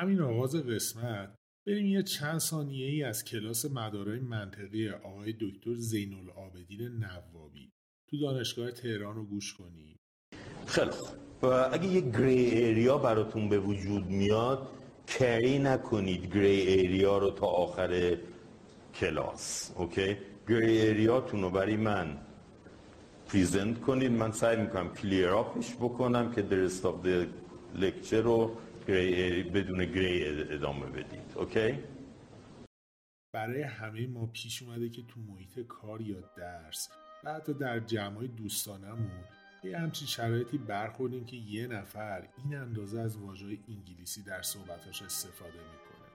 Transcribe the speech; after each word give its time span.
همین 0.00 0.20
آغاز 0.20 0.56
قسمت 0.56 1.34
بریم 1.66 1.86
یه 1.86 2.02
چند 2.02 2.38
ثانیه 2.38 2.86
ای 2.86 3.02
از 3.02 3.24
کلاس 3.24 3.64
مدارهای 3.64 4.20
منطقی 4.20 4.88
آقای 4.88 5.34
دکتر 5.40 5.74
زین 5.74 6.14
العابدین 6.14 6.80
نوابی 6.82 7.72
تو 8.10 8.20
دانشگاه 8.20 8.70
تهران 8.70 9.14
رو 9.14 9.24
گوش 9.24 9.54
کنیم. 9.54 9.96
خیلی 10.66 10.90
خوب. 10.90 11.44
اگه 11.72 11.86
یه 11.86 12.00
gray 12.00 12.44
area 12.44 12.98
براتون 12.98 13.48
به 13.48 13.58
وجود 13.58 14.04
میاد 14.06 14.68
carry 15.06 15.58
نکنید 15.58 16.36
gray 16.36 16.60
area 16.60 17.18
رو 17.18 17.30
تا 17.30 17.46
آخر 17.46 18.16
کلاس 18.94 19.72
اوکی؟ 19.76 20.16
gray 20.48 20.80
area 20.80 21.15
تون 21.15 21.42
رو 21.42 21.50
برای 21.50 21.76
من 21.76 22.18
present 23.28 23.80
کنید. 23.80 24.12
من 24.12 24.32
سعی 24.32 24.56
می‌کنم 24.56 24.94
clear 24.94 25.28
up 25.28 25.51
ش 25.51 25.74
بکنم 25.74 26.32
که 26.32 26.42
درست 26.42 26.86
آف 26.86 27.06
لکچر 27.74 28.20
رو 28.20 28.56
گری 28.88 29.42
بدون 29.42 29.84
گری 29.84 30.24
ادامه 30.54 30.86
بدید 30.86 31.32
اوکی 31.36 31.78
برای 33.32 33.62
همه 33.62 34.06
ما 34.06 34.26
پیش 34.26 34.62
اومده 34.62 34.88
که 34.88 35.02
تو 35.02 35.20
محیط 35.20 35.66
کار 35.66 36.00
یا 36.00 36.20
درس 36.36 36.88
و 37.24 37.34
حتی 37.34 37.54
در 37.54 37.80
جمعای 37.80 38.28
دوستانمون 38.28 39.10
یه 39.64 39.78
همچین 39.78 40.08
شرایطی 40.08 40.58
برخوردیم 40.58 41.24
که 41.24 41.36
یه 41.36 41.66
نفر 41.66 42.28
این 42.44 42.54
اندازه 42.54 43.00
از 43.00 43.16
واژه 43.16 43.58
انگلیسی 43.68 44.22
در 44.22 44.42
صحبتاش 44.42 45.02
استفاده 45.02 45.52
می‌کنه. 45.52 46.06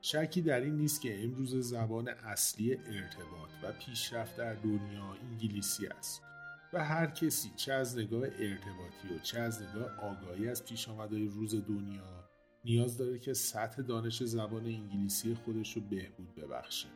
شکی 0.00 0.42
در 0.42 0.60
این 0.60 0.76
نیست 0.76 1.00
که 1.00 1.24
امروز 1.24 1.56
زبان 1.56 2.08
اصلی 2.08 2.72
ارتباط 2.72 3.50
و 3.62 3.72
پیشرفت 3.72 4.36
در 4.36 4.54
دنیا 4.54 5.16
انگلیسی 5.30 5.86
است. 5.86 6.22
و 6.72 6.84
هر 6.84 7.06
کسی. 7.06 7.50
چه 7.56 7.72
از 7.72 7.98
نگاه 7.98 8.22
ارتباطی 8.22 9.14
و 9.14 9.18
چه 9.22 9.40
از 9.40 9.62
نگاه 9.62 9.90
آگاهی 10.00 10.48
از 10.48 10.64
پیش 10.64 10.88
روز 11.10 11.66
دنیا 11.66 12.28
نیاز 12.64 12.98
داره 12.98 13.18
که 13.18 13.34
سطح 13.34 13.82
دانش 13.82 14.22
زبان 14.22 14.66
انگلیسی 14.66 15.34
خودش 15.34 15.76
رو 15.76 15.82
بهبود 15.82 16.34
ببخشه. 16.34 16.88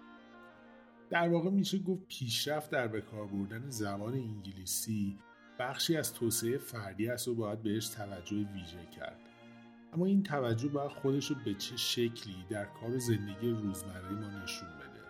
در 1.10 1.28
واقع 1.28 1.50
میشه 1.50 1.78
گفت 1.78 2.06
پیشرفت 2.08 2.70
در 2.70 2.88
بکار 2.88 3.26
بردن 3.26 3.70
زبان 3.70 4.14
انگلیسی 4.14 5.18
بخشی 5.58 5.96
از 5.96 6.14
توسعه 6.14 6.58
فردی 6.58 7.08
است 7.08 7.28
و 7.28 7.34
باید 7.34 7.62
بهش 7.62 7.88
توجه 7.88 8.36
ویژه 8.36 8.86
کرد. 8.96 9.20
اما 9.92 10.06
این 10.06 10.22
توجه 10.22 10.68
باید 10.68 10.90
خودش 10.90 11.30
رو 11.30 11.36
به 11.44 11.54
چه 11.54 11.76
شکلی 11.76 12.44
در 12.50 12.64
کار 12.64 12.98
زندگی 12.98 13.50
روزمره 13.50 14.10
ما 14.10 14.42
نشون 14.42 14.68
بده؟ 14.68 15.06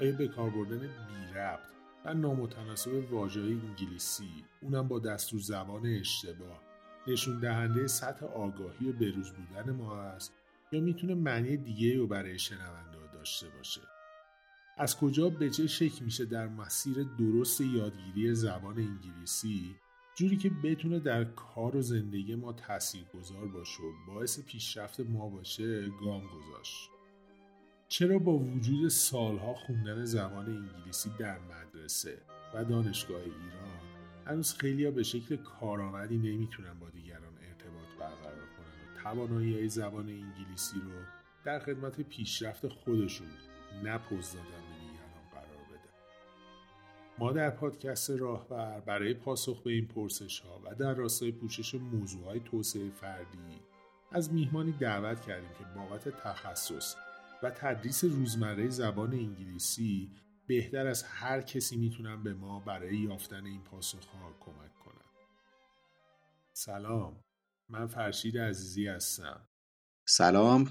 آیا 0.00 0.16
به 0.16 0.28
کار 0.28 0.50
بردن 0.50 0.78
بی 0.78 1.34
ربط 1.34 1.79
و 2.04 2.14
نامتناسب 2.14 3.12
واژه 3.12 3.40
انگلیسی. 3.40 4.44
اونم 4.62 4.88
با 4.88 4.98
دستور 4.98 5.40
زبان 5.40 5.86
اشتباه. 5.86 6.62
نشون 7.06 7.40
دهنده 7.40 7.86
سطح 7.86 8.26
آگاهی 8.26 8.88
و 8.88 8.92
بروز 8.92 9.32
بودن 9.32 9.70
ما 9.70 9.96
است 9.96 10.32
یا 10.72 10.80
می‌تونه 10.80 11.14
معنی 11.14 11.56
دیگه 11.56 11.96
رو 11.96 12.06
برای 12.06 12.38
شنونده 12.38 12.98
داشته 13.12 13.48
باشه. 13.48 13.80
از 14.78 14.96
کجا 14.96 15.28
به 15.28 15.50
چه 15.50 15.66
شکل 15.66 16.04
میشه 16.04 16.24
در 16.24 16.48
مسیر 16.48 17.06
درست 17.18 17.60
یادگیری 17.60 18.34
زبان 18.34 18.78
انگلیسی؟ 18.78 19.76
جوری 20.14 20.36
که 20.36 20.50
بتونه 20.64 20.98
در 20.98 21.24
کار 21.24 21.76
و 21.76 21.82
زندگی 21.82 22.34
ما 22.34 22.52
تأثیر 22.52 23.04
گذار 23.14 23.48
باشه 23.48 23.82
و 23.82 24.12
باعث 24.12 24.40
پیشرفت 24.40 25.00
ما 25.00 25.28
باشه 25.28 25.88
گام 25.88 26.22
گذاشت. 26.26 26.90
چرا 27.90 28.18
با 28.18 28.32
وجود 28.32 28.88
سالها 28.88 29.54
خوندن 29.54 30.04
زبان 30.04 30.46
انگلیسی 30.46 31.10
در 31.18 31.38
مدرسه 31.38 32.18
و 32.54 32.64
دانشگاه 32.64 33.20
ایران 33.20 33.80
هنوز 34.26 34.54
خیلی 34.54 34.90
به 34.90 35.02
شکل 35.02 35.36
کارآمدی 35.36 36.18
نمی‌تونن 36.18 36.78
با 36.80 36.90
دیگران 36.90 37.32
ارتباط 37.48 37.88
برقرار 38.00 38.46
کنن 38.56 38.96
و 38.96 39.02
توانایی 39.02 39.68
زبان 39.68 40.08
انگلیسی 40.08 40.76
رو 40.76 41.02
در 41.44 41.58
خدمت 41.58 42.00
پیشرفت 42.00 42.68
خودشون 42.68 43.28
نپوز 43.84 44.32
دادن 44.32 44.44
به 44.44 44.80
دیگران 44.80 45.30
قرار 45.32 45.64
بده 45.70 45.88
ما 47.18 47.32
در 47.32 47.50
پادکست 47.50 48.10
راهبر 48.10 48.80
برای 48.80 49.14
پاسخ 49.14 49.62
به 49.62 49.70
این 49.70 49.86
پرسش 49.86 50.40
ها 50.40 50.60
و 50.64 50.74
در 50.74 50.94
راستای 50.94 51.32
پوشش 51.32 51.74
موضوع 51.74 52.24
های 52.24 52.40
توسعه 52.40 52.90
فردی 52.90 53.60
از 54.12 54.32
میهمانی 54.32 54.72
دعوت 54.72 55.20
کردیم 55.20 55.50
که 55.58 55.64
بابت 55.76 56.08
تخصص 56.08 56.96
و 57.42 57.50
تدریس 57.50 58.04
روزمره 58.04 58.68
زبان 58.68 59.14
انگلیسی 59.14 60.10
بهتر 60.46 60.86
از 60.86 61.02
هر 61.02 61.40
کسی 61.40 61.76
می‌تونن 61.76 62.22
به 62.22 62.34
ما 62.34 62.60
برای 62.60 62.96
یافتن 62.96 63.46
این 63.46 63.60
پاسخ 63.60 64.04
ها 64.04 64.32
کمک 64.40 64.78
کنن. 64.84 65.10
سلام 66.52 67.24
من 67.68 67.86
فرشید 67.86 68.38
عزیزی 68.38 68.86
هستم. 68.86 69.48
سلام 70.04 70.70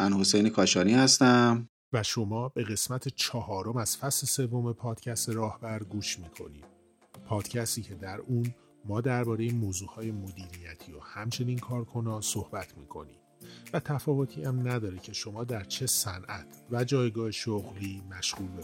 من 0.00 0.12
حسین 0.12 0.48
کاشانی 0.48 0.94
هستم. 0.94 1.68
و 1.92 2.02
شما 2.02 2.48
به 2.48 2.64
قسمت 2.64 3.08
چهارم 3.08 3.76
از 3.76 3.96
فصل 3.96 4.26
سوم 4.26 4.72
پادکست 4.72 5.28
راهبر 5.28 5.82
گوش 5.82 6.18
می‌کنید. 6.18 6.64
پادکستی 7.24 7.82
که 7.82 7.94
در 7.94 8.20
اون 8.20 8.54
ما 8.84 9.00
درباره 9.00 9.52
موضوعهای 9.52 10.10
مدیریتی 10.10 10.92
و 10.92 11.00
همچنین 11.00 11.58
کارکنان 11.58 12.20
صحبت 12.20 12.78
می‌کنیم. 12.78 13.21
و 13.72 13.80
تفاوتی 13.80 14.44
هم 14.44 14.68
نداره 14.68 14.98
که 14.98 15.12
شما 15.12 15.44
در 15.44 15.64
چه 15.64 15.86
صنعت 15.86 16.46
و 16.70 16.84
جایگاه 16.84 17.30
شغلی 17.30 18.02
مشغول 18.10 18.48
به 18.48 18.62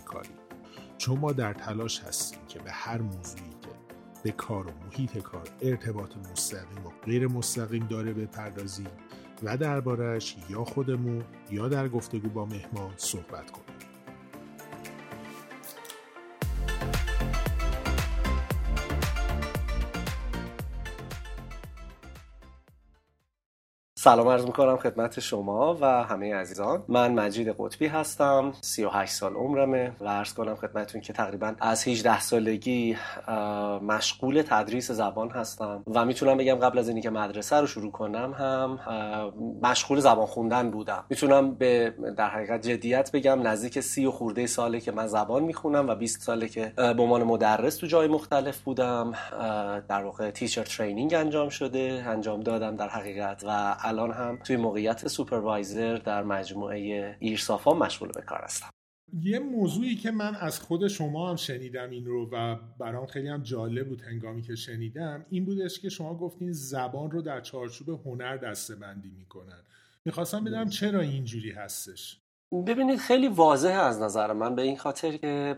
چون 0.99 1.19
ما 1.19 1.33
در 1.33 1.55
تلاش 1.55 2.01
هستیم 2.01 2.41
که 2.49 2.59
به 2.59 2.73
هر 2.73 2.99
موضوعی 2.99 3.51
که 3.63 3.69
به 4.23 4.33
کار 4.33 4.67
و 4.67 4.71
محیط 4.87 5.19
کار 5.19 5.49
ارتباط 5.63 6.17
مستقیم 6.17 6.87
و 6.87 6.91
غیر 7.07 7.29
مستقیم 7.29 7.87
داره 7.87 8.13
بپردازیم 8.13 8.91
و 9.43 9.57
دربارهش 9.57 10.37
یا 10.51 10.65
خودمون 10.65 11.25
یا 11.51 11.69
در 11.69 11.89
گفتگو 11.89 12.29
با 12.29 12.45
مهمان 12.45 12.95
صحبت 12.97 13.51
کنیم. 13.51 13.68
سلام 24.01 24.29
عرض 24.29 24.45
می‌کنم 24.45 24.77
خدمت 24.77 25.21
شما 25.21 25.77
و 25.81 26.05
همه 26.05 26.35
عزیزان. 26.35 26.85
من 26.89 27.13
مجید 27.13 27.55
قطبی 27.59 27.87
هستم 27.87 28.53
38 28.61 29.13
سال 29.13 29.35
عمرمه 29.35 29.93
و 30.01 30.09
عرض 30.09 30.35
کنم 30.35 30.55
خدمتون 30.55 31.01
که 31.01 31.13
تقریبا 31.13 31.55
از 31.61 31.89
18 31.89 32.21
سالگی 32.21 32.97
مشغول 33.83 34.43
تدریس 34.43 34.91
زبان 34.91 35.31
هستم 35.31 35.83
و 35.87 36.05
می‌تونم 36.05 36.37
بگم 36.37 36.55
قبل 36.55 36.79
از 36.79 36.89
اینکه 36.89 37.11
مدرسه 37.11 37.57
رو 37.57 37.67
شروع 37.67 37.93
کنم 37.93 38.35
هم 38.39 38.79
مشغول 39.63 40.01
زبان 40.01 40.27
خوندن 40.27 40.71
بودم. 40.71 41.05
می‌تونم 41.09 41.55
به 41.55 41.95
در 42.17 42.29
حقیقت 42.29 42.67
جدیت 42.67 43.13
بگم 43.13 43.47
نزدیک 43.47 43.81
سی 43.81 44.07
و 44.07 44.11
خورده 44.11 44.47
ساله 44.47 44.81
که 44.81 44.93
من 44.93 45.07
زبان 45.07 45.43
می‌خونم 45.43 45.89
و 45.89 45.95
20 45.95 46.23
ساله 46.23 46.49
که 46.49 46.73
به 46.77 47.03
عنوان 47.03 47.23
مدرس 47.23 47.77
تو 47.77 47.87
جای 47.87 48.09
مختلف 48.09 48.59
بودم. 48.59 49.13
در 49.89 50.05
واقع 50.05 50.31
تیچر 50.31 50.65
ترینینگ 50.65 51.15
انجام 51.15 51.49
شده 51.49 52.05
انجام 52.07 52.41
دادم 52.41 52.77
در 52.77 52.89
حقیقت 52.89 53.45
و 53.47 53.77
الان 53.89 54.13
هم 54.13 54.39
توی 54.45 54.57
موقعیت 54.57 55.09
سوپروایزر 55.09 55.97
در 55.97 56.23
مجموعه 56.23 57.17
ایرسافا 57.21 57.75
مشغول 57.75 58.13
به 58.13 58.23
کار 58.23 58.41
هستم. 58.45 58.71
یه 59.13 59.39
موضوعی 59.39 59.97
که 59.97 60.11
من 60.11 60.35
از 60.35 60.61
خود 60.61 60.89
شما 60.89 61.31
هم 61.31 61.37
شنیدم 61.37 61.91
این 61.91 62.05
رو 62.05 62.31
و 62.33 62.57
برام 62.79 63.07
خیلی 63.07 63.29
هم 63.29 63.43
جالب 63.43 63.89
بود 63.89 64.03
هنگامی 64.03 64.43
که 64.43 64.55
شنیدم 64.55 65.27
این 65.31 65.45
بودش 65.45 65.81
که 65.81 65.89
شما 65.89 66.15
گفتین 66.15 66.53
زبان 66.53 67.11
رو 67.11 67.23
در 67.23 67.41
چارچوب 67.41 67.89
هنر 68.07 68.37
دسته 68.37 68.77
بندی 68.77 69.11
می‌کنن. 69.11 69.63
می‌خواستم 70.05 70.45
بدونم 70.45 70.69
چرا 70.69 71.01
اینجوری 71.01 71.51
هستش؟ 71.51 72.21
ببینید 72.53 72.99
خیلی 72.99 73.29
واضحه 73.29 73.73
از 73.73 74.01
نظر 74.01 74.33
من 74.33 74.55
به 74.55 74.63
این 74.63 74.77
خاطر 74.77 75.17
که 75.17 75.57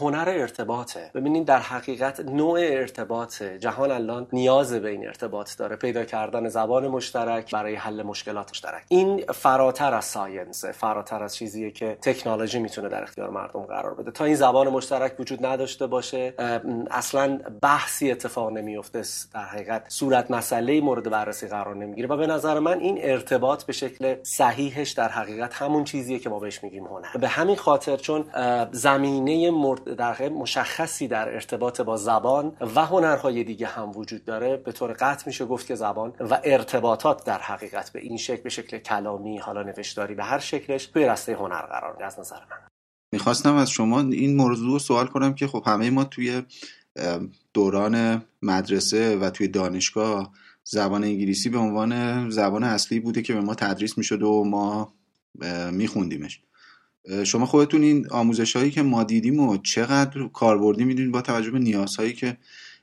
هنر 0.00 0.28
ارتباطه. 0.28 1.10
ببینید 1.14 1.44
در 1.44 1.58
حقیقت 1.58 2.20
نوع 2.20 2.60
ارتباط 2.62 3.42
جهان 3.42 3.90
الان 3.90 4.26
نیاز 4.32 4.72
به 4.72 4.88
این 4.88 5.06
ارتباط 5.06 5.56
داره. 5.58 5.76
پیدا 5.76 6.04
کردن 6.04 6.48
زبان 6.48 6.88
مشترک 6.88 7.50
برای 7.50 7.74
حل 7.74 8.02
مشکلات 8.02 8.50
مشترک. 8.50 8.82
این 8.88 9.24
فراتر 9.34 9.94
از 9.94 10.04
ساینس 10.04 10.64
فراتر 10.64 11.22
از 11.22 11.36
چیزیه 11.36 11.70
که 11.70 11.98
تکنولوژی 12.02 12.58
می‌تونه 12.58 12.88
در 12.88 13.02
اختیار 13.02 13.30
مردم 13.30 13.62
قرار 13.62 13.94
بده. 13.94 14.10
تا 14.10 14.24
این 14.24 14.34
زبان 14.34 14.68
مشترک 14.68 15.20
وجود 15.20 15.46
نداشته 15.46 15.86
باشه 15.86 16.34
اصلا 16.90 17.38
بحثی 17.62 18.10
اتفاق 18.10 18.52
نمیفته 18.52 19.02
در 19.34 19.40
حقیقت 19.40 19.84
صورت 19.88 20.30
مسئله 20.30 20.80
مورد 20.80 21.10
بررسی 21.10 21.46
قرار 21.46 21.76
نمی‌گیره. 21.76 22.08
و 22.08 22.16
به 22.16 22.26
نظر 22.26 22.58
من 22.58 22.78
این 22.78 22.98
ارتباط 23.02 23.64
به 23.64 23.72
شکل 23.72 24.14
صحیحش 24.22 24.90
در 24.90 25.08
حقیقت 25.08 25.54
همون 25.54 25.84
چیزیه 25.84 26.21
که 26.22 26.28
ما 26.30 26.38
بهش 26.38 26.64
میگیم 26.64 26.86
هنر. 26.86 27.16
به 27.20 27.28
همین 27.28 27.56
خاطر 27.56 27.96
چون 27.96 28.24
زمینه 28.72 29.50
در 29.98 30.28
مشخصی 30.28 31.08
در 31.08 31.28
ارتباط 31.34 31.80
با 31.80 31.96
زبان 31.96 32.56
و 32.76 32.84
هنرهای 32.84 33.44
دیگه 33.44 33.66
هم 33.66 33.90
وجود 33.96 34.24
داره. 34.24 34.56
به 34.56 34.72
طور 34.72 34.92
قطع 34.92 35.22
میشه 35.26 35.44
گفت 35.44 35.66
که 35.66 35.74
زبان 35.74 36.12
و 36.20 36.40
ارتباطات 36.44 37.24
در 37.24 37.38
حقیقت 37.38 37.92
به 37.92 38.00
این 38.00 38.16
شکل 38.16 38.42
به 38.42 38.50
شکل 38.50 38.78
کلامی 38.78 39.38
حالا 39.38 39.62
نوشتاری 39.62 40.14
به 40.14 40.24
هر 40.24 40.38
شکلش 40.38 40.86
توی 40.86 41.04
رسته 41.04 41.34
هنر 41.34 41.62
قرار 41.62 42.02
از 42.02 42.20
نظر 42.20 42.36
من. 42.50 42.56
می‌خواستم 43.12 43.54
از 43.54 43.70
شما 43.70 44.00
این 44.00 44.36
موضوع 44.36 44.78
سوال 44.78 45.06
کنم 45.06 45.34
که 45.34 45.46
خب 45.46 45.62
همه 45.66 45.90
ما 45.90 46.04
توی 46.04 46.42
دوران 47.54 48.24
مدرسه 48.42 49.16
و 49.16 49.30
توی 49.30 49.48
دانشگاه 49.48 50.32
زبان 50.64 51.04
انگلیسی 51.04 51.48
به 51.48 51.58
عنوان 51.58 52.30
زبان 52.30 52.64
اصلی 52.64 53.00
بوده 53.00 53.22
که 53.22 53.34
به 53.34 53.40
ما 53.40 53.54
تدریس 53.54 53.98
می‌شد 53.98 54.22
و 54.22 54.44
ما 54.44 54.92
میخوندیمش. 55.72 56.40
شما 57.24 57.46
خودتون 57.46 57.82
این 57.82 58.10
آموزش 58.10 58.56
هایی 58.56 58.70
که 58.70 58.82
ما 58.82 59.04
دیدیم 59.04 59.40
و 59.40 59.56
چقدر 59.56 60.28
کاربردی 60.28 60.84
می‌دونید 60.84 61.12
با 61.12 61.22
توجه 61.22 61.50
به 61.50 61.58
نیازهایی 61.58 62.12
که 62.12 62.36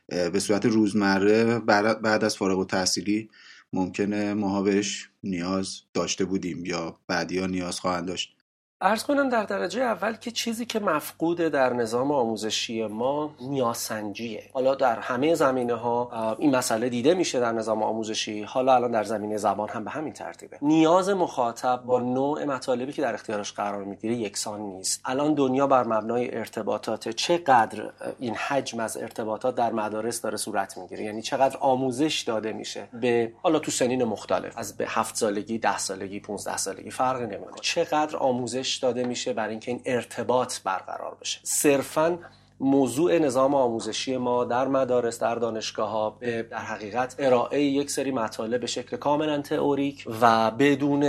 به 0.08 0.40
صورت 0.40 0.66
روزمره 0.66 1.60
بعد 1.60 2.24
از 2.24 2.38
فارغ 2.38 2.60
و 2.60 2.66
تحصیلی 2.66 3.30
ممکنه 3.74 4.34
ماها 4.34 4.62
بهش 4.62 5.10
نیاز 5.24 5.82
داشته 5.94 6.26
بودیم 6.26 6.66
یا 6.66 7.00
بعدی 7.08 7.40
ها 7.40 7.46
نیاز 7.46 7.80
خواهند 7.80 8.08
داشت. 8.08 8.36
ارز 8.82 9.04
کنم 9.04 9.30
در 9.30 9.44
درجه 9.44 9.82
اول 9.82 10.14
که 10.14 10.32
چیزی 10.32 10.66
که 10.66 10.80
مفقوده 10.80 11.50
در 11.50 11.74
نظام 11.74 12.12
آموزشی 12.12 12.88
ما 12.88 13.36
نیاسنجیه 13.42 14.44
حالا 14.54 14.76
در 14.76 15.00
همه 15.00 15.36
زمینه 15.36 15.74
ها 15.74 16.36
این 16.40 16.56
مسئله 16.56 16.90
دیده 16.90 17.14
میشه 17.14 17.40
در 17.40 17.52
نظام 17.52 17.84
آموزشی. 17.84 18.44
حالا 18.44 18.76
الان 18.76 18.92
در 18.92 19.04
زمینه 19.04 19.38
زبان 19.38 19.70
هم 19.70 19.84
به 19.84 19.92
همین 19.92 20.14
ترتیبه. 20.14 20.58
نیاز 20.62 21.10
مخاطب 21.10 21.82
با 21.86 22.00
نوع 22.00 22.46
مطالبی 22.46 22.94
که 22.94 23.02
در 23.02 23.14
اختیارش 23.14 23.54
قرار 23.54 23.84
می‌گیره 23.84 24.16
یکسان 24.16 24.62
نیست. 24.62 25.02
الان 25.06 25.34
دنیا 25.34 25.68
بر 25.68 25.84
مبنای 25.84 26.38
ارتباطات 26.38 27.10
چقدر 27.10 27.90
این 28.20 28.36
حجم 28.36 28.80
از 28.80 28.98
ارتباطات 28.98 29.56
در 29.56 29.72
مدارس 29.72 30.22
داره 30.22 30.38
صورت 30.38 30.78
می‌گیره؟ 30.78 31.04
یعنی 31.04 31.22
چقدر 31.22 31.58
آموزش 31.58 32.22
داده 32.28 32.54
میشه 32.54 32.88
به 32.94 33.34
حالا 33.42 33.60
تو 33.60 33.72
سنین 33.72 34.04
مختلف 34.04 34.58
از 34.58 34.78
به 34.78 34.86
هفت 34.88 35.16
سالگی 35.16 35.58
ده 35.58 35.78
سالگی 35.78 36.20
15 36.20 36.58
سالگی 36.58 36.92
فرقی 36.92 37.26
نمی‌کنه. 37.26 37.60
چقدر 37.62 38.18
آموزش 38.18 38.69
داده 38.78 39.04
میشه 39.04 39.34
برای 39.34 39.52
اینکه 39.52 39.72
این 39.72 39.82
ارتباط 39.86 40.60
برقرار 40.60 41.18
بشه. 41.22 41.40
صرفا 41.44 42.20
موضوع 42.60 43.20
نظام 43.20 43.56
آموزشی 43.56 44.18
ما 44.18 44.46
در 44.46 44.68
مدارس 44.68 45.20
در 45.20 45.36
دانشگاه 45.36 45.90
ها 45.90 46.10
به 46.10 46.44
در 46.44 46.58
حقیقت 46.58 47.16
ارائه 47.20 47.62
یک 47.62 47.92
سری 47.92 48.12
مطالب 48.12 48.62
به 48.62 48.68
شکل 48.68 48.98
کاملا 48.98 49.42
تئوریک 49.42 50.06
و 50.22 50.52
بدون 50.52 51.00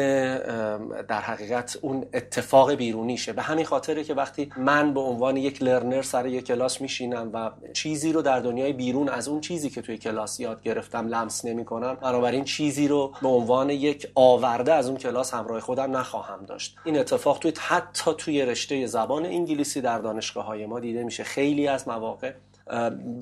در 1.02 1.20
حقیقت 1.20 1.79
اون 1.81 2.06
اتفاق 2.14 2.75
بیرونیشه. 2.75 3.32
به 3.32 3.43
همین 3.43 3.64
خاطره 3.64 4.05
که 4.05 4.14
وقتی 4.14 4.52
من 4.56 4.94
به 4.94 5.00
عنوان 5.00 5.37
یک 5.37 5.62
لرنر 5.62 6.02
سر 6.02 6.26
یک 6.26 6.47
کلاس 6.47 6.81
میشینم 6.81 7.31
و 7.32 7.50
چیزی 7.73 8.12
رو 8.12 8.23
در 8.23 8.41
دنیای 8.41 8.73
بیرون 8.73 9.08
از 9.08 9.29
اون 9.29 9.41
چیزی 9.41 9.70
که 9.70 9.82
توی 9.82 9.99
کلاس 9.99 10.41
یاد 10.41 10.62
گرفتم 10.62 11.06
لمس 11.06 11.44
نمی 11.44 11.64
کنم 11.64 11.94
بنابراین 11.94 12.44
چیزی 12.44 12.88
رو 12.88 13.12
به 13.23 13.29
عنوان 13.29 13.70
یک 13.70 14.08
آورده 14.14 14.75
از 14.75 14.88
اون 14.88 14.97
کلاس 14.97 15.35
همراه 15.35 15.61
خودم 15.61 15.97
نخواهم 15.97 16.44
داشت. 16.47 16.76
این 16.85 16.99
اتفاق 16.99 17.38
توی 17.38 17.52
حتی 17.58 18.11
توی 18.19 18.43
رشته 18.43 18.87
زبان 18.87 19.26
انگلیسی 19.26 19.81
در 19.81 19.99
دانشگاه 19.99 20.44
های 20.44 20.67
ما 20.67 20.81
دیده 20.81 21.05
میشه. 21.05 21.25
خیلی 21.40 21.69
از 21.69 21.88
مواقع 21.88 22.32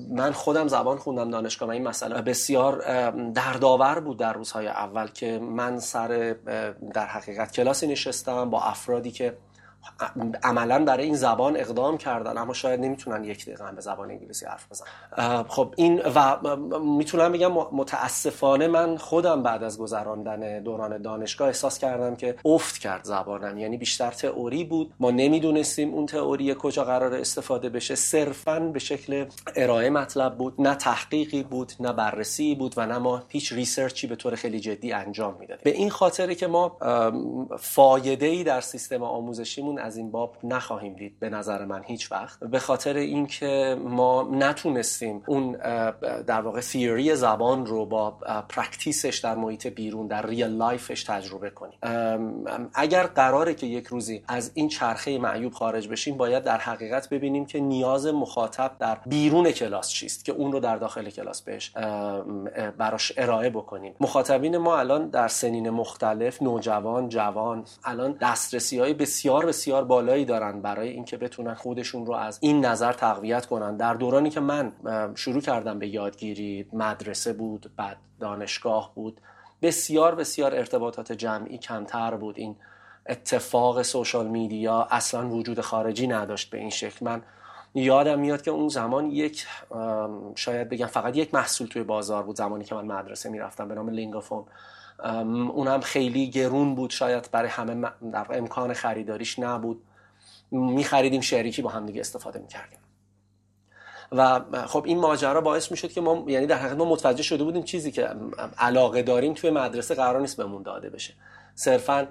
من 0.09 0.31
خودم 0.31 0.67
زبان 0.67 0.97
خوندم 0.97 1.31
دانشگاه 1.31 1.69
و 1.69 1.71
این 1.71 1.87
مسئله 1.87 2.21
بسیار 2.21 2.79
دردآور 3.31 3.99
بود 3.99 4.17
در 4.17 4.33
روزهای 4.33 4.67
اول 4.67 5.07
که 5.07 5.39
من 5.39 5.79
سر 5.79 6.35
در 6.93 7.05
حقیقت 7.05 7.51
کلاسی 7.51 7.87
نشستم 7.87 8.49
با 8.49 8.61
افرادی 8.61 9.11
که 9.11 9.37
عملا 10.43 10.85
برای 10.85 11.05
این 11.05 11.15
زبان 11.15 11.57
اقدام 11.57 11.97
کردن 11.97 12.37
اما 12.37 12.53
شاید 12.53 12.79
نمی‌تونن 12.79 13.23
یک 13.23 13.45
دقیقه 13.45 13.71
به 13.71 13.81
زبان 13.81 14.11
انگلیسی 14.11 14.45
حرف 14.45 14.67
بزنن. 14.71 15.43
خب 15.43 15.73
این 15.77 16.01
و 16.15 16.37
می‌تونم 16.79 17.31
بگم 17.31 17.51
متاسفانه 17.53 18.67
من 18.67 18.97
خودم 18.97 19.43
بعد 19.43 19.63
از 19.63 19.77
گذراندن 19.77 20.63
دوران 20.63 21.01
دانشگاه 21.01 21.47
احساس 21.47 21.79
کردم 21.79 22.15
که 22.15 22.35
افت 22.45 22.77
کرد 22.77 23.03
زبانم. 23.03 23.57
یعنی 23.57 23.77
بیشتر 23.77 24.11
تئوری 24.11 24.63
بود. 24.63 24.93
ما 24.99 25.11
نمی‌دونستیم 25.11 25.93
اون 25.93 26.05
تئوری 26.05 26.55
کجا 26.59 26.83
قرار 26.83 27.13
استفاده 27.13 27.69
بشه. 27.69 27.95
صرفا 27.95 28.59
به 28.59 28.79
شکل 28.79 29.25
ارائه 29.55 29.89
مطلب 29.89 30.37
بود. 30.37 30.55
نه 30.59 30.75
تحقیقی 30.75 31.43
بود 31.43 31.73
نه 31.79 31.93
بررسی 31.93 32.55
بود 32.55 32.73
و 32.77 32.85
نه 32.85 32.97
ما 32.97 33.23
هیچ 33.27 33.53
research 33.53 34.01
ی 34.01 34.07
به 34.07 34.15
طور 34.15 34.35
خیلی 34.35 34.59
جدی 34.59 34.91
انجام 34.91 35.35
می‌دادیم. 35.39 35.61
به 35.63 35.71
این 35.71 35.89
خاطره 35.89 36.35
که 36.35 36.47
ما 36.47 36.77
فایده 37.59 38.25
ای 38.25 38.43
در 38.43 38.61
سیستم 38.61 39.03
آموزشی 39.03 39.61
از 39.77 39.97
این 39.97 40.11
باب 40.11 40.37
نخواهیم 40.43 40.93
دید 40.93 41.19
به 41.19 41.29
نظر 41.29 41.65
من 41.65 41.83
هیچ 41.83 42.11
وقت. 42.11 42.39
به 42.39 42.59
خاطر 42.59 42.93
اینکه 42.93 43.77
ما 43.83 44.29
نتونستیم 44.31 45.23
اون 45.27 45.51
در 46.27 46.41
واقع 46.41 46.61
تئوری 46.61 47.15
زبان 47.15 47.65
رو 47.65 47.85
با 47.85 48.11
practice 48.49 49.03
ش 49.03 49.17
در 49.17 49.35
محیط 49.35 49.67
بیرون 49.67 50.07
در 50.07 50.25
real 50.25 50.47
life 50.47 50.84
ش 50.84 51.03
تجربه 51.03 51.49
کنیم. 51.49 51.79
اگر 52.73 53.03
قراره 53.03 53.53
که 53.53 53.67
یک 53.67 53.87
روزی 53.87 54.23
از 54.27 54.51
این 54.53 54.67
چرخه 54.67 55.17
معیوب 55.17 55.53
خارج 55.53 55.87
بشیم 55.87 56.17
باید 56.17 56.43
در 56.43 56.57
حقیقت 56.57 57.09
ببینیم 57.09 57.45
که 57.45 57.59
نیاز 57.59 58.07
مخاطب 58.07 58.71
در 58.79 58.97
بیرون 59.05 59.51
کلاس 59.51 59.89
چیست 59.89 60.25
که 60.25 60.31
اون 60.31 60.51
رو 60.51 60.59
در 60.59 60.77
داخل 60.77 61.09
کلاس 61.09 61.41
بهش 61.41 61.71
براش 62.77 63.11
ارائه 63.17 63.49
بکنیم. 63.49 63.95
مخاطبین 63.99 64.57
ما 64.57 64.77
الان 64.77 65.09
در 65.09 65.27
سنین 65.27 65.69
مختلف 65.69 66.41
نوجوان 66.41 67.09
جوان 67.09 67.65
الان 67.83 68.17
دسترسی 68.21 68.79
های 68.79 68.93
بسیار 68.93 69.45
بسیار 69.59 69.83
بالایی 69.83 70.25
دارن 70.25 70.61
برای 70.61 70.89
اینکه 70.89 71.17
بتونن 71.17 71.53
خودشون 71.53 72.05
رو 72.05 72.13
از 72.13 72.39
این 72.41 72.65
نظر 72.65 72.93
تقویت 72.93 73.45
کنن. 73.45 73.77
در 73.77 73.93
دورانی 73.93 74.29
که 74.29 74.39
من 74.39 74.71
شروع 75.15 75.41
کردم 75.41 75.79
به 75.79 75.87
یادگیری 75.87 76.67
مدرسه 76.73 77.33
بود 77.33 77.71
بعد 77.77 77.97
دانشگاه 78.19 78.91
بود 78.95 79.21
بسیار 79.61 80.15
بسیار 80.15 80.55
ارتباطات 80.55 81.11
جمعی 81.11 81.57
کمتر 81.57 82.15
بود. 82.15 82.37
این 82.37 82.55
اتفاق 83.05 83.81
سوشال 83.81 84.27
میدیا 84.27 84.87
اصلا 84.91 85.29
وجود 85.29 85.61
خارجی 85.61 86.07
نداشت 86.07 86.49
به 86.49 86.57
این 86.57 86.69
شکل. 86.69 87.05
من 87.05 87.21
یادم 87.73 88.19
میاد 88.19 88.41
که 88.41 88.51
اون 88.51 88.67
زمان 88.67 89.11
یک 89.11 89.47
شاید 90.35 90.69
بگم 90.69 90.85
فقط 90.85 91.17
یک 91.17 91.33
محصول 91.33 91.67
توی 91.67 91.83
بازار 91.83 92.23
بود 92.23 92.35
زمانی 92.35 92.63
که 92.63 92.75
من 92.75 92.85
مدرسه 92.85 93.29
می‌رفتم 93.29 93.67
به 93.67 93.75
نام 93.75 93.89
لینگافون. 93.89 94.45
اونم 95.03 95.81
خیلی 95.81 96.29
گرون 96.29 96.75
بود. 96.75 96.89
شاید 96.89 97.29
برای 97.31 97.49
همه 97.49 97.89
در 98.13 98.25
امکان 98.29 98.73
خریداریش 98.73 99.39
نبود. 99.39 99.81
میخریدیم 100.51 101.21
شریکی 101.21 101.61
با 101.61 101.69
هم 101.69 101.85
دیگه 101.85 101.99
استفاده 101.99 102.39
می‌کردیم. 102.39 102.79
و 104.11 104.41
خب 104.67 104.83
این 104.85 104.99
ماجرا 104.99 105.41
باعث 105.41 105.71
می‌شد 105.71 105.91
که 105.91 106.01
ما 106.01 106.25
یعنی 106.27 106.45
در 106.45 106.57
حقیقت 106.57 106.77
ما 106.77 106.85
متوجه 106.85 107.23
شده 107.23 107.43
بودیم 107.43 107.63
چیزی 107.63 107.91
که 107.91 108.09
علاقه 108.57 109.01
داریم 109.01 109.33
توی 109.33 109.49
مدرسه 109.49 109.95
قرار 109.95 110.21
نیست 110.21 110.37
بهمون 110.37 110.63
داده 110.63 110.89
بشه. 110.89 111.13
صرفا 111.55 112.07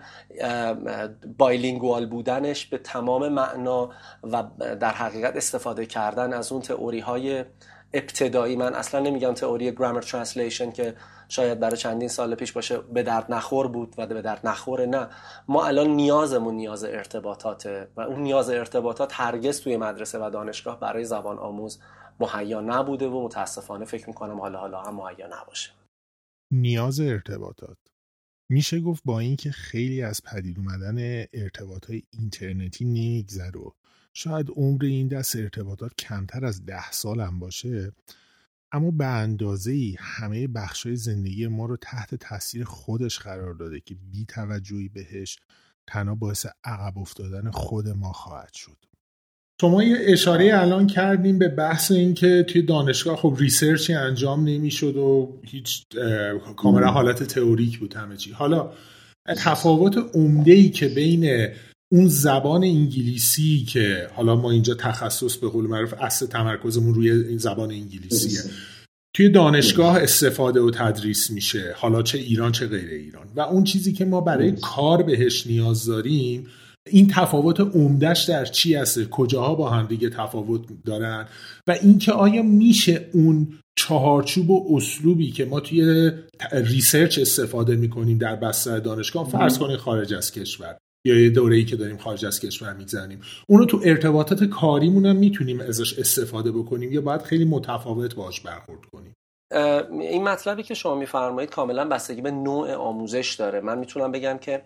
بایلینگوال 1.38 2.06
بودنش 2.06 2.67
به 2.67 2.79
تمام 2.79 3.29
معنا 3.29 3.91
و 4.23 4.44
در 4.81 4.93
حقیقت 4.93 5.37
استفاده 5.37 5.87
کردن 5.87 6.32
از 6.32 6.52
اون 6.52 6.62
تئوری 6.62 7.00
های 7.00 7.44
ابتدایی 7.93 8.56
من 8.56 8.75
اصلا 8.75 9.00
نمیگم 9.00 9.35
تئوری 9.35 9.73
grammar 9.72 10.00
translation 10.00 10.70
که 10.70 10.94
شاید 11.29 11.61
برای 11.61 11.76
چندین 11.76 12.08
سال 12.08 12.35
پیش 12.35 12.52
باشه 12.52 12.79
به 12.79 13.02
درد 13.02 13.32
نخور 13.32 13.69
بود 13.69 13.94
و 13.99 14.06
به 14.06 14.23
درد 14.23 14.46
نخوره 14.46 14.87
نه. 14.87 15.08
ما 15.49 15.67
الان 15.67 15.88
نیازمون 15.88 16.55
نیاز 16.55 16.84
ارتباطاته 16.84 17.89
و 17.96 18.01
اون 18.01 18.22
نیاز 18.22 18.51
ارتباطات 18.51 19.10
هرگز 19.15 19.60
توی 19.60 19.77
مدرسه 19.77 20.19
و 20.19 20.31
دانشگاه 20.31 20.81
برای 20.81 21.05
زبان 21.05 21.39
آموز 21.39 21.79
مهیا 22.20 22.60
نبوده 22.60 23.08
و 23.08 23.24
متاسفانه 23.24 23.84
فکر 23.84 24.08
می‌کنم 24.08 24.41
حالا 24.41 24.58
حالا 24.58 24.82
هم 24.82 24.94
مهیا 24.94 25.27
نباشه. 25.41 25.70
نیاز 26.53 27.01
ارتباطات. 27.01 27.79
میشه 28.51 28.81
گفت 28.81 29.03
با 29.05 29.19
اینکه 29.19 29.51
خیلی 29.51 30.03
از 30.03 30.22
پدید 30.22 30.58
اومدن 30.58 31.24
ارتباط 31.32 31.91
اینترنتی 32.10 32.84
نمیگذره 32.84 33.60
و 33.60 33.70
شاید 34.15 34.50
عمر 34.56 34.84
این 34.84 35.08
دست 35.08 35.36
ارتباطات 35.36 35.93
کمتر 35.98 36.44
از 36.44 36.67
ده 36.67 36.91
سال 36.91 37.20
هم 37.20 37.38
باشه 37.38 37.93
اما 38.72 38.91
به 38.91 39.06
اندازه 39.06 39.72
ای 39.72 39.96
همه 39.98 40.48
بخشای 40.48 40.96
زندگی 40.96 41.46
ما 41.46 41.67
رو 41.67 41.77
تحت 41.77 42.15
تاثیر 42.15 42.65
خودش 42.65 43.19
قرار 43.19 43.55
داده 43.55 43.81
که 43.81 43.94
بی 43.94 44.24
توجهی 44.24 44.88
بهش 44.88 45.38
تنها 45.86 46.15
باعث 46.15 46.46
عقب 46.65 46.98
افتادن 46.98 47.50
خود 47.50 47.88
ما 47.88 48.12
خواهد 48.12 48.53
شد. 48.55 48.77
شما 49.60 49.82
یه 49.82 49.96
اشاره 50.00 50.50
الان 50.55 50.86
کردیم 50.86 51.38
به 51.38 51.48
بحث 51.48 51.91
اینکه 51.93 52.44
توی 52.48 52.62
دانشگاه 52.62 53.17
خب 53.17 53.36
ریسرچی 53.38 53.94
انجام 53.94 54.44
نمی‌شد 54.44 54.96
و 54.96 55.41
هیچ 55.44 55.86
کاملا 56.56 56.86
حالت 56.86 57.22
تئوریک 57.22 57.79
بود 57.79 57.94
همه 57.94 58.17
چی. 58.17 58.32
حالا 58.32 58.72
تفاوت 59.36 59.98
عمده 60.15 60.53
ای 60.53 60.70
که 60.70 60.88
بین 60.88 61.48
اون 61.92 62.08
زبان 62.08 62.64
انگلیسی 62.64 63.64
که 63.64 64.08
حالا 64.14 64.36
ما 64.36 64.50
اینجا 64.50 64.74
تخصص 64.74 65.36
به 65.36 65.48
قول 65.48 65.66
معروف 65.66 65.94
اصل 66.00 66.26
تمرکزمون 66.26 66.94
روی 66.94 67.10
این 67.10 67.38
زبان 67.38 67.70
انگلیسیه. 67.70 68.40
توی 69.16 69.28
دانشگاه 69.28 69.96
استفاده 69.96 70.60
و 70.60 70.70
تدریس 70.70 71.30
میشه. 71.30 71.74
حالا 71.76 72.02
چه 72.02 72.18
ایران 72.18 72.52
چه 72.52 72.66
غیر 72.66 72.90
ایران. 72.90 73.26
و 73.36 73.40
اون 73.40 73.64
چیزی 73.64 73.92
که 73.92 74.04
ما 74.04 74.20
برای 74.20 74.52
کار 74.52 75.02
بهش 75.02 75.46
نیاز 75.46 75.84
داریم 75.84 76.46
این 76.86 77.08
تفاوت 77.08 77.60
عمدهش 77.60 78.24
در 78.24 78.44
چی 78.44 78.74
هست 78.74 79.04
کجاها 79.04 79.54
با 79.54 79.70
هم 79.70 79.86
دیگه 79.86 80.10
تفاوت 80.10 80.60
دارن؟ 80.84 81.26
و 81.66 81.76
اینکه 81.82 82.12
آیا 82.12 82.42
میشه 82.42 83.08
اون 83.12 83.58
چهارچوب 83.78 84.50
و 84.50 84.76
اسلوبی 84.76 85.30
که 85.30 85.44
ما 85.44 85.60
توی 85.60 86.10
ریسرچ 86.52 87.18
استفاده 87.18 87.76
می‌کنیم 87.76 88.18
در 88.18 88.36
بستر 88.36 88.78
دانشگاه 88.78 89.28
فرض 89.28 89.58
کنید 89.58 89.76
خارج 89.76 90.14
از 90.14 90.32
کشور. 90.32 90.76
یا 91.05 91.20
یه 91.20 91.31
دوره 91.31 91.56
ای 91.56 91.64
که 91.64 91.76
داریم 91.76 91.98
خارج 91.98 92.26
از 92.26 92.40
کشور 92.40 92.72
میگذریم 92.72 93.20
اونو 93.48 93.64
تو 93.64 93.81
ارتباطات 93.84 94.44
کاریمون 94.44 95.06
هم 95.06 95.17
می‌تونیم 95.17 95.60
ازش 95.60 95.98
استفاده 95.98 96.52
بکنیم 96.52 96.93
یا 96.93 97.00
باید 97.00 97.22
خیلی 97.22 97.44
متفاوت 97.44 98.14
باش 98.14 98.40
برخورد 98.40 98.81
کنیم. 98.93 99.14
این 100.00 100.24
مطلبی 100.24 100.62
که 100.62 100.74
شما 100.74 100.94
میفرمایید 100.94 101.50
کاملا 101.50 101.88
بستگی 101.88 102.20
به 102.20 102.31
نوع 102.31 102.74
آموزش 102.74 103.34
داره. 103.38 103.60
من 103.60 103.78
می‌تونم 103.78 104.12
بگم 104.12 104.38
که 104.38 104.62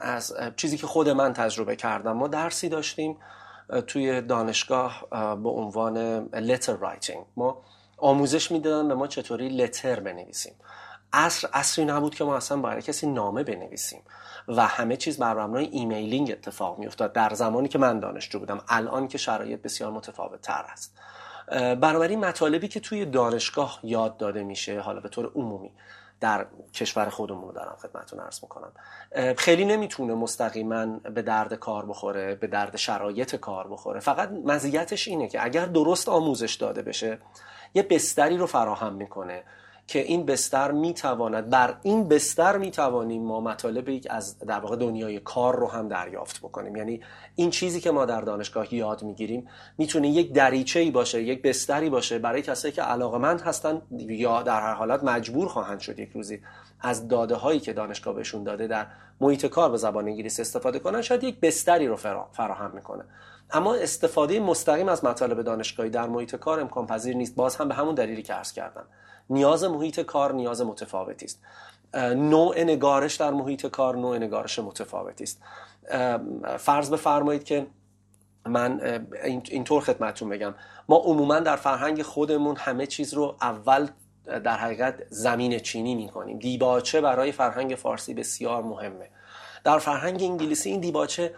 از 0.00 0.34
چیزی 0.56 0.76
که 0.76 0.86
خود 0.86 1.08
من 1.08 1.32
تجربه 1.32 1.76
کردم 1.76 2.12
ما 2.12 2.28
درسی 2.28 2.68
داشتیم 2.68 3.16
توی 3.86 4.20
دانشگاه 4.20 5.06
به 5.42 5.48
عنوان 5.48 6.26
letter 6.28 6.72
writing. 6.82 7.18
ما 7.36 7.62
آموزش 7.98 8.52
می‌دادن 8.52 8.88
به 8.88 8.94
ما 8.94 9.06
چطوری 9.06 9.48
letter 9.48 10.00
بنویسیم. 10.00 10.52
عصر 11.12 11.48
عصری 11.52 11.84
نبود 11.84 12.14
که 12.14 12.24
ما 12.24 12.36
اصلا 12.36 12.58
برای 12.58 12.82
کسی 12.82 13.06
نامه 13.06 13.42
بنویسیم. 13.42 14.00
و 14.48 14.66
همه 14.66 14.96
چیز 14.96 15.18
بر 15.18 15.34
مبنای 15.34 15.66
emailing 15.66 16.30
اتفاق 16.30 16.78
میافتاد 16.78 17.12
در 17.12 17.34
زمانی 17.34 17.68
که 17.68 17.78
من 17.78 18.00
دانشجو 18.00 18.38
بودم. 18.38 18.60
الان 18.68 19.08
که 19.08 19.18
شرایط 19.18 19.62
بسیار 19.62 19.90
متفاوت 19.90 20.40
تر 20.40 20.64
است 20.72 20.98
بنابراین 21.80 22.24
مطالبی 22.24 22.68
که 22.68 22.80
توی 22.80 23.04
دانشگاه 23.04 23.80
یاد 23.82 24.16
داده 24.16 24.42
میشه 24.42 24.80
حالا 24.80 25.00
به 25.00 25.08
طور 25.08 25.32
عمومی 25.34 25.70
در 26.20 26.46
کشور 26.74 27.08
خودمون 27.08 27.54
دارم 27.54 27.76
خدمتتون 27.82 28.20
عرض 28.20 28.42
می‌کنم. 28.42 28.72
خیلی 29.38 29.64
نمی‌تونه 29.64 30.14
مستقیما 30.14 30.86
به 30.86 31.22
درد 31.22 31.54
کار 31.54 31.86
بخوره 31.86 32.34
به 32.34 32.46
درد 32.46 32.76
شرایط 32.76 33.36
کار 33.36 33.68
بخوره. 33.68 34.00
فقط 34.00 34.30
مزیتش 34.44 35.08
اینه 35.08 35.28
که 35.28 35.44
اگر 35.44 35.66
درست 35.66 36.08
آموزش 36.08 36.54
داده 36.54 36.82
بشه 36.82 37.18
یه 37.74 37.82
بستری 37.82 38.36
رو 38.36 38.46
فراهم 38.46 38.94
می‌کنه. 38.94 39.42
که 39.86 39.98
این 39.98 40.26
بستر 40.26 40.70
می‌تواند 40.70 41.50
بر 41.50 41.76
این 41.82 42.08
بستر 42.08 42.56
می‌توانیم 42.56 43.22
ما 43.22 43.40
مطالب 43.40 44.00
از 44.10 44.38
در 44.38 44.60
واقع 44.60 44.76
دنیای 44.76 45.20
کار 45.20 45.56
رو 45.56 45.68
هم 45.68 45.88
دریافت 45.88 46.38
بکنیم. 46.38 46.76
یعنی 46.76 47.00
این 47.34 47.50
چیزی 47.50 47.80
که 47.80 47.90
ما 47.90 48.04
در 48.04 48.20
دانشگاه 48.20 48.74
یاد 48.74 49.02
می‌گیریم 49.02 49.48
می‌تونه 49.78 50.08
یک 50.08 50.32
دریچه 50.32 50.80
ای 50.80 50.90
باشه 50.90 51.22
یک 51.22 51.42
بستری 51.42 51.90
باشه 51.90 52.18
برای 52.18 52.42
کسایی 52.42 52.74
که 52.74 52.82
علاقمند 52.82 53.40
هستن 53.40 53.82
یا 53.90 54.42
در 54.42 54.60
هر 54.60 54.74
حالت 54.74 55.04
مجبور 55.04 55.48
خواهند 55.48 55.80
شد 55.80 55.98
یک 55.98 56.10
روزی 56.10 56.40
از 56.80 57.08
داده 57.08 57.34
هایی 57.34 57.60
که 57.60 57.72
دانشگاه 57.72 58.14
بهشون 58.14 58.44
داده 58.44 58.66
در 58.66 58.86
محیط 59.20 59.46
کار 59.46 59.70
به 59.70 59.76
زبان 59.76 60.08
انگلیسی 60.08 60.42
استفاده 60.42 60.78
کنن 60.78 61.02
شاید 61.02 61.24
یک 61.24 61.40
بستری 61.40 61.86
رو 61.86 61.96
فراهم 62.32 62.70
می‌کنه. 62.74 63.04
اما 63.50 63.74
استفاده 63.74 64.40
مستقیم 64.40 64.88
از 64.88 65.04
مطالب 65.04 65.42
دانشگاهی 65.42 65.90
در 65.90 66.08
محیط 66.08 66.36
کار 66.36 66.60
امکان 66.60 66.86
پذیر 66.86 67.16
نیست. 67.16 67.36
باز 67.36 67.56
هم 67.56 67.68
به 67.68 67.74
همون 67.74 67.94
دلیلی 67.94 68.22
که 68.22 68.32
عرض 68.32 68.52
کردم. 68.52 68.84
نیاز 69.30 69.64
محیط 69.64 70.00
کار 70.00 70.32
نیاز 70.32 70.60
متفاوتی 70.60 71.24
است. 71.24 71.42
نوع 72.14 72.62
نگارش 72.62 73.14
در 73.16 73.30
محیط 73.30 73.66
کار 73.66 73.96
نوع 73.96 74.18
نگارش 74.18 74.58
متفاوتی 74.58 75.24
است. 75.24 75.42
فرض 76.58 76.90
بفرمایید 76.90 77.44
که 77.44 77.66
من 78.46 79.06
اینطور 79.24 79.82
خدمتتون 79.82 80.28
بگم. 80.28 80.54
ما 80.88 80.96
عموما 80.96 81.40
در 81.40 81.56
فرهنگ 81.56 82.02
خودمون 82.02 82.56
همه 82.56 82.86
چیز 82.86 83.14
رو 83.14 83.36
اول 83.40 83.88
در 84.26 84.56
حقیقت 84.56 84.94
زمین 85.08 85.58
چینی 85.58 85.94
می‌کنیم. 85.94 86.38
دیباچه 86.38 87.00
برای 87.00 87.32
فرهنگ 87.32 87.74
فارسی 87.74 88.14
بسیار 88.14 88.62
مهمه. 88.62 89.08
در 89.64 89.78
فرهنگ 89.78 90.22
انگلیسی 90.22 90.70
این 90.70 90.80
دیباچه 90.80 91.34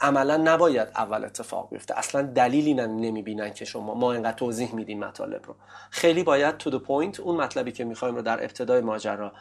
عملا 0.00 0.36
نباید 0.36 0.88
اول 0.96 1.24
اتفاق 1.24 1.68
بیفته. 1.70 1.98
اصلا 1.98 2.22
دلیلی 2.22 2.74
نمی‌بینن 2.74 3.52
که 3.52 3.64
شما 3.64 3.94
ما 3.94 4.12
اینقدر 4.12 4.36
توضیح 4.36 4.74
میدیم 4.74 5.04
مطالب 5.04 5.46
رو. 5.46 5.54
خیلی 5.90 6.22
باید 6.22 6.56
تو 6.56 6.70
the 6.70 6.82
point 6.84 7.20
اون 7.20 7.36
مطلبی 7.36 7.72
که 7.72 7.84
می‌خوایم 7.84 8.14
رو 8.14 8.22
در 8.22 8.42
ابتدای 8.42 8.80
ماجرا 8.80 9.32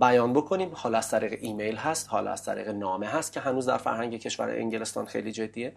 بیان 0.00 0.32
بکنیم. 0.32 0.70
حالا 0.74 0.98
از 0.98 1.10
طریق 1.10 1.38
ایمیل 1.40 1.76
هست 1.76 2.08
حالا 2.10 2.30
از 2.30 2.44
طریق 2.44 2.68
نامه 2.68 3.06
هست 3.06 3.32
که 3.32 3.40
هنوز 3.40 3.66
در 3.66 3.76
فرهنگ 3.76 4.16
کشور 4.16 4.50
انگلستان 4.50 5.06
خیلی 5.06 5.32
جدیه. 5.32 5.72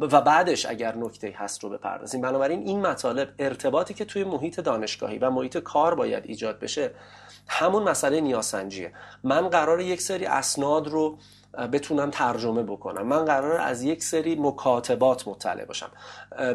و 0.00 0.20
بعدش 0.20 0.66
اگر 0.66 0.96
نکته 0.96 1.34
هست 1.36 1.64
رو 1.64 1.70
بپردازیم. 1.70 2.20
بنابراین 2.20 2.62
این 2.62 2.86
مطالب 2.86 3.28
ارتباطی 3.38 3.94
که 3.94 4.04
توی 4.04 4.24
محیط 4.24 4.60
دانشگاهی 4.60 5.18
و 5.18 5.30
محیط 5.30 5.58
کار 5.58 5.94
باید 5.94 6.24
ایجاد 6.26 6.58
بشه 6.58 6.90
همون 7.48 7.82
مسئله 7.82 8.20
نیازسنجیه 8.20 8.92
من 9.24 9.48
قرار 9.48 9.80
یک 9.80 10.02
سری 10.02 10.26
اسناد 10.26 10.88
رو 10.88 11.18
بتونم 11.72 12.10
ترجمه 12.10 12.62
بکنم. 12.62 13.06
من 13.06 13.24
قرار 13.24 13.60
از 13.60 13.82
یک 13.82 14.02
سری 14.02 14.34
مکاتبات 14.34 15.28
مطلع 15.28 15.64
باشم. 15.64 15.90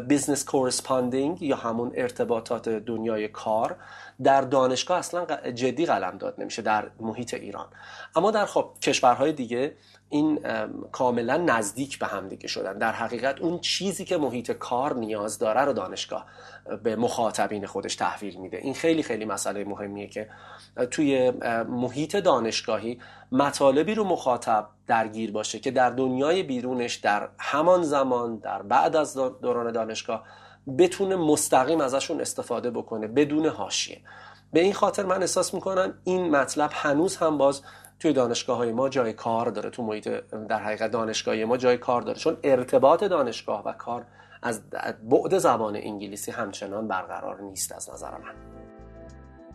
business 0.08 0.44
corresponding 0.44 1.42
یا 1.42 1.56
همون 1.56 1.92
ارتباطات 1.94 2.68
دنیای 2.68 3.28
کار. 3.28 3.76
در 4.22 4.40
دانشگاه 4.40 4.98
اصلا 4.98 5.26
جدی 5.50 5.86
قلمداد 5.86 6.34
نمیشه 6.38 6.62
در 6.62 6.90
محیط 7.00 7.34
ایران. 7.34 7.66
اما 8.16 8.30
در 8.30 8.46
خب 8.46 8.70
کشورهای 8.82 9.32
دیگه 9.32 9.74
این 10.08 10.40
کاملا 10.92 11.36
نزدیک 11.36 11.98
به 11.98 12.06
هم 12.06 12.28
دیگه 12.28 12.48
شدن. 12.48 12.78
در 12.78 12.92
حقیقت 12.92 13.40
اون 13.40 13.58
چیزی 13.58 14.04
که 14.04 14.16
محیط 14.16 14.50
کار 14.50 14.94
نیاز 14.94 15.38
داره 15.38 15.60
رو 15.60 15.72
دانشگاه 15.72 16.26
به 16.82 16.96
مخاطبین 16.96 17.66
خودش 17.66 17.96
تحویل 17.96 18.36
میده. 18.36 18.56
این 18.56 18.74
خیلی 18.74 19.02
خیلی 19.02 19.24
مسئله 19.24 19.64
مهمیه 19.64 20.06
که 20.06 20.28
توی 20.90 21.30
محیط 21.68 22.16
دانشگاهی 22.16 23.00
مطالبی 23.32 23.94
رو 23.94 24.04
مخاطب 24.04 24.68
درگیر 24.86 25.32
باشه 25.32 25.58
که 25.58 25.70
در 25.70 25.90
دنیای 25.90 26.42
بیرونش 26.42 26.94
در 26.94 27.28
همان 27.38 27.82
زمان 27.82 28.36
در 28.36 28.62
بعد 28.62 28.96
از 28.96 29.14
دوران 29.16 29.72
دانشگاه 29.72 30.24
بتونه 30.78 31.16
مستقیم 31.16 31.80
ازشون 31.80 32.20
استفاده 32.20 32.70
بکنه 32.70 33.06
بدون 33.06 33.46
حاشیه. 33.46 34.00
به 34.52 34.60
این 34.60 34.72
خاطر 34.72 35.04
من 35.04 35.20
احساس 35.20 35.54
می‌کنم 35.54 35.94
این 36.04 36.30
مطلب 36.30 36.70
هنوز 36.72 37.16
هم 37.16 37.38
باز 37.38 37.62
توی 38.00 38.12
دانشگاه 38.12 38.56
های 38.56 38.72
ما 38.72 38.88
جای 38.88 39.12
کار 39.12 39.50
داره 39.50 39.70
تو 39.70 39.82
محیط 39.82 40.08
در 40.48 40.62
حقیقت 40.62 40.90
دانشگاهی 40.90 41.44
ما 41.44 41.56
جای 41.56 41.78
کار 41.78 42.02
داره. 42.02 42.18
چون 42.18 42.36
ارتباط 42.42 43.04
دانشگاه 43.04 43.64
و 43.64 43.72
کار 43.72 44.06
از 44.42 44.70
بعد 44.70 45.38
زبان 45.38 45.76
انگلیسی 45.76 46.30
همچنان 46.30 46.88
برقرار 46.88 47.40
نیست 47.40 47.72
از 47.72 47.90
نظر 47.90 48.10
من. 48.10 48.34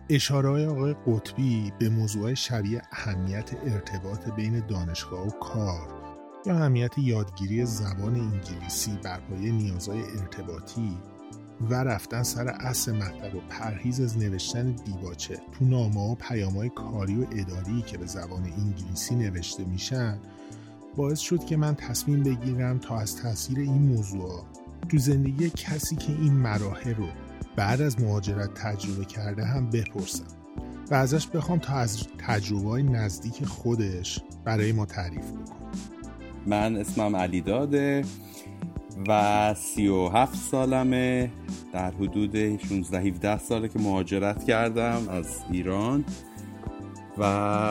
اشاره 0.09 0.49
های 0.49 0.65
آقای 0.65 0.95
قطبی 1.07 1.73
به 1.79 1.89
موضوع 1.89 2.33
شبیه 2.33 2.81
اهمیت 2.91 3.51
ارتباط 3.65 4.29
بین 4.35 4.67
دانشگاه 4.67 5.27
و 5.27 5.29
کار 5.29 5.96
یا 6.45 6.55
اهمیت 6.55 6.97
یادگیری 6.97 7.65
زبان 7.65 8.15
انگلیسی 8.15 8.99
بر 9.03 9.19
پایه 9.19 9.51
نیازهای 9.51 10.01
ارتباطی 10.01 10.97
و 11.69 11.73
رفتن 11.83 12.23
سر 12.23 12.47
اصل 12.47 12.91
مطلب 12.91 13.35
و 13.35 13.39
پرهیز 13.49 14.01
از 14.01 14.17
نوشتن 14.17 14.71
دیباچه 14.71 15.39
تو 15.51 15.65
نامه 15.65 16.11
و 16.11 16.15
پیام 16.15 16.69
کاری 16.69 17.15
و 17.15 17.25
اداری 17.31 17.81
که 17.81 17.97
به 17.97 18.05
زبان 18.05 18.43
انگلیسی 18.43 19.15
نوشته 19.15 19.63
میشن 19.63 20.19
باعث 20.95 21.19
شد 21.19 21.45
که 21.45 21.57
من 21.57 21.75
تصمیم 21.75 22.23
بگیرم 22.23 22.77
تا 22.77 22.99
از 22.99 23.15
تاثیر 23.15 23.59
این 23.59 23.81
موضوع 23.81 24.43
تو 24.89 24.97
زندگی 24.97 25.49
کسی 25.49 25.95
که 25.95 26.11
این 26.11 26.33
مراحل 26.33 26.95
رو 26.95 27.07
بعد 27.55 27.81
از 27.81 28.01
مهاجرت 28.01 28.53
تجربه 28.53 29.05
کرده 29.05 29.45
هم 29.45 29.69
بپرسم 29.69 30.23
و 30.91 30.95
ازش 30.95 31.27
بخوام 31.27 31.59
تا 31.59 31.73
از 31.73 32.03
تجربه 32.17 32.69
های 32.69 32.83
نزدیک 32.83 33.45
خودش 33.45 34.19
برای 34.45 34.71
ما 34.71 34.85
تعریف 34.85 35.31
بکنم. 35.31 35.96
من 36.47 36.77
اسمم 36.77 37.15
علی 37.15 37.41
داده 37.41 38.03
و 39.07 39.53
سی 39.53 39.87
و 39.87 40.07
هفت 40.07 40.35
سالمه. 40.35 41.31
در 41.73 41.91
حدود 41.91 42.57
16 42.57 42.99
17 42.99 43.37
ساله 43.37 43.67
که 43.67 43.79
مهاجرت 43.79 44.43
کردم 44.43 45.09
از 45.09 45.39
ایران 45.51 46.05
و 47.17 47.23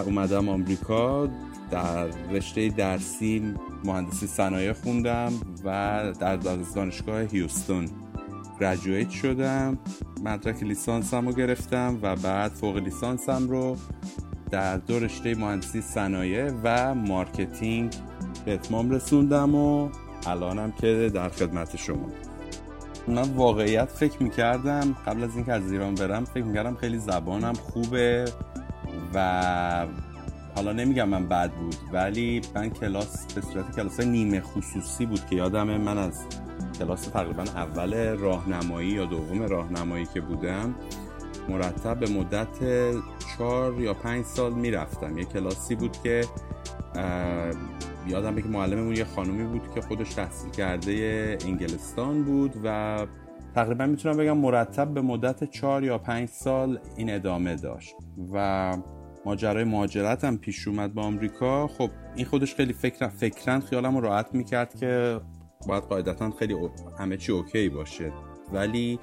اومدم 0.07 0.49
آمریکا. 0.49 1.29
در 1.71 2.07
رشته 2.07 2.69
درسی 2.69 3.55
مهندسی 3.85 4.27
صنایع 4.27 4.73
خوندم 4.73 5.33
و 5.65 6.13
در 6.21 6.37
دانشگاه 6.75 7.21
هیوستون 7.21 7.89
graduate 8.61 9.11
شدم. 9.11 9.79
مدرک 10.25 10.63
لیسانسم 10.63 11.27
رو 11.29 11.33
گرفتم 11.33 11.99
و 12.03 12.17
بعد 12.17 12.53
فوق 12.53 12.77
لیسانسم 12.77 13.49
رو 13.49 13.77
در 14.51 14.77
دو 14.77 15.01
رشته 15.01 15.35
مهندسی 15.35 15.81
صنایع 15.81 16.51
و 16.65 16.95
marketing 16.95 17.93
به 18.47 18.55
اتمام 18.55 18.91
رسوندم 18.91 19.55
و 19.55 19.89
الانم 20.27 20.73
که 20.73 21.11
در 21.15 21.29
خدمت 21.29 21.77
شما. 21.77 22.09
من 23.09 23.31
واقعیت 23.35 23.89
فکر 23.89 24.23
می‌کردم 24.23 24.97
قبل 25.07 25.25
از 25.25 25.37
اینکه 25.37 25.53
از 25.53 25.73
ایران 25.73 25.95
برم 25.95 26.25
فکر 26.25 26.45
می‌کردم 26.45 26.75
خیلی 26.75 26.99
زبانم 26.99 27.53
خوبه 27.53 28.25
و 29.15 29.87
حالا 30.55 30.73
نمیگم 30.73 31.09
من 31.09 31.29
بد 31.29 31.51
بود 31.53 31.77
ولی 31.93 32.41
من 32.55 32.71
کلاس 32.71 33.33
به 33.35 33.41
صورت 33.41 33.77
کلاس 33.77 34.01
نیمه 34.01 34.41
خصوصی 34.41 35.07
بود 35.07 35.27
که 35.27 35.37
یادم 35.37 35.67
من 35.67 35.99
از 35.99 36.25
کلاس 36.79 37.07
تقریبا 37.07 37.43
اول 37.43 38.17
راهنمایی 38.17 38.89
یا 38.89 39.05
دوم 39.05 39.43
راهنمایی 39.43 40.07
که 40.15 40.21
بودم 40.21 40.75
مرتب 41.49 41.99
به 41.99 42.11
مدت 42.11 42.49
چهار 43.37 43.81
یا 43.81 43.95
پنج 43.95 44.25
سال 44.25 44.53
می‌رفتم. 44.53 45.19
یه 45.19 45.25
کلاسی 45.25 45.75
بود 45.75 45.97
که 46.03 46.25
یادم 48.09 48.37
که 48.37 48.49
معلممون 48.49 48.97
یه 48.97 49.05
خانومی 49.05 49.45
بود 49.45 49.75
که 49.75 49.81
خودش 49.81 50.15
تحصیل 50.15 50.51
کرده 50.51 51.39
انگلستان 51.47 52.25
بود 52.25 52.55
و 52.65 52.99
تقریبا 53.55 53.87
می‌تونم 53.87 54.17
بگم 54.17 54.37
مرتب 54.37 54.89
به 54.89 55.01
مدت 55.01 55.45
چهار 55.45 55.85
یا 55.85 55.99
پنج 55.99 56.29
سال 56.29 56.79
این 56.97 57.15
ادامه 57.15 57.57
داشت 57.57 57.95
و 58.33 58.77
ماجرای 59.25 59.65
مهاجرت 59.65 60.25
هم 60.25 60.39
پیش 60.39 60.69
اومد 60.69 60.95
با 60.95 61.03
آمریکا. 61.03 61.67
خب 61.67 61.91
این 62.17 62.27
خودش 62.27 62.55
خیلی 62.55 62.73
فکر 62.73 63.09
فکرن 63.09 63.61
خیالم 63.61 63.97
راحت 63.97 64.35
می‌کرد 64.35 64.75
که 64.75 65.21
باید 65.69 65.83
قاعدتا 65.83 66.31
خیلی 66.31 66.55
همه 66.99 67.17
چی 67.17 67.33
اوکی 67.33 67.69
باشه. 67.69 68.13
ولی 68.53 68.99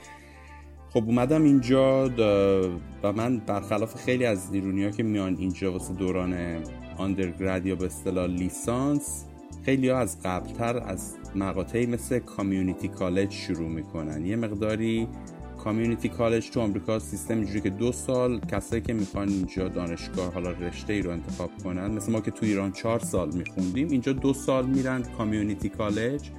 خب 0.89 1.03
اومدم 1.03 1.43
اینجا 1.43 2.09
و 3.03 3.13
من 3.13 3.37
برخلاف 3.37 3.95
خیلی 3.95 4.25
از 4.25 4.53
ایرونی 4.53 4.83
ها 4.83 4.91
که 4.91 5.03
میان 5.03 5.35
اینجا 5.39 5.71
واسه 5.71 5.93
دوران 5.93 6.63
آندرگراد 6.97 7.65
یا 7.65 7.75
به 7.75 7.85
اصطلاح 7.85 8.27
لیسانس 8.27 9.25
خیلی 9.65 9.89
از 9.89 10.17
قبلتر 10.23 10.77
از 10.77 11.15
مقاطعی 11.35 11.85
مثل 11.85 12.19
کامیونیتی 12.19 12.87
کالج 12.87 13.31
شروع 13.31 13.69
می‌کنن. 13.69 14.25
یه 14.25 14.35
مقداری 14.35 15.07
کامیونیتی 15.57 16.09
کالج 16.09 16.49
تو 16.49 16.59
آمریکا 16.59 16.99
سیستم 16.99 17.35
اینجوری 17.35 17.61
که 17.61 17.69
دو 17.69 17.91
سال 17.91 18.39
کسایی 18.39 18.81
که 18.81 18.93
می‌خوان 18.93 19.29
اینجا 19.29 19.67
دانشگاه 19.67 20.33
حالا 20.33 20.51
رشته 20.51 20.93
ای 20.93 21.01
رو 21.01 21.11
انتخاب 21.11 21.49
کنن 21.63 21.91
مثل 21.91 22.11
ما 22.11 22.21
که 22.21 22.31
تو 22.31 22.45
ایران 22.45 22.71
چهار 22.71 22.99
سال 22.99 23.31
میخوندیم 23.33 23.87
اینجا 23.89 24.13
دو 24.13 24.33
سال 24.33 24.65
میرن 24.65 25.03
کامیونیتی 25.17 25.69
کالج 25.69 26.29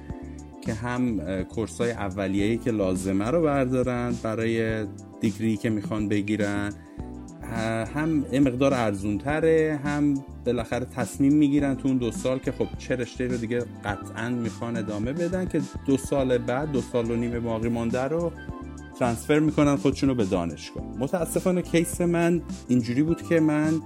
که 0.61 0.73
هم 0.73 1.43
کورس 1.43 1.81
های 1.81 1.91
اولیه‌ای 1.91 2.57
که 2.57 2.71
لازمه 2.71 3.25
رو 3.25 3.41
بردارن 3.41 4.15
برای 4.23 4.85
دیگری 5.21 5.57
که 5.57 5.69
می‌خوان 5.69 6.07
بگیرن. 6.09 6.73
هم 7.95 8.25
یه 8.31 8.39
مقدار 8.39 8.73
ارزون 8.73 9.17
تره 9.17 9.79
هم 9.83 10.13
بالاخره 10.45 10.85
تصمیم 10.85 11.33
می‌گیرن 11.33 11.75
تو 11.75 11.87
اون 11.87 11.97
دو 11.97 12.11
سال 12.11 12.39
که 12.39 12.51
خب 12.51 12.67
چه 12.77 12.95
رشته 12.95 13.27
رو 13.27 13.37
دیگه 13.37 13.65
قطعا 13.85 14.29
می‌خوان 14.29 14.77
ادامه 14.77 15.13
بدن 15.13 15.47
که 15.47 15.61
دو 15.85 15.97
سال 15.97 16.37
بعد 16.37 16.71
دو 16.71 16.81
سال 16.81 17.11
و 17.11 17.15
نیم 17.15 17.39
باقی 17.39 17.69
مانده 17.69 18.03
رو 18.03 18.31
ترانسفر 18.99 19.39
می‌کنن 19.39 19.75
خودشون 19.75 20.09
رو 20.09 20.15
به 20.15 20.25
دانشگاه. 20.25 20.83
متاسفانه 20.99 21.61
کیس 21.61 22.01
من 22.01 22.41
اینجوری 22.67 23.03
بود 23.03 23.21
که 23.21 23.39
من 23.39 23.81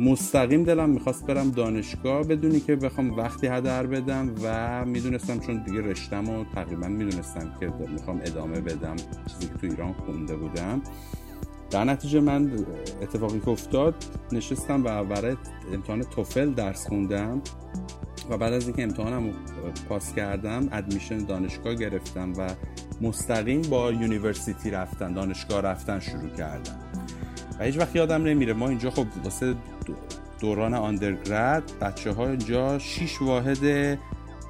مستقیم 0.00 0.64
دلم 0.64 0.90
می‌خواست 0.90 1.26
برم 1.26 1.50
دانشگاه 1.50 2.24
بدونی 2.24 2.60
که 2.60 2.76
بخوام 2.76 3.16
وقتی 3.16 3.46
هدر 3.46 3.86
بدم 3.86 4.34
و 4.42 4.84
می‌دونستم 4.84 5.38
چون 5.38 5.62
دیگه 5.62 5.80
رشتم 5.80 6.28
و 6.28 6.44
تقریبا 6.54 6.88
می‌دونستم 6.88 7.52
که 7.60 7.72
می‌خوام 7.92 8.20
ادامه 8.24 8.60
بدم 8.60 8.96
چیزی 9.26 9.46
که 9.52 9.58
تو 9.60 9.66
ایران 9.66 9.92
خونده 9.92 10.36
بودم. 10.36 10.82
در 11.70 11.84
نتیجه 11.84 12.20
من 12.20 12.66
اتفاقی 13.02 13.40
که 13.40 13.48
افتاد 13.48 13.94
نشستم 14.32 14.84
و 14.84 15.04
برای 15.04 15.36
امتحان 15.72 16.02
توفل 16.02 16.52
درس 16.52 16.86
خوندم 16.86 17.42
و 18.30 18.38
بعد 18.38 18.52
از 18.52 18.66
اینکه 18.66 18.82
امتحانم 18.82 19.32
پاس 19.88 20.14
کردم 20.14 20.68
admission 20.72 21.18
دانشگاه 21.18 21.74
گرفتم 21.74 22.32
و 22.38 22.50
مستقیم 23.00 23.62
با 23.62 23.92
university 23.92 24.70
رفتن 24.70 25.12
دانشگاه 25.12 25.60
رفتن 25.60 26.00
شروع 26.00 26.28
کردم. 26.28 26.78
و 27.60 27.64
هیچ 27.64 27.78
وقت 27.78 27.96
یادم 27.96 28.22
نمیره 28.22 28.52
ما 28.52 28.68
اینجا 28.68 28.90
خب 28.90 29.06
واسه 29.24 29.54
دوران 30.40 30.74
undergrad 30.74 31.72
بچه 31.80 32.12
ها 32.12 32.28
اینجا 32.28 32.78
6 32.78 33.22
واحد 33.22 33.58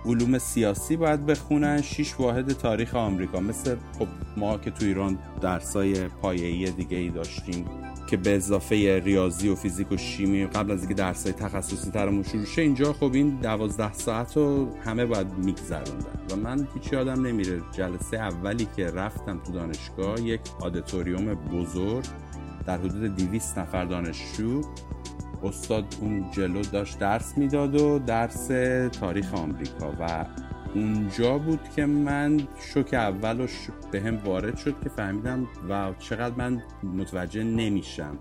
علوم 0.07 0.39
سیاسی 0.39 0.97
باید 0.97 1.27
بخونن. 1.27 1.83
6 1.83 2.15
واحد 2.21 2.53
تاریخ 2.53 2.95
آمریکا. 2.95 3.41
مثل 3.41 3.77
خب 3.99 4.07
ما 4.37 4.59
که 4.59 4.71
تو 4.71 4.85
ایران 4.85 5.19
درسای 5.41 6.09
پایه‌ای 6.09 6.71
دیگه 6.71 6.97
ای 6.97 7.11
داشتیم 7.11 7.65
که 8.07 8.17
به 8.17 8.37
اضافه 8.37 9.03
ریاضی 9.05 9.49
و 9.49 9.55
فیزیک 9.55 9.93
و 9.93 9.97
شیمی 9.97 10.47
قبل 10.47 10.71
از 10.71 10.79
اینکه 10.79 10.95
درسای 10.95 11.33
تخصصی‌ترمون 11.33 12.23
شروع 12.23 12.45
شه 12.45 12.63
اینجا 12.63 12.93
خب 12.93 13.11
این 13.15 13.29
دوازده 13.43 13.93
ساعت 13.93 14.37
رو 14.37 14.69
همه 14.85 15.07
باید 15.07 15.27
میگذروندن. 15.33 16.21
و 16.31 16.37
من 16.37 16.69
هیچ 16.75 16.93
یادم 16.93 17.27
نمیره. 17.27 17.63
جلسه 17.73 18.17
اولی 18.17 18.69
که 18.77 18.87
رفتم 18.87 19.39
تو 19.39 19.53
دانشگاه 19.53 20.21
یک 20.21 20.41
auditorium 20.61 21.35
بزرگ 21.35 22.05
در 22.67 22.79
حدود 22.79 23.17
200 23.17 23.59
نفر 23.59 23.85
دانشجو 23.85 24.63
استاد 25.43 25.85
اون 26.01 26.31
جلو 26.31 26.63
داشت 26.63 26.99
درس 26.99 27.39
می‌داد 27.39 27.75
و 27.75 27.99
درس 27.99 28.47
تاریخ 29.01 29.35
آمریکا 29.35 29.93
و 30.01 30.27
اونجا 30.75 31.39
بود 31.39 31.61
که 31.77 31.87
من 31.87 32.49
شوک 32.61 32.95
اول 32.95 33.47
به 33.91 34.01
هم 34.01 34.17
وارد 34.25 34.57
شد 34.57 34.75
که 34.83 34.89
فهمیدم 34.89 35.49
و 35.69 35.95
چقدر 35.99 36.35
من 36.35 36.63
متوجه 36.83 37.45
نمیشم 37.45 38.19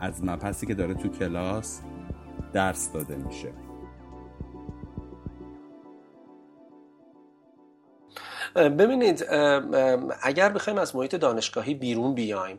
از 0.00 0.24
مبحثی 0.24 0.66
که 0.66 0.74
داره 0.74 0.94
تو 0.94 1.08
کلاس 1.08 1.80
درس 2.52 2.92
داده 2.92 3.16
میشه. 3.16 3.52
ببینید 8.56 9.24
اگر 10.22 10.48
بخوایم 10.48 10.78
از 10.78 10.96
محیط 10.96 11.14
دانشگاهی 11.14 11.74
بیرون 11.74 12.14
بیایم 12.14 12.58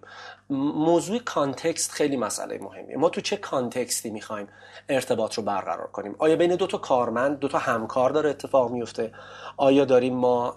موضوع 0.49 1.19
context 1.19 1.91
خیلی 1.91 2.17
مسئله 2.17 2.57
مهمیه. 2.57 2.97
ما 2.97 3.09
تو 3.09 3.21
چه 3.21 3.37
context 3.37 4.00
ی 4.00 4.09
می‌خوایم 4.09 4.47
ارتباط 4.89 5.33
رو 5.33 5.43
برقرار 5.43 5.87
کنیم؟ 5.87 6.15
آیا 6.19 6.35
بین 6.35 6.55
دو 6.55 6.67
تا 6.67 6.77
کارمند 6.77 7.39
دو 7.39 7.47
تا 7.47 7.57
همکار 7.57 8.09
داره 8.09 8.29
اتفاق 8.29 8.71
میفته 8.71 9.11
آیا 9.57 9.85
داریم 9.85 10.13
ما 10.13 10.55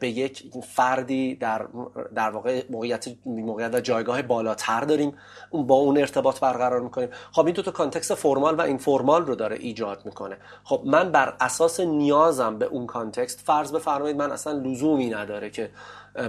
به 0.00 0.08
یک 0.08 0.50
فردی 0.62 1.34
در 1.34 1.66
در 2.14 2.30
واقع 2.30 2.62
موقعیت 2.70 3.08
موقعیت 3.26 3.74
و 3.74 3.80
جایگاه 3.80 4.22
بالاتر 4.22 4.80
داریم 4.80 5.16
با 5.52 5.74
اون 5.74 5.98
ارتباط 5.98 6.40
برقرار 6.40 6.80
می‌کنیم؟ 6.80 7.08
خب 7.32 7.46
این 7.46 7.54
دو 7.54 7.62
تا 7.62 7.70
context 7.70 8.14
formal 8.14 8.54
و 8.54 8.60
informal 8.60 9.26
رو 9.26 9.34
داره 9.34 9.56
ایجاد 9.56 10.02
می‌کنه. 10.04 10.36
خب 10.64 10.82
من 10.84 11.12
بر 11.12 11.36
اساس 11.40 11.80
نیازم 11.80 12.58
به 12.58 12.64
اون 12.64 12.86
context 12.86 13.40
فرض 13.40 13.72
بفرمایید 13.72 14.16
من 14.16 14.32
اصلا 14.32 14.52
لزومی 14.52 15.10
نداره 15.10 15.50
که 15.50 15.70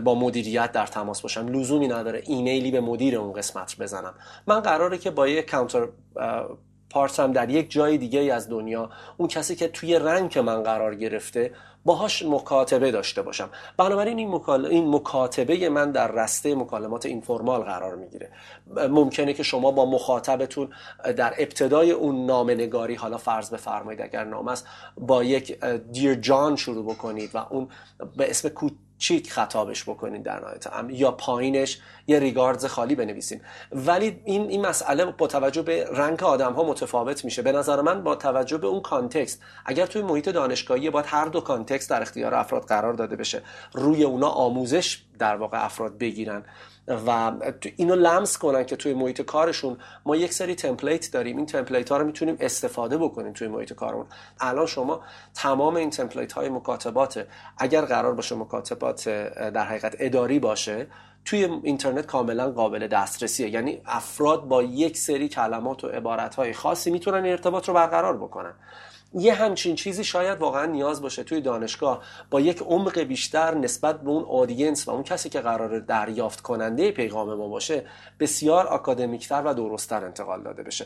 با 0.03 0.15
مدیریت 0.15 0.71
در 0.71 0.85
تماس 0.85 1.21
باشم. 1.21 1.47
لزومی 1.47 1.87
نداره 1.87 2.23
ایمیلی 2.25 2.71
به 2.71 2.81
مدیر 2.81 3.17
اون 3.17 3.33
قسمت 3.33 3.75
بزنم. 3.79 4.13
من 4.47 4.59
قراره 4.59 4.97
که 4.97 5.11
با 5.11 5.27
یک 5.27 5.51
کانتر 5.51 5.87
پارتم 6.89 7.31
در 7.31 7.49
یک 7.49 7.71
جای 7.71 7.97
دیگه 7.97 8.33
از 8.33 8.49
دنیا 8.49 8.89
اون 9.17 9.27
کسی 9.27 9.55
که 9.55 9.67
توی 9.67 9.99
رنگ 9.99 10.39
من 10.39 10.63
قرار 10.63 10.95
گرفته 10.95 11.51
باهاش 11.85 12.23
مکاتبه 12.23 12.91
داشته 12.91 13.21
باشم. 13.21 13.49
بنابراین 13.77 14.17
این, 14.17 14.35
مکال... 14.35 14.65
این 14.65 14.95
مکاتبه 14.95 15.69
من 15.69 15.91
در 15.91 16.11
رسته 16.11 16.55
مکالمات 16.55 17.05
اینفورمال 17.05 17.61
قرار 17.61 17.95
می‌گیره. 17.95 18.29
ممکنه 18.89 19.33
که 19.33 19.43
شما 19.43 19.71
با 19.71 19.85
مخاطبتون 19.85 20.69
در 21.17 21.33
ابتدای 21.37 21.91
اون 21.91 22.25
نامنگاری 22.25 22.95
حالا 22.95 23.17
فرض 23.17 23.49
بفرمایید 23.49 24.01
اگر 24.01 24.23
نام 24.23 24.47
است 24.47 24.67
با 24.97 25.23
یک 25.23 25.63
Dear 25.91 26.15
John 26.15 26.55
شروع 26.55 26.85
بکنید 26.85 27.29
و 27.33 27.45
اون 27.49 27.67
به 28.17 28.29
اسم 28.29 28.49
کوچیک 29.01 29.31
خطابش 29.31 29.83
بکنید 29.83 30.23
در 30.23 30.39
نهایت. 30.39 30.67
یا 30.89 31.11
پایینش 31.11 31.79
یه 32.07 32.19
regards 32.19 32.65
خالی 32.65 32.95
بنویسین. 32.95 33.41
ولی 33.71 34.21
این 34.25 34.49
این 34.49 34.65
مسئله 34.65 35.05
با 35.05 35.27
توجه 35.27 35.61
به 35.61 35.89
رنگ 35.93 36.23
آدم 36.23 36.53
ها 36.53 36.63
متفاوت 36.63 37.25
میشه. 37.25 37.41
به 37.41 37.51
نظر 37.51 37.81
من 37.81 38.03
با 38.03 38.15
توجه 38.15 38.57
به 38.57 38.67
اون 38.67 38.81
context 38.81 39.41
اگر 39.65 39.85
توی 39.85 40.01
محیط 40.01 40.29
دانشگاهی 40.29 40.89
باید 40.89 41.05
هر 41.07 41.25
دو 41.25 41.41
context 41.41 41.89
در 41.89 42.01
اختیار 42.01 42.33
افراد 42.33 42.65
قرار 42.65 42.93
داده 42.93 43.15
بشه 43.15 43.41
روی 43.73 44.03
اونا 44.03 44.29
آموزش 44.29 45.03
در 45.19 45.35
واقع 45.35 45.65
افراد 45.65 45.97
بگیرن. 45.97 46.43
و 47.08 47.32
اینو 47.75 47.95
لمس 47.95 48.38
کنن 48.38 48.63
که 48.63 48.75
توی 48.75 48.93
محیط 48.93 49.21
کارشون 49.21 49.77
ما 50.06 50.15
یک 50.15 50.34
سری 50.34 50.56
template 50.55 51.12
داریم. 51.12 51.38
این 51.38 51.45
template 51.45 51.89
ها 51.89 51.97
رو 51.97 52.06
می‌تونیم 52.06 52.38
استفاده 52.39 52.97
بکنیم 52.97 53.34
توی 53.34 53.47
محیط 53.47 53.73
کارمون. 53.73 54.06
الان 54.39 54.65
شما 54.65 55.01
تمام 55.34 55.75
این 55.75 55.89
تمپلیت 55.89 56.34
های 56.34 56.49
مکاتبات 56.49 57.27
اگر 57.58 57.82
قرار 57.82 58.13
باشه 58.13 58.36
مکاتبات 58.36 59.10
در 59.10 59.65
حقیقت 59.65 59.95
اداری 59.99 60.39
باشه 60.39 60.88
توی 61.25 61.43
اینترنت 61.63 62.06
کاملا 62.06 62.51
قابل 62.51 62.88
دسترسیه. 62.88 63.49
یعنی 63.49 63.82
افراد 63.86 64.47
با 64.47 64.63
یک 64.63 64.97
سری 64.97 65.30
کلمات 65.30 65.84
و 65.84 65.88
عبارت 65.88 66.36
های 66.36 66.54
خاصی 66.54 66.91
می‌تونن 66.91 67.25
ارتباط 67.25 67.67
رو 67.67 67.73
برقرار 67.73 68.17
بکنن. 68.17 68.54
یه 69.13 69.34
همچین 69.34 69.76
چیزی 69.76 70.04
شاید 70.04 70.39
واقعا 70.39 70.65
نیاز 70.65 71.02
باشه 71.02 71.24
توی 71.24 71.41
دانشگاه. 71.41 72.04
با 72.30 72.41
یک 72.41 72.62
عمق 72.62 73.00
بیشتر 73.00 73.56
نسبت 73.56 74.02
به 74.02 74.10
اون 74.10 74.24
آدینس 74.24 74.88
و 74.88 74.91
اون 74.91 75.04
کسی 75.04 75.30
که 75.30 75.39
قرار 75.39 75.80
دریافت 75.80 76.41
کننده 76.41 76.91
پیغام 76.91 77.34
ما 77.34 77.47
باشه 77.47 77.86
بسیار 78.19 78.67
آکادمیکتر 78.67 79.41
و 79.45 79.54
درستتر 79.54 80.06
انتقال 80.06 80.43
داده 80.43 80.63
بشه. 80.63 80.86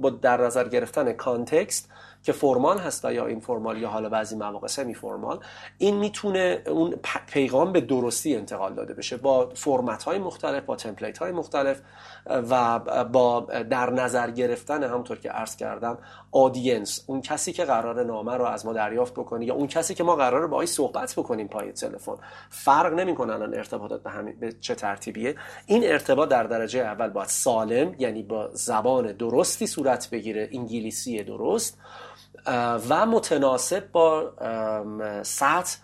با 0.00 0.10
در 0.10 0.40
نظر 0.40 0.68
گرفتن 0.68 1.12
context 1.12 1.88
که 2.22 2.32
formal 2.32 2.78
هست 2.78 3.04
یا 3.04 3.26
informal 3.26 3.78
یا 3.78 3.88
حالا 3.88 4.08
بعضی 4.08 4.36
مواقع 4.36 4.66
semi-formal 4.66 5.40
این 5.78 5.96
می‌تونه 5.96 6.62
اون 6.66 6.94
پیغام 7.26 7.72
به 7.72 7.80
درستی 7.80 8.36
انتقال 8.36 8.74
داده 8.74 8.94
بشه. 8.94 9.16
با 9.16 9.50
فرمت 9.54 10.02
های 10.02 10.18
مختلف 10.18 10.64
با 10.64 10.76
template 10.76 11.18
های 11.18 11.32
مختلف. 11.32 11.80
و 12.26 12.78
با 13.04 13.40
در 13.70 13.90
نظر 13.90 14.30
گرفتن 14.30 14.84
همونطور 14.84 15.18
که 15.18 15.30
عرض 15.30 15.56
کردم 15.56 15.98
audience 16.32 17.04
اون 17.06 17.20
کسی 17.20 17.52
که 17.52 17.64
قرار 17.64 18.04
نامه 18.04 18.36
رو 18.36 18.44
از 18.44 18.66
ما 18.66 18.72
دریافت 18.72 19.14
بکنه 19.14 19.44
یا 19.44 19.54
اون 19.54 19.66
کسی 19.66 19.94
که 19.94 20.04
ما 20.04 20.16
قرار 20.16 20.46
باهاش 20.46 20.68
صحبت 20.68 21.14
بکنیم 21.16 21.48
پای 21.48 21.72
تلفن. 21.72 22.16
فرق 22.50 22.92
نمی‌کنه 22.94 23.32
الان 23.32 23.54
ارتباطات 23.54 24.02
به 24.02 24.32
به 24.40 24.52
چه 24.52 24.74
ترتیبیه. 24.74 25.34
این 25.66 25.84
ارتباط 25.84 26.28
در 26.28 26.42
درجه 26.42 26.80
اول 26.80 27.08
باید 27.08 27.28
سالم 27.28 27.94
یعنی 27.98 28.22
با 28.22 28.50
زبان 28.52 29.12
درستی 29.12 29.66
صورت 29.66 30.10
بگیره 30.10 30.48
انگلیسی 30.52 31.22
درست 31.22 31.78
و 32.88 33.06
متناسب 33.06 33.92
با 33.92 34.32
سطح 35.22 35.78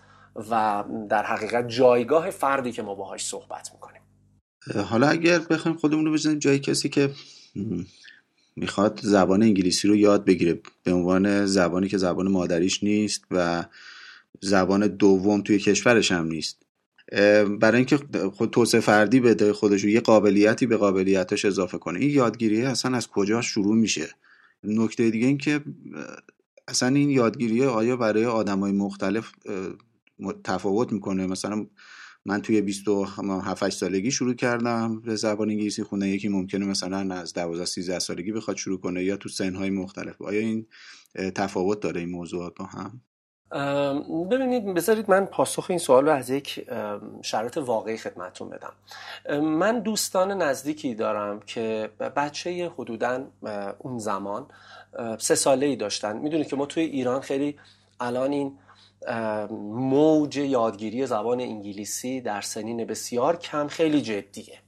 و 0.51 0.83
در 1.09 1.23
حقیقت 1.23 1.67
جایگاه 1.67 2.29
فردی 2.29 2.71
که 2.71 2.81
ما 2.83 2.95
باهاش 2.95 3.25
صحبت 3.25 3.69
می‌کنیم. 3.73 3.96
حالا 4.75 5.07
اگر 5.07 5.39
بخوایم 5.39 5.77
خودمون 5.77 6.05
رو 6.05 6.13
بزنیم 6.13 6.39
جای 6.39 6.59
کسی 6.59 6.89
که 6.89 7.11
می‌خواد 8.55 8.99
زبان 9.03 9.43
انگلیسی 9.43 9.87
رو 9.87 9.95
یاد 9.95 10.25
بگیره 10.25 10.59
به 10.83 10.93
عنوان 10.93 11.45
زبانی 11.45 11.87
که 11.87 11.97
زبان 11.97 12.27
مادریش 12.27 12.83
نیست 12.83 13.23
و 13.31 13.65
زبان 14.41 14.87
دوم 14.87 15.41
توی 15.41 15.59
کشورش 15.59 16.11
هم 16.11 16.27
نیست. 16.27 16.57
برای 17.59 17.75
اینکه 17.75 17.99
خود 18.33 18.49
توسعه 18.49 18.81
فردی 18.81 19.19
بده 19.19 19.53
خودش 19.53 19.83
یه 19.83 19.99
قابلیتی 19.99 20.65
به 20.65 20.77
قابلیتش 20.77 21.45
اضافه 21.45 21.77
کنه. 21.77 21.99
این 21.99 22.09
یادگیری 22.09 22.61
اصلا 22.61 22.97
از 22.97 23.07
کجا 23.07 23.41
شروع 23.41 23.75
میشه؟ 23.75 24.09
نکته 24.63 25.09
دیگه 25.09 25.27
این 25.27 25.37
که 25.37 25.61
اصلا 26.67 26.89
این 26.89 27.09
یادگیری 27.09 27.63
آیا 27.63 27.97
برای 27.97 28.25
آدم 28.25 28.59
های 28.59 28.71
مختلف 28.71 29.31
تفاوت 30.43 30.91
می‌کنه؟ 30.91 31.27
مثلا 31.27 31.67
من 32.27 32.41
توی 32.41 32.61
27 32.61 33.69
سالگی 33.69 34.11
شروع 34.11 34.33
کردم 34.33 35.01
به 35.01 35.15
زبان 35.15 35.49
انگلیسی 35.49 35.83
خوندن. 35.83 36.07
یکی 36.07 36.27
ممکنه 36.27 36.65
مثلا 36.65 37.15
از 37.15 37.33
12 37.33 37.65
13 37.65 37.99
سالگی 37.99 38.31
بخواد 38.31 38.57
شروع 38.57 38.79
کنه 38.79 39.03
یا 39.03 39.17
تو 39.17 39.29
سنهای 39.29 39.69
مختلف. 39.69 40.21
آیا 40.21 40.39
این 40.39 40.65
تفاوت 41.35 41.79
داره 41.79 41.99
این 41.99 42.09
موضوعات 42.09 42.53
با 42.55 42.65
هم؟ 42.65 43.01
ببینید 44.31 44.73
بذارید 44.73 45.09
من 45.09 45.25
پاسخ 45.25 45.65
این 45.69 45.79
سوال 45.79 46.05
رو 46.05 46.11
از 46.11 46.29
یک 46.29 46.65
شرط 47.21 47.57
واقعی 47.57 47.97
خدمتون 47.97 48.49
بدم. 48.49 48.73
من 49.41 49.79
دوستان 49.79 50.41
نزدیکی 50.41 50.95
دارم 50.95 51.39
که 51.39 51.89
بچه 52.15 52.71
حدودا 52.77 53.27
اون 53.79 53.99
زمان 53.99 54.47
سه 55.17 55.35
ساله 55.35 55.65
ای 55.65 55.75
داشتن. 55.75 56.17
می‌دونید 56.17 56.47
که 56.47 56.55
ما 56.55 56.65
توی 56.65 56.83
ایران 56.83 57.21
خیلی 57.21 57.55
الان 57.99 58.31
این 58.31 58.57
موج 59.51 60.37
یادگیری 60.37 61.05
زبان 61.05 61.41
انگلیسی 61.41 62.21
در 62.21 62.41
سنین 62.41 62.85
بسیار 62.85 63.35
کم 63.35 63.67
خیلی 63.67 64.01
جدیه. 64.01 64.59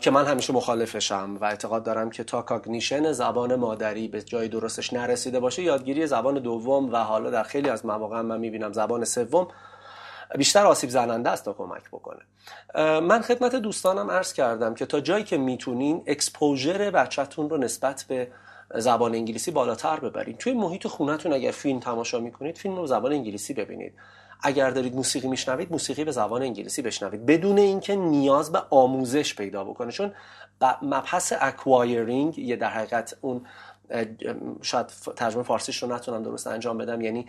که 0.00 0.10
من 0.10 0.26
همیشه 0.26 0.52
مخالفشم 0.52 1.36
و 1.40 1.44
اعتقاد 1.44 1.84
دارم 1.84 2.10
که 2.10 2.24
تا 2.24 2.42
کاگنیشن 2.42 3.12
زبان 3.12 3.54
مادری 3.54 4.08
به 4.08 4.22
جای 4.22 4.48
درستش 4.48 4.92
نرسیده 4.92 5.40
باشه 5.40 5.62
یادگیری 5.62 6.06
زبان 6.06 6.34
دوم 6.34 6.92
و 6.92 6.96
حالا 6.96 7.30
در 7.30 7.42
خیلی 7.42 7.68
از 7.68 7.86
مواقع 7.86 8.20
من 8.20 8.40
می‌بینم 8.40 8.72
زبان 8.72 9.04
سوم 9.04 9.48
بیشتر 10.38 10.66
آسیب 10.66 10.90
زننده 10.90 11.30
است 11.30 11.44
تا 11.44 11.52
کمک 11.52 11.88
بکنه. 11.92 12.20
من 13.00 13.22
خدمت 13.22 13.54
دوستانم 13.54 14.10
عرض 14.10 14.32
کردم 14.32 14.74
که 14.74 14.86
تا 14.86 15.00
جایی 15.00 15.24
که 15.24 15.38
می‌تونین 15.38 16.02
exposure 16.06 16.90
بچهتون 16.90 17.50
رو 17.50 17.56
نسبت 17.56 18.04
به 18.08 18.28
زبان 18.74 19.14
انگلیسی 19.14 19.50
بالاتر 19.50 20.00
ببرید 20.00 20.38
توی 20.38 20.52
محیط 20.52 20.86
خونتون 20.86 21.32
اگر 21.32 21.50
فیلم 21.50 21.80
تماشا 21.80 22.20
می‌کنید 22.20 22.58
فیلم 22.58 22.76
رو 22.76 22.86
زبان 22.86 23.12
انگلیسی 23.12 23.54
ببینید. 23.54 23.92
اگر 24.42 24.70
دارید 24.70 24.94
موسیقی 24.94 25.28
میشنوید 25.28 25.72
موسیقی 25.72 26.04
به 26.04 26.12
زبان 26.12 26.42
انگلیسی 26.42 26.82
بشنوید. 26.82 27.26
بدون 27.26 27.58
اینکه 27.58 27.96
نیاز 27.96 28.52
به 28.52 28.62
آموزش 28.70 29.34
پیدا 29.34 29.64
بکنه. 29.64 29.92
چون 29.92 30.12
مبحث 30.82 31.32
acquiring 31.40 32.38
یه 32.38 32.56
در 32.56 32.70
حقیقت 32.70 33.16
اون 33.20 33.46
شاید 34.62 34.86
ترجمه 35.16 35.42
فارسیش 35.42 35.82
رو 35.82 35.94
نتونم 35.94 36.22
درست 36.22 36.46
انجام 36.46 36.78
بدم. 36.78 37.00
یعنی 37.00 37.26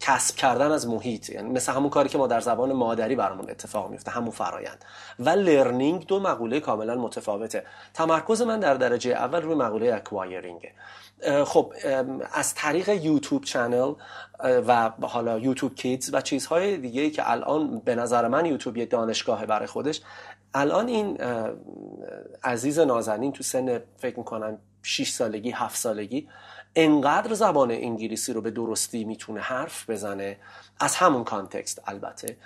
کسب 0.00 0.36
کردن 0.36 0.72
از 0.72 0.88
محیط. 0.88 1.30
یعنی 1.30 1.50
مثل 1.50 1.72
همون 1.72 1.90
کاری 1.90 2.08
که 2.08 2.18
ما 2.18 2.26
در 2.26 2.40
زبان 2.40 2.72
مادری 2.72 3.16
برامون 3.16 3.50
اتفاق 3.50 3.90
میفته 3.90 4.10
همون 4.10 4.30
فرایند. 4.30 4.84
و 5.18 5.28
learning 5.28 6.06
دو 6.06 6.20
مقوله 6.20 6.60
کاملا 6.60 6.94
متفاوته. 6.94 7.64
تمرکز 7.94 8.42
من 8.42 8.60
در 8.60 8.74
درجه 8.74 9.10
اول 9.10 9.42
روی 9.42 9.54
مقوله 9.54 9.94
acquiring 9.94 10.64
ه 10.64 10.72
خب 11.44 11.72
از 12.32 12.54
طریق 12.54 12.88
YouTube 12.88 13.44
channel 13.44 13.94
و 14.66 14.90
حالا 15.00 15.38
YouTube 15.38 15.74
Kids 15.74 16.14
و 16.14 16.20
چیزهای 16.20 16.76
دیگه 16.76 17.10
که 17.10 17.30
الان 17.30 17.78
به 17.78 17.94
نظر 17.94 18.28
من 18.28 18.46
یوتیوب 18.46 18.76
یه 18.76 18.86
دانشگاه 18.86 19.46
برای 19.46 19.66
خودش. 19.66 20.00
الان 20.54 20.88
این 20.88 21.18
عزیز 22.44 22.78
نازنین 22.78 23.32
تو 23.32 23.42
سن 23.42 23.80
فکر 23.96 24.18
می‌کنم 24.18 24.58
6 24.82 25.10
سالگی 25.10 25.50
7 25.50 25.76
سالگی 25.76 26.28
انقدر 26.76 27.34
زبان 27.34 27.70
انگلیسی 27.70 28.32
رو 28.32 28.40
به 28.40 28.50
درستی 28.50 29.04
می‌تونه 29.04 29.40
حرف 29.40 29.90
بزنه؟ 29.90 30.36
از 30.80 30.96
همون 30.96 31.24
context 31.24 31.82
البته 31.86 32.36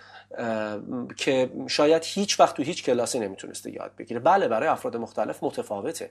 که 1.17 1.51
شاید 1.67 2.03
هیچ 2.05 2.41
وقت 2.41 2.57
تو 2.57 2.63
هیچ 2.63 2.85
کلاسی 2.85 3.19
نمی‌تونسته 3.19 3.71
یاد 3.71 3.93
بگیره. 3.99 4.21
بله 4.21 4.49
برای 4.49 4.69
افراد 4.69 4.97
مختلف 4.97 5.43
متفاوته. 5.43 6.11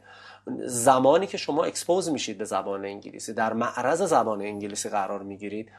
زمانی 0.65 1.27
که 1.27 1.37
شما 1.37 1.63
expose 1.63 2.09
میشید 2.09 2.37
به 2.37 2.45
زبان 2.45 2.85
انگلیسی 2.85 3.33
در 3.33 3.53
معرض 3.53 4.01
زبان 4.01 4.41
انگلیسی 4.41 4.89
قرار 4.89 5.23
می‌گیرید 5.23 5.71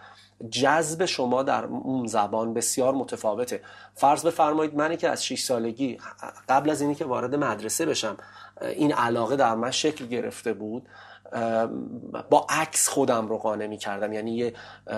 جذب 0.50 1.04
شما 1.04 1.42
در 1.42 1.64
اون 1.64 2.06
زبان 2.06 2.54
بسیار 2.54 2.94
متفاوته. 2.94 3.60
فرض 3.94 4.26
بفرمایید 4.26 4.74
منی 4.74 4.96
که 4.96 5.08
از 5.08 5.24
6 5.24 5.42
سالگی 5.42 5.98
قبل 6.48 6.70
از 6.70 6.80
اینی 6.80 6.94
که 6.94 7.04
وارد 7.04 7.34
مدرسه 7.34 7.86
بشم 7.86 8.16
این 8.60 8.92
علاقه 8.92 9.36
در 9.36 9.54
من 9.54 9.70
شکل 9.70 10.06
گرفته 10.06 10.52
بود 10.52 10.88
با 12.30 12.46
عکس 12.48 12.88
خودم 12.88 13.28
رو 13.28 13.38
قانع 13.38 13.66
می 13.66 13.78
کردم 13.78 14.12
یعنی 14.12 14.34
یه 14.36 14.54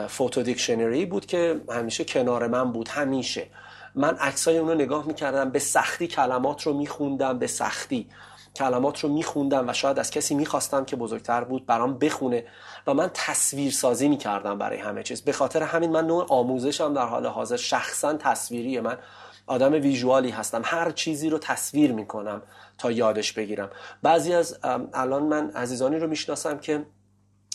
فوتو 0.09 0.43
دیکشنری 0.43 1.07
بود 1.07 1.27
که 1.27 1.61
همیشه 1.71 2.05
کنار 2.05 2.47
من 2.47 2.73
بود 2.73 2.89
همیشه. 2.89 3.47
من 3.95 4.15
عکسای 4.15 4.59
اون 4.59 4.69
رو 4.69 4.75
نگاه 4.75 5.07
می 5.07 5.15
کردم 5.15 5.51
به 5.51 5.59
سختی 5.59 6.07
کلمات 6.07 6.63
رو 6.63 6.73
می 6.73 6.87
خوندم 6.87 7.39
به 7.39 7.47
سختی. 7.47 8.09
کلمات 8.59 9.01
رو 9.01 9.09
میخوندم 9.09 9.69
و 9.69 9.73
شاید 9.73 9.99
از 9.99 10.11
کسی 10.11 10.35
می‌خواستم 10.35 10.85
که 10.85 10.97
بزرگتر 10.97 11.45
بود 11.45 11.67
برام 11.67 11.99
بخونه 11.99 12.45
و 12.87 12.95
من 12.95 13.11
تصویر 13.15 13.73
سازی 13.73 14.09
می‌کردم 14.09 14.59
برای 14.59 14.79
همه 14.79 15.03
چیز. 15.03 15.23
به 15.23 15.33
خاطر 15.33 15.63
همین 15.63 15.91
من 15.91 16.07
نوع 16.07 16.27
آموزشم 16.29 16.95
در 16.95 17.07
حال 17.07 17.27
حاضر 17.27 17.57
شخصا 17.57 18.15
تصویریه. 18.15 18.81
من 18.81 18.99
آدم 19.47 19.73
ویژوالی 19.73 20.31
هستم. 20.31 20.63
هر 20.65 20.91
چیزی 20.91 21.31
رو 21.31 21.39
تصویر 21.39 21.93
می‌کنم 21.93 22.43
تا 22.79 22.91
یادش 22.91 23.33
بگیرم. 23.33 23.71
بعضی 24.03 24.35
از 24.35 24.59
الان 24.95 25.23
من 25.23 25.51
عزیزانی 25.51 25.99
رو 25.99 26.07
می‌شناسم 26.07 26.59
که 26.59 26.87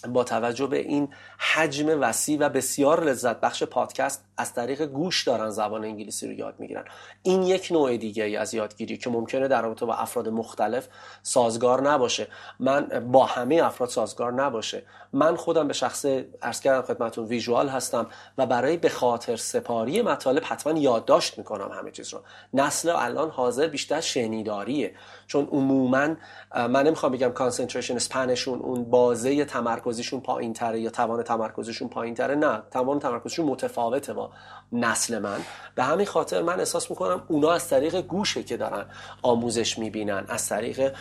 با 0.10 0.24
توجه 0.24 0.68
به 0.68 0.78
این 0.78 1.10
حجم 1.54 2.02
وسیع 2.02 2.40
و 2.40 2.50
بسیار 2.50 3.04
لذت 3.04 3.40
بخش 3.40 3.64
پادکست 3.64 4.26
از 4.38 4.54
طریق 4.54 4.82
گوش 4.82 5.24
دارن 5.24 5.50
زبان 5.50 5.84
انگلیسی 5.84 6.28
رو 6.28 6.34
یاد 6.34 6.56
می‌گیرن. 6.60 6.86
این 7.24 7.44
یک 7.44 7.68
نوع 7.72 7.98
دیگه 7.98 8.24
ای 8.24 8.38
از 8.38 8.54
یادگیری 8.54 8.98
که 8.98 9.10
ممکنه 9.10 9.48
در 9.48 9.62
رابطه 9.62 9.86
با 9.86 9.96
افراد 9.96 10.30
مختلف 10.30 10.88
سازگار 11.24 11.82
نباشه. 11.82 12.28
من 12.60 13.10
با 13.12 13.26
همه 13.26 13.62
افراد 13.64 13.90
سازگار 13.90 14.34
نباشه. 14.34 14.84
من 15.14 15.36
خودم 15.36 15.68
به 15.68 15.74
شخص 15.74 16.06
ارز 16.42 16.60
کردم 16.60 16.82
خدمتون 16.82 17.26
ویژوال 17.26 17.70
هستم 17.70 18.08
و 18.38 18.46
برای 18.46 18.78
به 18.78 18.90
خاطر 18.90 19.36
سپاری 19.36 20.02
مطالب 20.02 20.44
حتما 20.46 20.80
یادداشت 20.80 21.38
می‌کنم 21.38 21.72
همه 21.72 21.92
چیز 21.92 22.14
رو. 22.14 22.22
نسل 22.54 22.90
الان 22.90 23.30
حاضر 23.30 23.68
بیشتر 23.68 24.02
شنیداریه. 24.02 24.96
چون 25.28 25.48
عموما 25.52 26.08
من 26.56 26.84
نمی‌خوام 26.84 27.12
بگم 27.12 27.32
concentration 27.32 27.96
span 27.96 28.28
شون 28.28 28.60
اون 28.60 28.84
بازه 28.84 29.46
تمرکزشون 29.94 30.20
پایین 30.20 30.54
تره 30.54 30.80
یا 30.80 30.90
توان 30.90 31.24
تمرکزشون 31.24 31.90
پایین 31.90 32.16
تره 32.16 32.36
نه 32.36 32.62
توان 32.72 33.00
تمرکزشون 33.00 33.46
متفاوته 33.46 34.14
با 34.14 34.32
نسل 34.72 35.20
من. 35.20 35.40
به 35.76 35.84
همین 35.84 36.06
خاطر 36.06 36.42
من 36.42 36.60
احساس 36.60 36.90
می‌کنم 36.90 37.24
اونا 37.28 37.52
از 37.52 37.70
طریق 37.70 38.02
گوشه 38.02 38.44
که 38.44 38.58
دارن 38.58 38.86
آموزش 39.22 39.78
می‌بینن 39.80 40.26
از 40.28 40.50
طریق 40.50 40.94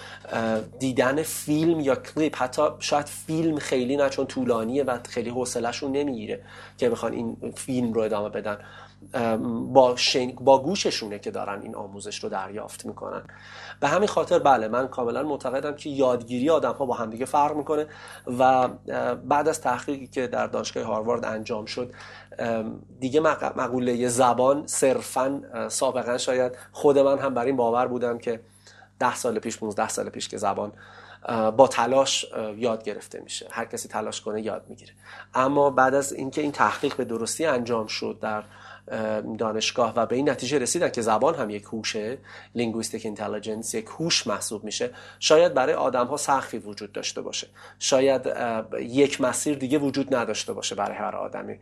دیدن 0.78 1.22
فیلم 1.22 1.81
یا 1.81 1.94
کلیپ 1.94 2.37
حتی 2.37 2.62
شاید 2.78 3.07
فیلم 3.07 3.59
خیلی 3.59 3.96
نه 3.96 4.09
چون 4.09 4.26
طولانیه 4.26 4.85
و 4.85 4.98
خیلی 5.09 5.31
حوصلهشون 5.31 5.92
نمی‌گیره 5.92 6.42
که 6.78 6.90
بخوان 6.90 7.12
این 7.12 7.52
فیلم 7.57 7.92
رو 7.92 8.00
ادامه 8.00 8.28
بدن. 8.28 8.59
با, 9.72 9.96
با 10.40 10.62
گوششونه 10.62 11.18
که 11.18 11.30
دارن 11.30 11.62
این 11.62 11.74
آموزش 11.74 12.24
رو 12.24 12.28
دریافت 12.28 12.86
می‌کنن. 12.86 13.22
به 13.80 13.88
همین 13.88 14.08
خاطر 14.08 14.38
بله 14.38 14.68
من 14.68 14.88
کاملا 14.88 15.22
معتقدم 15.22 15.74
که 15.74 15.90
یادگیری 15.90 16.50
آدم 16.50 16.72
ها 16.72 16.86
با 16.86 16.94
همدیگه 16.94 17.24
فرق 17.24 17.56
می‌کنه 17.56 17.86
و 18.38 18.68
بعد 19.16 19.48
از 19.48 19.60
تحقیقی 19.60 20.06
که 20.06 20.26
در 20.26 20.46
دانشگاه 20.46 20.84
هاروارد 20.84 21.24
انجام 21.24 21.64
شد 21.64 21.94
دیگه 23.00 23.20
مقوله 23.20 24.08
زبان 24.08 24.66
صرفا 24.66 25.42
سابقا 25.68 26.18
شاید 26.18 26.52
خود 26.72 26.98
من 26.98 27.18
هم 27.18 27.34
بر 27.34 27.44
این 27.44 27.56
باور 27.56 27.86
بودم 27.86 28.18
که 28.18 28.40
ده 28.98 29.14
سال 29.14 29.38
پیش 29.38 29.58
15 29.58 29.88
سال 29.88 30.08
پیش 30.08 30.28
که 30.28 30.36
زبان 30.36 30.72
با 31.56 31.68
تلاش 31.68 32.26
یاد 32.56 32.84
گرفته 32.84 33.20
میشه. 33.20 33.46
هر 33.50 33.64
کسی 33.64 33.88
تلاش 33.88 34.20
کنه 34.20 34.42
یاد 34.42 34.64
می‌گیره. 34.68 34.92
اما 35.34 35.70
بعد 35.70 35.94
از 35.94 36.12
اینکه 36.12 36.40
این 36.40 36.52
تحقیق 36.52 36.96
به 36.96 37.04
درستی 37.04 37.46
انجام 37.46 37.86
شد 37.86 38.18
در 38.20 38.42
دانشگاه 39.38 39.92
و 39.97 40.07
به 40.07 40.16
این 40.16 40.31
نتیجه 40.31 40.59
رسیدن 40.59 40.88
که 40.88 41.03
زبان 41.03 41.35
هم 41.35 41.51
یک 41.51 41.62
هوشه 41.62 42.18
linguistic 42.55 43.05
intelligence 43.05 43.74
یک 43.75 43.87
هوش 43.87 44.27
محسوب 44.27 44.64
میشه 44.64 44.90
شاید 45.18 45.55
برای 45.55 45.75
آدم 45.75 46.07
ها 46.07 46.16
سقفی 46.16 46.59
وجود 46.59 46.92
داشته 46.92 47.21
باشه. 47.23 47.47
شاید 47.79 48.23
یک 48.81 49.21
مسیر 49.21 49.59
دیگه 49.59 49.79
وجود 49.79 50.14
نداشته 50.14 50.53
باشه 50.53 50.75
برای 50.75 50.97
هر 50.97 51.16
آدمی. 51.16 51.59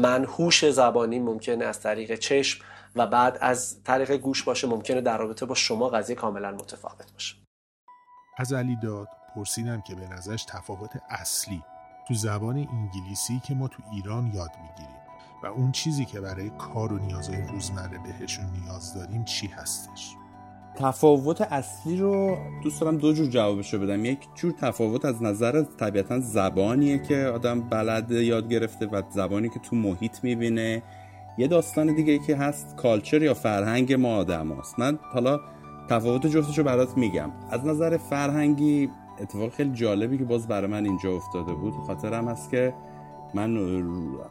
من 0.00 0.24
هوش 0.24 0.70
زبانی 0.70 1.18
ممکنه 1.18 1.64
از 1.64 1.80
طریق 1.80 2.14
چشم 2.14 2.64
و 2.96 3.06
بعد 3.06 3.38
از 3.40 3.82
طریق 3.84 4.12
گوش 4.12 4.42
باشه 4.42 4.66
ممکنه 4.66 5.00
در 5.00 5.18
رابطه 5.18 5.46
با 5.46 5.54
شما 5.54 5.88
قضیه 5.88 6.16
کاملا 6.16 6.50
متفاوت 6.50 7.12
باشه. 7.12 7.34
از 8.38 8.52
علی 8.52 8.76
داد 8.82 9.08
پرسیدم 9.34 9.80
که 9.80 9.94
به 9.94 10.08
نظرش 10.08 10.44
تفاوت 10.44 10.90
اصلی 11.10 11.62
تو 12.08 12.14
زبان 12.14 12.56
انگلیسی 12.56 13.40
که 13.46 13.54
ما 13.54 13.68
تو 13.68 13.82
ایران 13.92 14.26
یاد 14.26 14.50
می‌گیریم. 14.62 15.01
و 15.42 15.46
اون 15.46 15.72
چیزی 15.72 16.04
که 16.04 16.20
برای 16.20 16.50
کار 16.50 16.92
و 16.92 16.98
نیازهای 16.98 17.42
روزمره 17.52 17.98
بهشون 17.98 18.44
نیاز 18.44 18.94
داریم 18.94 19.24
چی 19.24 19.46
هستش؟ 19.46 20.16
تفاوت 20.76 21.40
اصلی 21.40 21.96
رو 21.96 22.36
دوست 22.62 22.80
دارم 22.80 22.96
دو 22.96 23.12
جور 23.12 23.26
جوابشو 23.26 23.78
بدم. 23.78 24.04
یک 24.04 24.18
جور 24.34 24.52
تفاوت 24.52 25.04
از 25.04 25.22
نظر 25.22 25.62
طبیعتا 25.62 26.20
زبانیه 26.20 26.98
که 26.98 27.16
آدم 27.16 27.60
بلد 27.60 28.10
یاد 28.10 28.48
گرفته 28.48 28.86
و 28.86 29.02
زبانی 29.10 29.48
که 29.48 29.60
تو 29.60 29.76
محیط 29.76 30.24
می‌بینه. 30.24 30.82
یه 31.38 31.48
داستان 31.48 31.94
دیگه 31.94 32.18
که 32.18 32.36
هست 32.36 32.76
کالچر 32.76 33.22
یا 33.22 33.34
فرهنگ 33.34 33.92
ما 33.92 34.16
آدم 34.16 34.52
هست. 34.52 34.78
من 34.78 34.98
حالا 35.02 35.40
تفاوت 35.88 36.26
جفتش 36.26 36.58
رو 36.58 36.64
برات 36.64 36.96
میگم. 36.96 37.30
از 37.50 37.64
نظر 37.66 37.96
فرهنگی 37.96 38.90
اتفاق 39.20 39.52
خیلی 39.52 39.70
جالبی 39.70 40.18
که 40.18 40.24
باز 40.24 40.48
برای 40.48 40.70
من 40.70 40.86
اینجا 40.86 41.10
افتاده 41.10 41.52
بود. 41.52 41.74
خاطرم 41.86 42.28
هست 42.28 42.50
که 42.50 42.74
من 43.34 43.58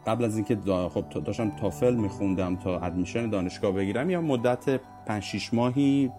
قبل 0.06 0.24
از 0.24 0.36
اینکه 0.36 0.56
خب 0.66 1.04
داشتم 1.24 1.50
تافل 1.50 1.94
میخوندم 1.94 2.56
تا 2.56 2.78
ادمیشن 2.80 3.30
دانشگاه 3.30 3.72
بگیرم 3.72 4.10
یا 4.10 4.20
مدت 4.20 4.80
5 5.06 5.22
6 5.22 5.54
ماهی 5.54 6.10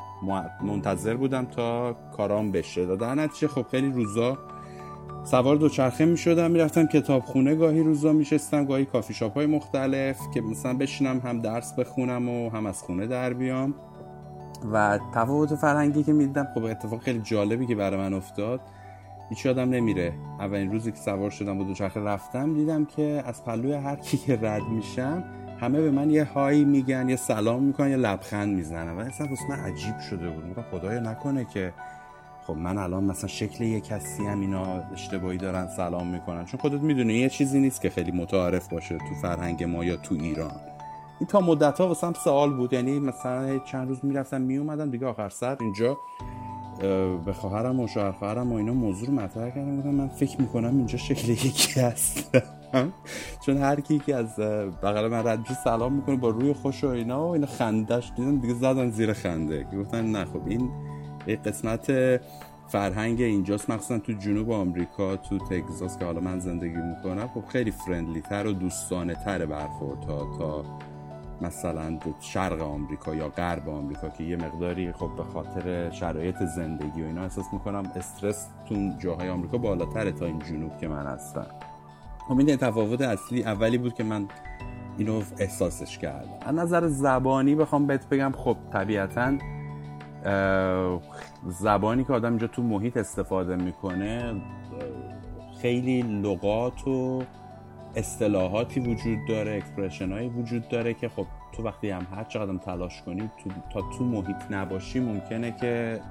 منتظر 0.62 1.15
بودم 1.15 1.46
تا 1.46 1.93
کارام 2.17 2.52
بشه. 2.52 2.96
در 2.96 3.15
نتیجه 3.15 3.48
خب 3.48 3.65
خیلی 3.72 3.91
روزا 3.91 4.38
سوار 5.24 5.56
دوچرخه 5.56 6.06
می 6.06 6.17
شدم 6.17 6.52
می‌رفتم 6.52 6.86
کتابخونه 6.86 7.56
گاهی 7.56 7.84
روزا 7.84 8.13
میشستم 8.13 8.65
گاهی 8.65 8.86
کافی 8.86 9.13
شاپ 9.13 9.34
های 9.34 9.46
مختلف 9.46 10.17
که 10.34 10.41
مثلا 10.41 10.74
بشینم 10.74 11.19
هم 11.19 11.39
درس 11.39 11.74
بخونم 11.74 12.30
و 12.30 12.50
هم 12.50 12.65
از 12.65 12.82
خونه 12.82 13.08
در 13.08 13.34
بیام. 13.34 13.74
و 14.74 15.00
تفاوت 15.13 15.56
فرهنگی 15.56 16.04
که 16.04 16.13
می‌دیدم 16.13 16.48
خب 16.56 16.63
اتفاق 16.63 17.02
خیلی 17.02 17.19
جالبی 17.19 17.65
که 17.65 17.76
برای 17.76 17.98
من 18.00 18.13
افتاد. 18.13 18.62
هیچ 19.34 19.46
یادم 19.46 19.69
نمیره. 19.69 20.13
اولین 20.39 20.72
روزی 20.72 20.91
که 20.91 20.98
سوار 20.98 21.30
شدم 21.30 21.60
و 21.60 21.63
دوچرخه 21.63 22.00
رفتم 22.00 22.54
دیدم 22.54 22.86
که 22.86 23.24
از 23.26 23.46
پلوی 23.46 23.74
هر 23.74 23.96
کی 23.96 24.17
که 24.17 24.39
رد 24.41 24.62
میشم 24.62 25.24
همه 25.60 25.82
به 25.82 25.91
من 25.91 26.10
یه 26.10 26.24
هایی 26.24 26.65
میگن 26.65 27.10
یه 27.10 27.15
سلام 27.15 27.63
می‌کنن 27.63 27.89
یه 27.89 27.96
لبخند 27.96 28.56
می‌زنن. 28.56 28.98
و 28.98 29.00
اصلا 29.00 29.28
من 29.50 29.56
عجیب 29.56 30.00
شده 30.00 30.30
بود. 30.30 30.46
میگم 30.46 30.63
خدایا 30.72 31.00
نکنه 31.00 31.46
که 31.46 31.74
خب 32.48 32.54
من 32.54 32.78
الان 32.78 33.04
مثلا 33.04 33.28
شکل 33.28 33.63
یه 33.63 33.82
کسی 33.82 34.26
هم 34.26 34.41
اینا 34.41 34.65
اشتباهی 34.93 35.38
دارن 35.38 35.67
سلام 35.67 36.08
می‌کنن. 36.08 36.46
چون 36.46 36.60
خودت 36.60 36.82
می‌دونی 36.82 37.13
یه 37.13 37.30
چیزی 37.30 37.60
نیست 37.60 37.82
که 37.82 37.89
خیلی 37.89 38.12
متعارف 38.12 38.67
باشه 38.67 38.98
تو 38.98 39.15
فرهنگ 39.22 39.63
ما 39.63 39.86
یا 39.86 39.96
تو 39.96 40.15
ایران. 40.15 40.56
این 41.19 41.28
تا 41.28 41.39
مدت 41.39 41.80
ها 41.80 41.88
واسم 41.88 42.13
سوال 42.13 42.54
بود. 42.54 42.74
یعنی 42.74 43.00
مثلا 43.00 43.60
چند 43.60 43.88
روز 43.88 44.06
می‌رفتم 44.06 44.41
میومدم 44.41 44.91
دیگه 44.91 45.08
آخر 45.08 45.30
سر 45.30 45.58
اینجا. 45.60 45.98
به 47.25 47.33
خواهرم 47.33 47.79
و 47.79 47.88
شوهر 47.88 48.12
خواهرم 48.12 48.51
و 48.51 48.55
اینا 48.55 48.73
موضوع 48.73 49.07
رو 49.07 49.13
مطرح 49.13 49.49
کردم. 49.49 49.77
گفتم 49.77 49.89
من 49.89 50.07
فکر 50.07 50.41
می‌کنم 50.41 50.77
اینجا 50.77 50.97
شکل 50.97 51.29
یکی 51.29 51.81
هست 51.81 52.38
چون 53.45 53.57
هر 53.57 53.81
کی 53.81 53.99
که 53.99 54.15
از 54.15 54.36
بغل 54.83 55.07
من 55.07 55.27
رد 55.27 55.39
سلام 55.63 55.93
می‌کنه 55.93 56.15
با 56.15 56.29
روی 56.29 56.53
خوش 56.53 56.83
و 56.83 56.88
اینا 56.88 57.27
و 57.27 57.31
اینا 57.31 57.47
خندش 57.47 58.12
دیدم 58.15 58.39
دیگه 58.39 58.53
زدن 58.53 58.89
زیر 58.89 59.13
خنده. 59.13 59.67
که 59.71 59.77
گفتن 59.77 60.05
نه 60.05 60.25
خب 60.25 60.41
این 60.47 60.69
یه 61.27 61.36
قسمت 61.36 61.91
فرهنگ 62.67 63.21
اینجاست. 63.21 63.69
مخصوصا 63.69 63.99
تو 63.99 64.13
جنوب 64.13 64.51
آمریکا 64.51 65.15
تو 65.15 65.38
تگزاس 65.38 65.97
که 65.97 66.05
حالا 66.05 66.19
من 66.19 66.39
زندگی 66.39 66.77
می‌کنم 66.77 67.27
خب 67.27 67.43
خیلی 67.47 67.71
فرندلی 67.71 68.21
تر 68.21 68.47
و 68.47 68.53
دوستانه 68.53 69.15
تر 69.15 69.45
برخورد 69.45 70.01
تا 70.01 70.38
تا 70.38 70.63
مثلا 71.43 71.99
شرق 72.19 72.62
آمریکا 72.62 73.15
یا 73.15 73.29
غرب 73.29 73.69
آمریکا 73.69 74.10
که 74.10 74.23
یه 74.23 74.36
مقداری 74.36 74.91
خب 74.91 75.10
به 75.17 75.23
خاطر 75.23 75.89
شرایط 75.89 76.36
زندگی 76.56 77.01
و 77.01 77.06
اینا 77.06 77.21
احساس 77.21 77.45
می‌کنم 77.53 77.84
استرس 77.95 78.47
تو 78.69 78.75
جاهای 78.99 79.29
آمریکا 79.29 79.58
بالاتره 79.58 80.12
تا 80.12 80.25
این 80.25 80.39
جنوب 80.39 80.77
که 80.77 80.88
من 80.88 81.06
هستم. 81.06 81.45
خب 82.27 82.38
این 82.38 82.56
تفاوت 82.56 83.01
اصلی 83.01 83.43
اولی 83.43 83.77
بود 83.77 83.93
که 83.93 84.03
من 84.03 84.27
اینو 84.97 85.21
احساسش 85.39 85.97
کردم. 85.97 86.29
از 86.45 86.56
نظر 86.56 86.88
زبانی 86.88 87.56
بخوام 87.56 87.88
بهت 87.88 88.10
بگم 88.10 88.32
خب 88.38 88.58
طبیعتا 88.73 89.34
زبانی 91.47 92.03
که 92.03 92.13
آدم 92.13 92.29
اینجا 92.29 92.47
تو 92.47 92.63
محیط 92.63 92.97
استفاده 92.97 93.56
می‌کنه 93.56 94.41
خیلی 95.62 96.01
لغات 96.01 96.88
و 96.88 97.23
اصطلاحاتی 97.95 98.79
وجود 98.79 99.19
داره 99.27 99.56
expression 99.56 100.12
هایی 100.12 100.29
وجود 100.29 100.67
داره 100.67 100.93
که 100.93 101.10
خب 101.10 101.25
تو 101.51 101.63
وقتی 101.63 101.89
هم 101.89 102.08
هر 102.15 102.23
چقدر 102.23 102.58
تلاش 102.58 103.01
کنی 103.01 103.29
تو 103.43 103.49
تا 103.73 103.82
تو 103.97 104.03
محیط 104.03 104.51
نباشی 104.51 104.99
ممکنه 104.99 105.56
که 105.62 106.01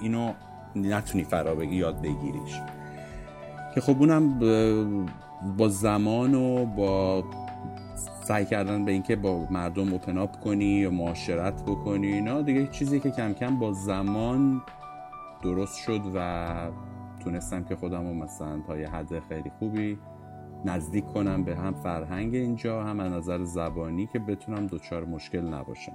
اینو 0.00 0.32
نتونی 0.76 1.24
فرا 1.24 1.54
بگی 1.54 1.76
یاد 1.76 2.02
بگیریش. 2.02 2.60
که 3.74 3.80
خب 3.80 3.96
اونم 3.98 4.38
با 5.56 5.68
زمان 5.68 6.34
و 6.34 6.64
با 6.64 7.24
سعی 8.24 8.44
کردن 8.44 8.84
به 8.84 8.92
اینکه 8.92 9.16
با 9.16 9.46
مردم 9.50 9.94
اپ 9.94 10.40
کنی 10.40 10.64
یا 10.64 10.90
معاشرت 10.90 11.62
بکنی 11.62 12.06
اینا 12.06 12.42
دیگه 12.42 12.66
چیزی 12.66 13.00
که 13.00 13.10
کم 13.10 13.32
کم 13.32 13.58
با 13.58 13.72
زمان 13.72 14.62
درست 15.42 15.78
شد 15.78 16.00
و 16.14 16.54
تونستم 17.24 17.64
که 17.64 17.76
خودم 17.76 18.06
رو 18.06 18.14
مثلا 18.14 18.60
تا 18.66 18.78
یه 18.78 18.88
حد 18.88 19.20
خیلی 19.28 19.50
خوبی 19.58 19.98
نزدیک 20.64 21.06
کنم 21.06 21.44
به 21.44 21.56
هم 21.56 21.74
فرهنگ 21.74 22.34
اینجا 22.34 22.82
هم 22.82 23.00
از 23.00 23.12
نظر 23.12 23.44
زبانی 23.44 24.06
که 24.06 24.18
بتونم 24.18 24.66
دچار 24.66 25.04
مشکل 25.04 25.40
نباشم 25.40 25.92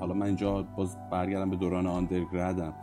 حالا 0.00 0.14
من 0.14 0.26
اینجا 0.26 0.62
باز 0.62 0.96
برگردم 1.10 1.50
به 1.50 1.56
دوران 1.56 1.86
undergrad 1.86 2.65
م 2.65 2.74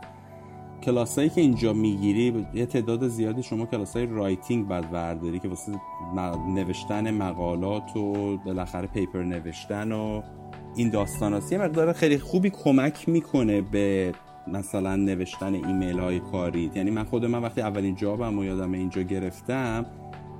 کلاسایی 0.82 1.28
که 1.28 1.40
اینجا 1.40 1.72
می‌گیری 1.72 2.46
یه 2.54 2.66
تعداد 2.66 3.08
زیادی 3.08 3.42
شما 3.42 3.66
کلاسای 3.66 4.06
writing 4.06 4.68
باید 4.68 4.90
برداری 4.90 5.38
که 5.38 5.48
واسه 5.48 5.72
نوشتن 6.54 7.10
مقالات 7.10 7.96
و 7.96 8.36
بالاخره 8.36 8.86
paper 8.86 9.22
نوشتن 9.22 9.92
و 9.92 10.22
این 10.76 10.90
داستان 10.90 11.34
هست. 11.34 11.52
یه 11.52 11.58
مقدار 11.58 11.92
خیلی 11.92 12.18
خوبی 12.18 12.50
کمک 12.50 13.08
می‌کنه 13.08 13.60
به 13.60 14.14
مثلا 14.46 14.96
نوشتن 14.96 15.54
ایمیل 15.54 15.98
های 15.98 16.20
کاری 16.20 16.70
یعنی 16.74 16.90
من 16.90 17.04
خود 17.04 17.24
من 17.24 17.42
وقتی 17.42 17.60
اولین 17.60 17.94
جابم 17.94 18.38
و 18.38 18.44
یادم 18.44 18.72
اینجا 18.72 19.02
گرفتم 19.02 19.86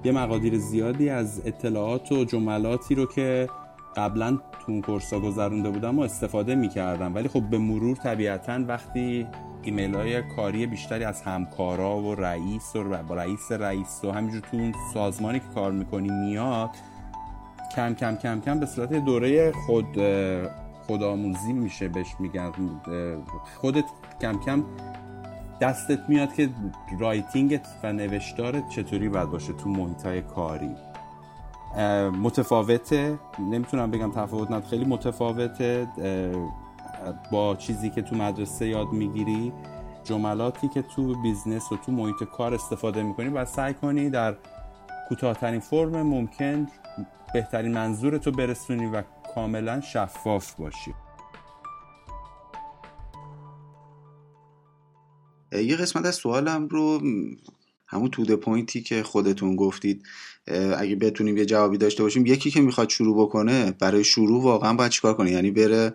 یه 0.05 0.13
مقادیر 0.13 0.59
زیادی 0.59 1.09
از 1.11 1.43
اطلاعات 1.45 2.13
و 2.13 2.25
جملاتی 2.25 2.95
رو 2.95 3.07
که 3.07 3.49
قبلا 3.97 4.37
تو 4.37 4.73
اون 4.73 4.81
کورسا 4.81 5.21
گذرونده 5.21 5.71
بودم 5.71 5.99
و 5.99 6.03
استفاده 6.03 6.55
می‌کردم. 6.55 7.15
ولی 7.15 7.29
خب 7.29 7.43
به 7.43 7.59
مرور 7.59 7.97
طبیعتا 7.97 8.61
وقتی 8.69 9.27
ایمیل 9.63 9.95
های 9.95 10.23
کاری 10.37 10.67
بیشتری 10.67 11.05
از 11.05 11.23
همکارا 11.23 11.99
و 11.99 12.15
رئیس 12.15 12.77
و 12.77 13.15
رئیس 13.15 13.53
رئیس 13.53 14.05
و 14.05 14.11
همینجور 14.11 14.41
تو 14.41 14.57
اون 14.57 14.75
سازمانی 14.95 15.39
که 15.39 15.47
کار 15.55 15.73
می‌کنی 15.73 16.11
میاد 16.11 16.71
کم 17.77 17.95
کم 17.95 18.17
کم 18.17 18.41
کم 18.41 18.61
به 18.61 18.67
صورت 18.67 18.93
دوره 18.93 19.53
خود 19.53 19.99
خودآموزی 20.87 21.53
میشه 21.53 21.89
بهش 21.89 22.15
میگن. 22.19 22.53
خودت 23.61 23.85
کم 24.21 24.41
کم 24.41 24.65
دستت 25.61 26.09
میاد 26.09 26.35
که 26.35 26.51
writing 26.99 27.58
ت 27.58 27.67
و 27.83 27.93
نوشتارت 27.93 28.69
چطوری 28.69 29.09
باید 29.09 29.31
باشه 29.31 29.53
تو 29.53 29.69
محیط 29.69 30.03
های 30.03 30.23
کاری 30.23 30.71
متفاوته 32.23 33.19
نمی‌تونم 33.39 33.91
بگم 33.91 34.13
تفاوت 34.13 34.51
ند 34.51 34.65
خیلی 34.65 34.85
متفاوته 34.85 35.89
با 37.31 37.57
چیزی 37.57 37.91
که 37.91 38.03
تو 38.03 38.17
مدرسه 38.17 38.67
یاد 38.69 38.93
می‌گیری 38.93 39.53
جملاتی 40.05 40.69
که 40.69 40.83
تو 40.83 41.23
business 41.23 41.73
و 41.73 41.77
تو 41.77 41.93
محیط 41.93 42.25
کار 42.25 42.55
استفاده 42.55 43.03
می‌کنی 43.03 43.29
باید 43.29 43.47
سعی 43.47 43.75
کنی 43.75 44.11
در 44.11 44.37
کوتاهترین 45.09 45.61
فرم 45.61 46.03
ممکن 46.03 46.67
بهترین 47.35 47.73
منظور 47.73 48.19
تو 48.19 48.31
برسونی 48.31 48.87
و 48.87 49.03
کاملا 49.35 49.81
شفاف 49.81 50.55
باشی. 50.55 50.95
یه 55.53 55.77
قسمت 55.77 56.07
از 56.07 56.15
سوالم 56.15 56.69
رو 56.69 57.01
همون 57.87 58.11
to 58.11 58.20
the 58.20 58.35
point 58.35 58.75
ی 58.75 58.83
که 58.83 59.03
خودتون 59.03 59.57
گفتید. 59.57 60.03
اگه 60.79 60.97
بتونیم 60.97 61.37
یه 61.37 61.45
جوابی 61.45 61.79
داشته 61.79 62.03
باشیم 62.03 62.27
یکی 62.27 62.51
که 62.51 62.61
می‌خواد 62.61 62.89
شروع 62.89 63.23
بکنه 63.27 63.71
برای 63.71 64.05
شروع 64.05 64.43
واقعا 64.43 64.75
باید 64.75 64.91
چیکار 64.91 65.15
کنه؟ 65.15 65.31
یعنی 65.31 65.51
بره 65.51 65.93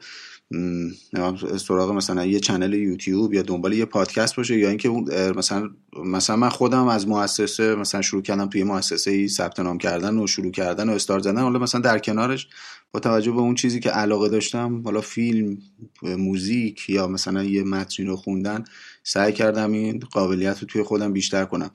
سراغ 1.57 1.91
مثلا 1.91 2.25
یه 2.25 2.39
channel 2.39 2.73
یوتیوب 2.73 3.33
یا 3.33 3.41
دنبال 3.41 3.73
یه 3.73 3.85
پادکست 3.85 4.35
باشه 4.35 4.57
یا 4.57 4.69
اینکه 4.69 4.89
مثلا 5.35 5.69
مثلا 6.03 6.35
من 6.35 6.49
خودم 6.49 6.87
از 6.87 7.07
مؤسسه 7.07 7.75
مثلا 7.75 8.01
شروع 8.01 8.21
کردم 8.21 8.45
توی 8.45 8.63
مؤسسه 8.63 9.11
ای 9.11 9.27
ثبت 9.27 9.59
نام 9.59 9.77
کردن 9.77 10.17
و 10.17 10.27
شروع 10.27 10.51
کردن 10.51 10.89
و 10.89 10.91
استار 10.91 11.19
زدن. 11.19 11.41
حالا 11.41 11.59
مثلا 11.59 11.81
در 11.81 11.99
کنارش 11.99 12.47
با 12.91 12.99
توجه 12.99 13.31
به 13.31 13.39
اون 13.39 13.55
چیزی 13.55 13.79
که 13.79 13.89
علاقه 13.89 14.29
داشتم 14.29 14.81
حالا 14.85 15.01
فیلم 15.01 15.57
موزیک 16.03 16.89
یا 16.89 17.07
مثلا 17.07 17.43
یه 17.43 17.63
متنی 17.63 18.05
رو 18.05 18.15
خوندن 18.15 18.63
سعی 19.03 19.33
کردم 19.33 19.71
این 19.71 19.99
قابلیت 19.99 20.59
رو 20.59 20.67
توی 20.67 20.83
خودم 20.83 21.13
بیشتر 21.13 21.45
کنم. 21.45 21.71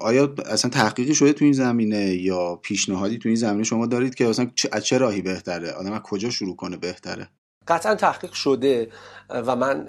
آیا 0.00 0.34
اصلا 0.46 0.70
تحقیقی 0.70 1.14
شده 1.14 1.32
تو 1.32 1.44
این 1.44 1.54
زمینه 1.54 2.14
یا 2.14 2.56
پیشنهادی 2.56 3.18
تو 3.18 3.28
این 3.28 3.36
زمینه 3.36 3.64
شما 3.64 3.86
دارید 3.86 4.14
که 4.14 4.28
اصلا 4.28 4.50
از 4.72 4.84
چه 4.84 4.98
راهی 4.98 5.22
بهتره؟ 5.22 5.70
آدم 5.70 5.92
از 5.92 6.00
کجا 6.00 6.30
شروع 6.30 6.56
کنه 6.56 6.76
بهتره؟ 6.76 7.28
قطعا 7.68 7.94
تحقیق 7.94 8.32
شده 8.32 8.88
و 9.30 9.56
من 9.56 9.88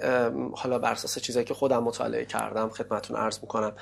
حالا 0.56 0.78
بر 0.78 0.92
اساس 0.92 1.18
چیزایی 1.18 1.44
که 1.46 1.54
خودم 1.54 1.82
مطالعه 1.82 2.24
کردم 2.24 2.68
خدمتون 2.68 3.16
عرض 3.16 3.38
می‌کنم 3.42 3.72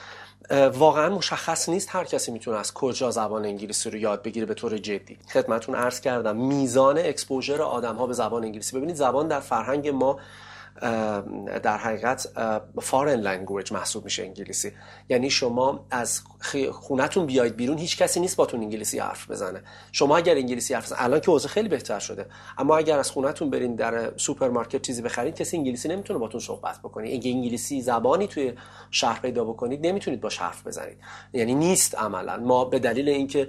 واقعا 0.75 1.09
مشخص 1.09 1.69
نیست 1.69 1.89
هر 1.93 2.05
کسی 2.05 2.33
می‌تونه 2.33 2.57
از 2.57 2.75
کجا 2.75 3.11
زبان 3.11 3.45
انگلیسی 3.45 3.91
رو 3.91 3.99
یاد 3.99 4.23
بگیره 4.23 4.47
به 4.47 4.55
طور 4.55 4.79
جدی. 4.79 5.19
خدمتون 5.33 5.75
عرض 5.75 6.01
کردم 6.01 6.37
میزان 6.37 6.99
اکسپوژر 6.99 7.63
آدم 7.63 7.97
ها 7.97 8.07
به 8.07 8.13
زبان 8.13 8.45
انگلیسی. 8.45 8.77
ببینید 8.77 8.97
زبان 8.97 9.29
در 9.29 9.41
فرهنگ 9.41 9.89
ما 9.89 10.19
در 11.63 11.77
حقیقت 11.77 12.29
foreign 12.81 13.21
language 13.21 13.73
محسوب 13.73 14.05
میشه 14.05 14.23
انگلیسی. 14.23 14.73
یعنی 15.09 15.31
شما 15.31 15.87
از 15.91 16.21
خونتون 16.73 17.27
بیاید 17.27 17.57
بیرون 17.57 17.79
هیچ 17.79 17.99
کسی 17.99 18.21
نیست 18.21 18.37
باتون 18.37 18.61
انگلیسی 18.61 18.99
حرف 18.99 19.31
بزنه. 19.31 19.63
شما 19.93 20.17
اگر 20.17 20.35
انگلیسی 20.35 20.75
حرف 20.75 20.85
بزنه 20.85 21.03
الان 21.03 21.21
که 21.21 21.31
اوضاع 21.31 21.51
خیلی 21.51 21.69
بهتر 21.69 21.99
شده 21.99 22.27
اما 22.59 22.77
اگر 22.77 22.99
از 22.99 23.11
خونتون 23.11 23.51
برین 23.51 23.75
در 23.75 24.17
سوپرمارکت 24.17 24.83
چیزی 24.83 25.03
بخرید 25.03 25.35
کسی 25.35 25.57
انگلیسی 25.57 25.89
نمی‌تونه 25.89 26.19
باتون 26.19 26.41
صحبت 26.41 26.79
بکنه. 26.79 27.09
اگه 27.09 27.31
انگلیسی 27.31 27.83
زبانی 27.83 28.27
توی 28.27 28.53
شهر 28.91 29.21
پیدا 29.21 29.45
بکنید 29.45 29.87
نمی‌تونید 29.87 30.21
باش 30.21 30.39
حرف 30.39 30.67
بزنید. 30.67 30.99
یعنی 31.33 31.55
نیست 31.55 31.95
عملا. 31.95 32.37
ما 32.37 32.65
به 32.65 32.79
دلیل 32.79 33.09
اینکه 33.09 33.49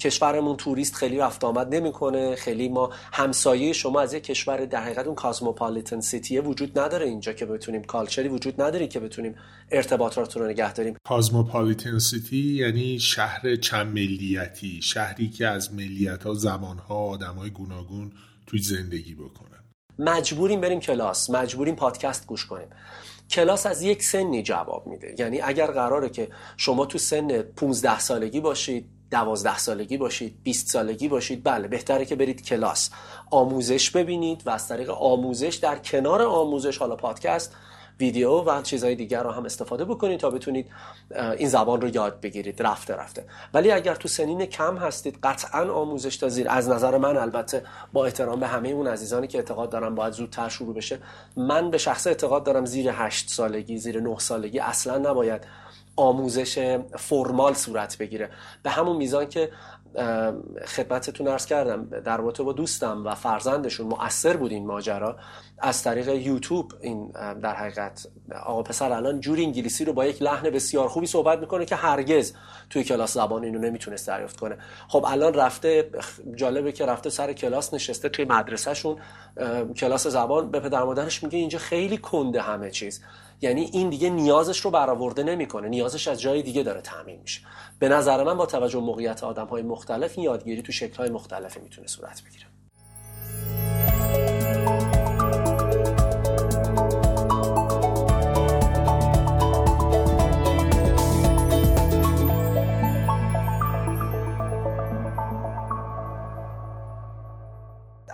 کشورمون 0.00 0.56
توریست 0.56 0.94
خیلی 0.94 1.18
رفت 1.18 1.44
آمد 1.44 1.74
نمی‌کنه. 1.74 2.34
خیلی 2.34 2.68
ما 2.68 2.90
همسایه 3.12 3.72
شما 3.72 4.00
از 4.00 4.14
یک 4.14 4.24
کشور 4.24 4.64
در 4.64 4.80
حقیقت 4.80 5.06
اون 5.06 5.14
cosmopolitan 5.14 6.00
city 6.00 6.23
وجود 6.32 6.78
نداره 6.78 7.06
اینجا 7.06 7.32
که 7.32 7.46
بتونیم 7.46 7.84
culture 7.84 8.22
ی 8.22 8.28
وجود 8.28 8.62
نداره 8.62 8.86
که 8.86 9.00
بتونیم 9.00 9.34
ارتباطات 9.70 10.36
رو 10.36 10.46
نگه 10.46 10.72
داریم 10.72 10.96
کاسموپولیتن 11.04 11.98
سیتی 11.98 12.36
یعنی 12.36 12.98
شهر 12.98 13.56
چند 13.56 13.86
ملیتی 13.86 14.82
شهری 14.82 15.28
که 15.28 15.46
از 15.46 15.74
ملیت 15.74 16.22
ها 16.22 16.34
زمان 16.34 16.78
ها 16.78 16.94
آدم 16.94 17.34
های 17.34 17.50
گوناگون 17.50 18.12
توی 18.46 18.58
زندگی 18.58 19.14
بکنن. 19.14 19.64
مجبوریم 19.98 20.60
بریم 20.60 20.80
کلاس 20.80 21.30
مجبوریم 21.30 21.74
پادکست 21.74 22.26
گوش 22.26 22.46
کنیم. 22.46 22.68
کلاس 23.30 23.66
از 23.66 23.82
یک 23.82 24.02
سنی 24.02 24.42
جواب 24.42 24.86
میده. 24.86 25.14
یعنی 25.18 25.40
اگر 25.40 25.66
قراره 25.66 26.08
که 26.08 26.28
شما 26.56 26.86
تو 26.86 26.98
سن 26.98 27.42
15 27.42 27.98
سالگی 27.98 28.40
باشید 28.40 28.88
دوازده 29.14 29.58
سالگی 29.58 29.96
باشید 29.96 30.36
20 30.42 30.68
سالگی 30.68 31.08
باشید. 31.08 31.44
بله 31.44 31.68
بهتره 31.68 32.04
که 32.04 32.16
برید 32.16 32.44
کلاس. 32.44 32.90
آموزش 33.30 33.90
ببینید 33.90 34.46
و 34.46 34.50
از 34.50 34.68
طریق 34.68 34.90
آموزش 34.90 35.54
در 35.54 35.78
کنار 35.78 36.22
آموزش 36.22 36.78
حالا 36.78 36.96
پادکست 36.96 37.56
ویدیو 38.00 38.30
و 38.30 38.62
چیزهای 38.62 38.94
دیگر 38.94 39.22
رو 39.22 39.30
هم 39.30 39.44
استفاده 39.44 39.84
بکنید 39.84 40.20
تا 40.20 40.30
بتونید 40.30 40.66
این 41.38 41.48
زبان 41.48 41.80
رو 41.80 41.88
یاد 41.88 42.20
بگیرید. 42.20 42.62
رفته 42.62 42.94
رفته. 42.94 43.24
ولی 43.54 43.70
اگر 43.70 43.94
تو 43.94 44.08
سنین 44.08 44.46
کم 44.46 44.76
هستید 44.76 45.18
قطعا 45.22 45.72
آموزش 45.72 46.16
تا 46.16 46.28
زیر 46.28 46.48
از 46.48 46.68
نظر 46.68 46.98
من 46.98 47.16
البته 47.16 47.62
با 47.92 48.04
احترام 48.04 48.40
به 48.40 48.46
همه 48.46 48.68
اون 48.68 48.86
عزیزانی 48.86 49.26
که 49.26 49.38
اعتقاد 49.38 49.70
دارم 49.70 49.94
باید 49.94 50.12
زودتر 50.12 50.48
شروع 50.48 50.74
بشه 50.74 50.98
من 51.36 51.70
به 51.70 51.78
شخص 51.78 52.06
اعتقاد 52.06 52.44
دارم 52.44 52.64
زیر 52.64 52.88
هشت 52.92 53.28
سالگی 53.28 53.78
زیر 53.78 54.00
نه 54.00 54.18
سالگی 54.18 54.58
اصلا 54.58 54.98
نباید 54.98 55.42
آموزش 55.96 56.78
فرمال 56.96 57.54
صورت 57.54 57.98
بگیره. 57.98 58.30
به 58.62 58.70
همون 58.70 58.96
میزان 58.96 59.28
که 59.28 59.50
خدمتتون 60.66 61.28
ارز 61.28 61.46
کردم 61.46 62.00
در 62.00 62.16
رابطه 62.16 62.42
با 62.42 62.52
دوستم 62.52 63.06
و 63.06 63.14
فرزندشون 63.14 63.86
مؤثر 63.86 64.36
بود 64.36 64.52
این 64.52 64.66
ماجرا. 64.66 65.16
از 65.58 65.82
طریق 65.82 66.08
یوتیوب 66.08 66.72
این 66.80 67.12
در 67.42 67.54
حقیقت 67.54 68.06
آقا 68.44 68.62
پسر 68.62 68.92
الان 68.92 69.20
جوری 69.20 69.44
انگلیسی 69.44 69.84
رو 69.84 69.92
با 69.92 70.06
یک 70.06 70.22
لحن 70.22 70.50
بسیار 70.50 70.88
خوبی 70.88 71.06
صحبت 71.06 71.38
می‌کنه 71.38 71.64
که 71.64 71.76
هرگز 71.76 72.32
توی 72.70 72.84
کلاس 72.84 73.14
زبان 73.14 73.44
اینو 73.44 73.58
نمی‌تونست 73.58 74.06
دریافت 74.06 74.40
کنه. 74.40 74.58
خب 74.88 75.04
الان 75.08 75.34
رفته 75.34 75.90
جالبه 76.34 76.72
که 76.72 76.86
رفته 76.86 77.10
سر 77.10 77.32
کلاس 77.32 77.74
نشسته 77.74 78.08
توی 78.08 78.24
مدرسهشون 78.24 78.96
کلاس 79.76 80.06
زبان 80.06 80.50
به 80.50 80.60
پدر 80.60 80.82
مادرش 80.82 81.22
میگه 81.22 81.38
اینجا 81.38 81.58
خیلی 81.58 81.98
کنده 81.98 82.40
همه 82.42 82.70
چیز. 82.70 83.02
یعنی 83.40 83.70
این 83.72 83.90
دیگه 83.90 84.10
نیازش 84.10 84.60
رو 84.60 84.70
برآورده 84.70 85.22
نمی‌کنه. 85.22 85.68
نیازش 85.68 86.08
از 86.08 86.20
جای 86.20 86.42
دیگه 86.42 86.62
داره 86.62 86.80
تعمین 86.80 87.20
میشه. 87.20 87.40
به 87.78 87.88
نظر 87.88 88.24
من 88.24 88.36
با 88.36 88.46
توجه 88.46 88.80
موقعیت 88.80 89.24
آدم 89.24 89.46
های 89.46 89.62
مختلف 89.62 90.12
این 90.16 90.24
یادگیری 90.24 90.62
تو 90.62 90.72
شکل 90.72 90.96
های 90.96 91.10
مختلفی 91.10 91.60
می‌تونه 91.60 91.86
صورت 91.86 92.22
بگیره. 92.22 92.44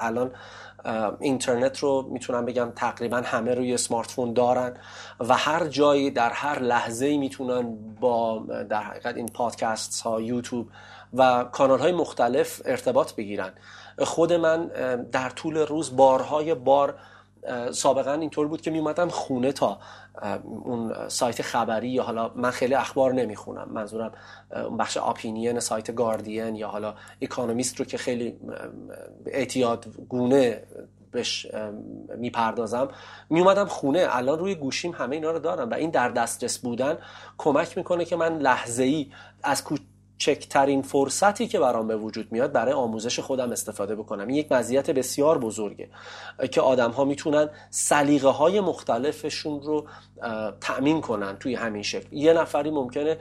الان 0.02 0.33
اینترنت 1.21 1.79
رو 1.79 2.09
می‌تونم 2.11 2.45
بگم 2.45 2.73
تقریبا 2.77 3.16
همه 3.16 3.55
روی 3.55 3.77
سمارت 3.77 4.11
فون 4.11 4.33
دارن 4.33 4.77
و 5.21 5.37
هر 5.37 5.66
جایی 5.66 6.11
در 6.11 6.31
هر 6.31 6.59
لحظه 6.59 7.19
می‌تونن 7.19 7.77
با 8.01 8.38
در 8.69 8.83
حقیقت 8.83 9.16
این 9.16 9.29
پادکست 9.29 10.01
ها 10.01 10.21
یوتیوب 10.21 10.66
و 11.14 11.45
کانال 11.45 11.79
های 11.79 11.93
مختلف 11.93 12.62
ارتباط 12.64 13.14
بگیرن. 13.14 13.53
خود 13.99 14.33
من 14.33 14.66
در 15.12 15.31
طول 15.31 15.57
روز 15.57 15.97
بارهای 15.97 16.55
بار 16.55 16.95
سابقا 17.72 18.12
اینطور 18.12 18.48
بود 18.48 18.61
که 18.61 18.70
میومدم 18.70 19.09
خونه 19.09 19.53
تا 19.53 19.79
اون 20.42 21.09
سایت 21.09 21.42
خبری 21.42 21.88
یا 21.88 22.03
حالا 22.03 22.31
من 22.35 22.50
خیلی 22.50 22.74
اخبار 22.74 23.14
نمی‌خونم. 23.14 23.68
منظورم 23.72 24.12
بخش 24.79 24.96
آپینین 24.96 25.61
سایت 25.61 25.94
گاردین 25.94 26.57
یا 26.57 26.68
حالا 26.68 26.94
اکانومیست 27.22 27.79
رو 27.79 27.85
که 27.85 27.98
خیلی 27.98 28.37
اعتیاد 29.26 29.87
گونه 30.09 30.62
بهش 31.12 31.46
می‌پردازم. 32.16 32.88
میومدم 33.31 33.66
خونه. 33.66 34.07
الان 34.11 34.38
روی 34.38 34.55
گوشیم 34.55 34.92
همه 34.92 35.16
اینا 35.16 35.31
رو 35.31 35.38
دارم 35.38 35.70
و 35.70 35.74
این 35.74 35.90
در 35.90 36.09
دسترس 36.09 36.59
بودن 36.59 36.98
کمک 37.38 37.79
می‌کنه 37.79 38.05
که 38.05 38.16
من 38.16 38.38
لحظه 38.38 38.83
ای 38.83 39.11
از 39.42 39.64
چکترین 40.20 40.83
فرصتی 40.83 41.48
که 41.48 41.59
برام 41.59 41.87
به 41.87 41.96
وجود 41.96 42.33
میاد 42.33 42.52
برای 42.52 42.72
آموزش 42.72 43.20
خودم 43.20 43.52
استفاده 43.52 43.96
بکنم. 43.96 44.26
این 44.26 44.37
یک 44.37 44.52
مزیت 44.52 44.90
بسیار 44.90 45.38
بزرگه 45.38 45.88
که 46.52 46.61
آدم 46.61 46.90
ها 46.90 47.04
می‌تونن 47.04 47.48
سلیقه 47.70 48.28
های 48.28 48.61
مختلفشون 48.61 49.62
رو 49.62 49.87
تأمین 50.61 51.00
کنن 51.00 51.37
توی 51.37 51.54
همین 51.54 51.83
شکل. 51.83 52.16
یه 52.16 52.33
نفری 52.33 52.70
ممکنه 52.70 53.18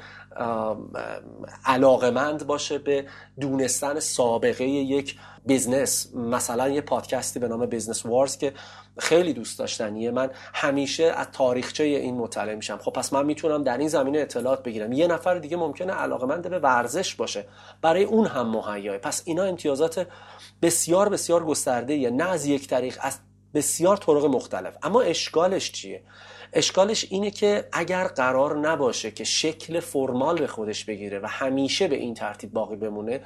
علاقمند 1.65 2.47
باشه 2.47 2.77
به 2.77 3.05
دونستن 3.39 3.99
سابقه 3.99 4.63
یک 4.63 5.15
business 5.49 6.15
مثلا 6.15 6.69
یه 6.69 6.81
پادکستی 6.81 7.39
به 7.39 7.47
نام 7.47 7.65
Business 7.65 8.05
Wars 8.05 8.37
که 8.37 8.53
خیلی 8.97 9.33
دوست 9.33 9.59
داشتنیه. 9.59 10.11
من 10.11 10.29
همیشه 10.53 11.03
از 11.03 11.27
تاریخچه 11.33 11.83
این 11.83 12.17
مطلع 12.17 12.55
میشم. 12.55 12.77
خب 12.77 12.91
پس 12.91 13.13
من 13.13 13.25
می‌تونم 13.25 13.63
در 13.63 13.77
این 13.77 13.87
زمینه 13.87 14.19
اطلاعات 14.19 14.63
بگیرم. 14.63 14.91
یه 14.91 15.07
نفر 15.07 15.35
دیگه 15.35 15.57
ممکنه 15.57 15.93
علاقمند 15.93 16.49
به 16.49 16.59
ورزش 16.59 17.15
باشه. 17.15 17.45
برای 17.81 18.03
اون 18.03 18.25
هم 18.25 18.47
مهیاست 18.47 18.97
پس 18.97 19.21
اینا 19.25 19.43
امتیازات 19.43 20.07
بسیار 20.61 21.09
بسیار 21.09 21.45
گسترده 21.45 22.09
نه 22.09 22.23
از 22.23 22.45
یک 22.45 22.67
طریق 22.67 22.97
از 23.01 23.19
بسیار 23.53 23.97
طرق 23.97 24.25
مختلف. 24.25 24.77
اما 24.83 25.01
اشکالش 25.01 25.71
چیه؟ 25.71 26.03
اشکالش 26.53 27.05
اینه 27.09 27.31
که 27.31 27.67
اگر 27.71 28.07
قرار 28.07 28.57
نباشه 28.57 29.11
که 29.11 29.23
شکل 29.23 29.79
formal 29.79 30.37
به 30.37 30.47
خودش 30.47 30.85
بگیره 30.85 31.19
و 31.19 31.25
همیشه 31.29 31.87
به 31.87 31.95
این 31.95 32.13
ترتیب 32.13 32.53
باقی 32.53 32.75
بمونه 32.75 33.21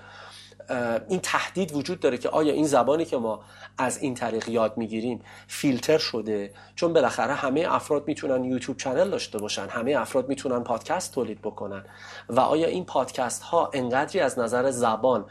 این 1.09 1.19
تهدید 1.19 1.75
وجود 1.75 1.99
داره 1.99 2.17
که 2.17 2.29
آیا 2.29 2.53
این 2.53 2.67
زبانی 2.67 3.05
که 3.05 3.17
ما 3.17 3.39
از 3.77 3.97
این 3.97 4.13
طریق 4.13 4.49
یاد 4.49 4.77
می‌گیریم 4.77 5.21
فیلتر 5.47 5.97
شده؟ 5.97 6.53
چون 6.75 6.93
بالاخره 6.93 7.33
همه 7.33 7.65
افراد 7.69 8.07
می‌تونن 8.07 8.43
یوتیوب 8.43 8.77
چنل 8.77 9.09
داشته 9.09 9.37
باشن 9.37 9.67
همه 9.69 9.95
افراد 9.97 10.29
می‌تونن 10.29 10.63
پادکست 10.63 11.13
تولید 11.13 11.41
بکنن. 11.41 11.85
و 12.29 12.39
آیا 12.39 12.67
این 12.67 12.85
پادکست 12.85 13.43
ها 13.43 13.69
انقدری 13.73 14.19
از 14.19 14.39
نظر 14.39 14.71
زبان 14.71 15.25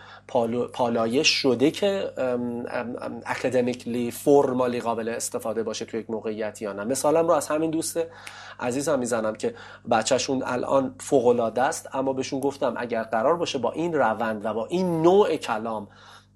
پالایش 0.73 1.29
شده 1.29 1.71
که 1.71 2.12
اکادمیکلی 3.27 4.11
فرمالی 4.11 4.81
قابل 4.81 5.09
استفاده 5.09 5.62
باشه 5.62 5.85
توی 5.85 6.01
یک 6.01 6.11
موقعیت 6.11 6.62
یا 6.62 6.73
نه؟ 6.73 6.85
مثالم 6.85 7.29
رو 7.29 7.35
از 7.35 7.49
همین 7.49 7.71
دوست 7.71 7.99
عزیزم 8.61 8.99
می‌زنم 8.99 9.35
که 9.35 9.55
بچهشون 9.90 10.42
الان 10.47 10.95
فوق 11.01 11.53
است 11.59 11.88
اما 11.95 12.12
بهشون 12.12 12.40
گفتم 12.40 12.75
اگر 12.77 13.03
قرار 13.03 13.37
باشه 13.37 13.59
با 13.59 13.73
این 13.73 13.95
روند 13.95 14.45
و 14.45 14.55
با 14.55 14.66
این 14.66 15.03
نوع 15.03 15.21
کلام. 15.28 15.88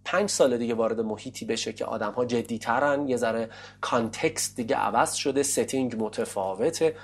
پنج 0.05 0.31
سال 0.31 0.59
دیگه 0.59 0.75
وارد 0.75 1.01
محیطی 1.01 1.45
بشه 1.45 1.73
که 1.73 1.85
آدم 1.85 2.13
ها 2.13 2.25
جدی 2.25 2.59
ترن 2.59 3.09
یه 3.09 3.17
ذره 3.17 3.49
context 3.81 4.57
دیگه 4.57 4.77
عوض 4.77 5.15
شده 5.15 5.43
setting 5.43 6.05
متفاوته. 6.05 6.97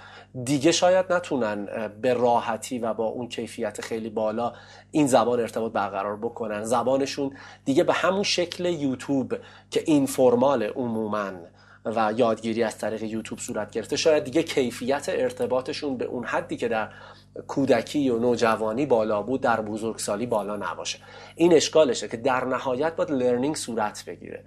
دیگه 0.44 0.72
شاید 0.72 1.12
نتونن 1.12 1.90
به 2.02 2.14
راحتی 2.14 2.78
و 2.78 2.94
با 2.94 3.04
اون 3.04 3.28
کیفیت 3.28 3.80
خیلی 3.80 4.10
بالا 4.10 4.52
این 4.90 5.06
زبان 5.06 5.40
ارتباط 5.40 5.72
برقرار 5.72 6.16
بکنن. 6.16 6.64
زبانشون 6.64 7.36
دیگه 7.64 7.84
به 7.84 7.92
همون 7.92 8.22
شکل 8.22 8.64
یوتیوب 8.64 9.34
که 9.70 9.82
informal 9.87 10.62
عموما 10.62 11.30
و 11.85 12.12
یادگیری 12.16 12.62
از 12.62 12.78
طریق 12.78 13.02
یوتیوب 13.02 13.38
صورت 13.40 13.70
گرفته. 13.70 13.96
شاید 13.96 14.24
دیگه 14.24 14.42
کیفیت 14.42 15.04
ارتباطشون 15.08 15.96
به 15.96 16.04
اون 16.04 16.24
حدی 16.24 16.56
که 16.56 16.68
در 16.68 16.88
کودکی 17.46 18.10
و 18.10 18.18
نوجوانی 18.18 18.87
بالا 18.87 19.22
بود 19.22 19.40
در 19.40 19.60
بزرگسالی 19.60 20.26
بالا 20.26 20.56
نباشه. 20.56 20.98
این 21.37 21.52
اشکالشه 21.54 22.08
که 22.08 22.16
در 22.16 22.44
نهایت 22.44 22.96
باید 22.96 23.10
learning 23.10 23.56
صورت 23.56 24.04
بگیره. 24.04 24.44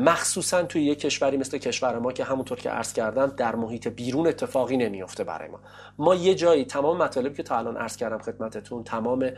مخصوصا 0.00 0.62
توی 0.62 0.82
یک 0.82 1.00
کشوری 1.00 1.36
مثل 1.36 1.58
کشور 1.58 1.98
ما 1.98 2.12
که 2.12 2.24
همونطور 2.24 2.58
که 2.58 2.70
عرض 2.70 2.92
کردم 2.92 3.26
در 3.26 3.56
محیط 3.56 3.88
بیرون 3.88 4.26
اتفاقی 4.26 4.76
نمیفته 4.76 5.24
برای 5.24 5.48
ما. 5.48 5.60
ما 5.98 6.14
یه 6.14 6.34
جایی 6.34 6.64
تمام 6.64 6.96
مطالبی 6.96 7.36
که 7.36 7.42
تا 7.42 7.58
الان 7.58 7.76
عرض 7.76 7.96
کردم 7.96 8.18
خدمتتون 8.18 8.84
تمام 8.84 9.30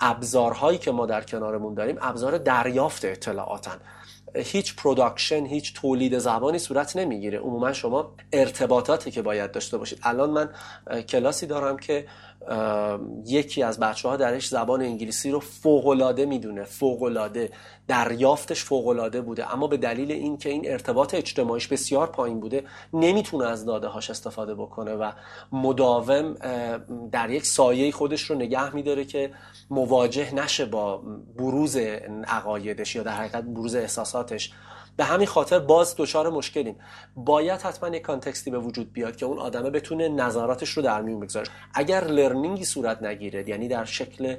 ابزارهایی 0.00 0.78
که 0.78 0.90
ما 0.90 1.06
در 1.06 1.20
کنارمون 1.20 1.74
داریم 1.74 1.98
ابزار 2.00 2.38
دریافت 2.38 3.04
اطلاعاتن. 3.04 3.78
هیچ 4.34 4.76
production 4.76 5.46
هیچ 5.46 5.74
تولید 5.74 6.18
زبانی 6.18 6.58
صورت 6.58 6.96
نمی‌گیره. 6.96 7.38
عموما 7.38 7.72
شما 7.72 8.14
ارتباطاتی 8.32 9.10
که 9.10 9.22
باید 9.22 9.52
داشته 9.52 9.78
باشید. 9.78 9.98
الان 10.02 10.30
من 10.30 10.48
کلاسی 11.02 11.46
دارم 11.46 11.78
که 11.78 12.06
یکی 13.26 13.62
از 13.62 13.80
بچه 13.80 14.08
ها 14.08 14.16
درش 14.16 14.48
زبان 14.48 14.82
انگلیسی 14.82 15.30
رو 15.30 15.40
فوقلاده 15.40 16.26
می‌دونه. 16.26 16.64
فوقلاده 16.64 17.50
دریافتش 17.88 18.64
فوقلاده 18.64 19.20
بوده. 19.20 19.54
اما 19.54 19.66
به 19.66 19.76
دلیل 19.76 20.12
اینکه 20.12 20.50
این 20.50 20.70
ارتباط 20.70 21.14
اجتماعیش 21.14 21.68
بسیار 21.68 22.06
پایین 22.06 22.40
بوده 22.40 22.64
نمی‌تونه 22.92 23.46
از 23.46 23.64
داده 23.64 23.86
هاش 23.86 24.10
استفاده 24.10 24.54
بکنه 24.54 24.94
و 24.94 25.12
مداوم 25.52 26.34
در 27.12 27.30
یک 27.30 27.46
سایه 27.46 27.92
خودش 27.92 28.22
رو 28.22 28.36
نگه 28.36 28.74
میداره 28.74 29.04
که 29.04 29.30
مواجه 29.70 30.34
نشه 30.34 30.64
با 30.64 31.02
بروز 31.36 31.76
عقایدش 32.26 32.96
یا 32.96 33.02
در 33.02 33.12
حقیقت 33.12 33.44
بروز 33.44 33.74
احساساتش. 33.74 34.52
به 34.96 35.04
همین 35.04 35.26
خاطر 35.26 35.58
باز 35.58 35.94
دچار 35.98 36.30
مشکلیم. 36.30 36.76
باید 37.16 37.60
حتما 37.60 37.88
یک 37.96 38.02
کانتکستی 38.02 38.50
به 38.50 38.58
وجود 38.58 38.92
بیاد 38.92 39.16
که 39.16 39.26
اون 39.26 39.38
آدمه 39.38 39.70
بتونه 39.70 40.08
نظراتش 40.08 40.70
رو 40.70 40.82
در 40.82 41.02
میون 41.02 41.20
بگذاره. 41.20 41.48
اگر 41.74 42.04
لرنینگی 42.04 42.64
صورت 42.64 43.02
نگیره 43.02 43.48
یعنی 43.48 43.68
در 43.68 43.84
شکل 43.84 44.36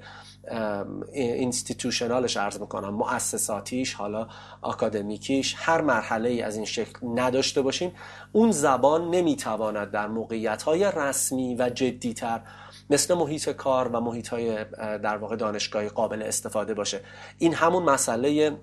اینستیتوشنالش 1.14 2.38
عرض 2.38 2.60
می‌کنم 2.60 2.90
مؤسساتیش 2.90 3.94
حالا 3.94 4.28
آکادمیکیش 4.62 5.56
هر 5.58 5.82
مرحله 5.82 6.30
ای 6.30 6.42
از 6.42 6.56
این 6.56 6.66
شکل 6.66 7.08
نداشته 7.16 7.62
باشیم 7.62 7.92
اون 8.32 8.52
زبان 8.52 9.10
نمی‌تواند 9.10 9.92
در 9.92 10.08
موقعیت 10.08 10.64
های 10.64 10.84
رسمی 10.84 11.56
و 11.56 11.70
جدیتر 11.70 12.42
مثل 12.90 13.14
محیط 13.14 13.50
کار 13.50 13.88
و 13.88 14.02
محیط 14.02 14.28
های 14.28 14.66
در 14.78 15.18
واقع 15.18 15.36
دانشگاهی 15.36 15.90
قابل 15.90 16.22
استفاده 16.22 16.74
باشه. 16.74 17.00
این 17.38 17.54
همون 17.54 17.84
مسئله 17.84 18.58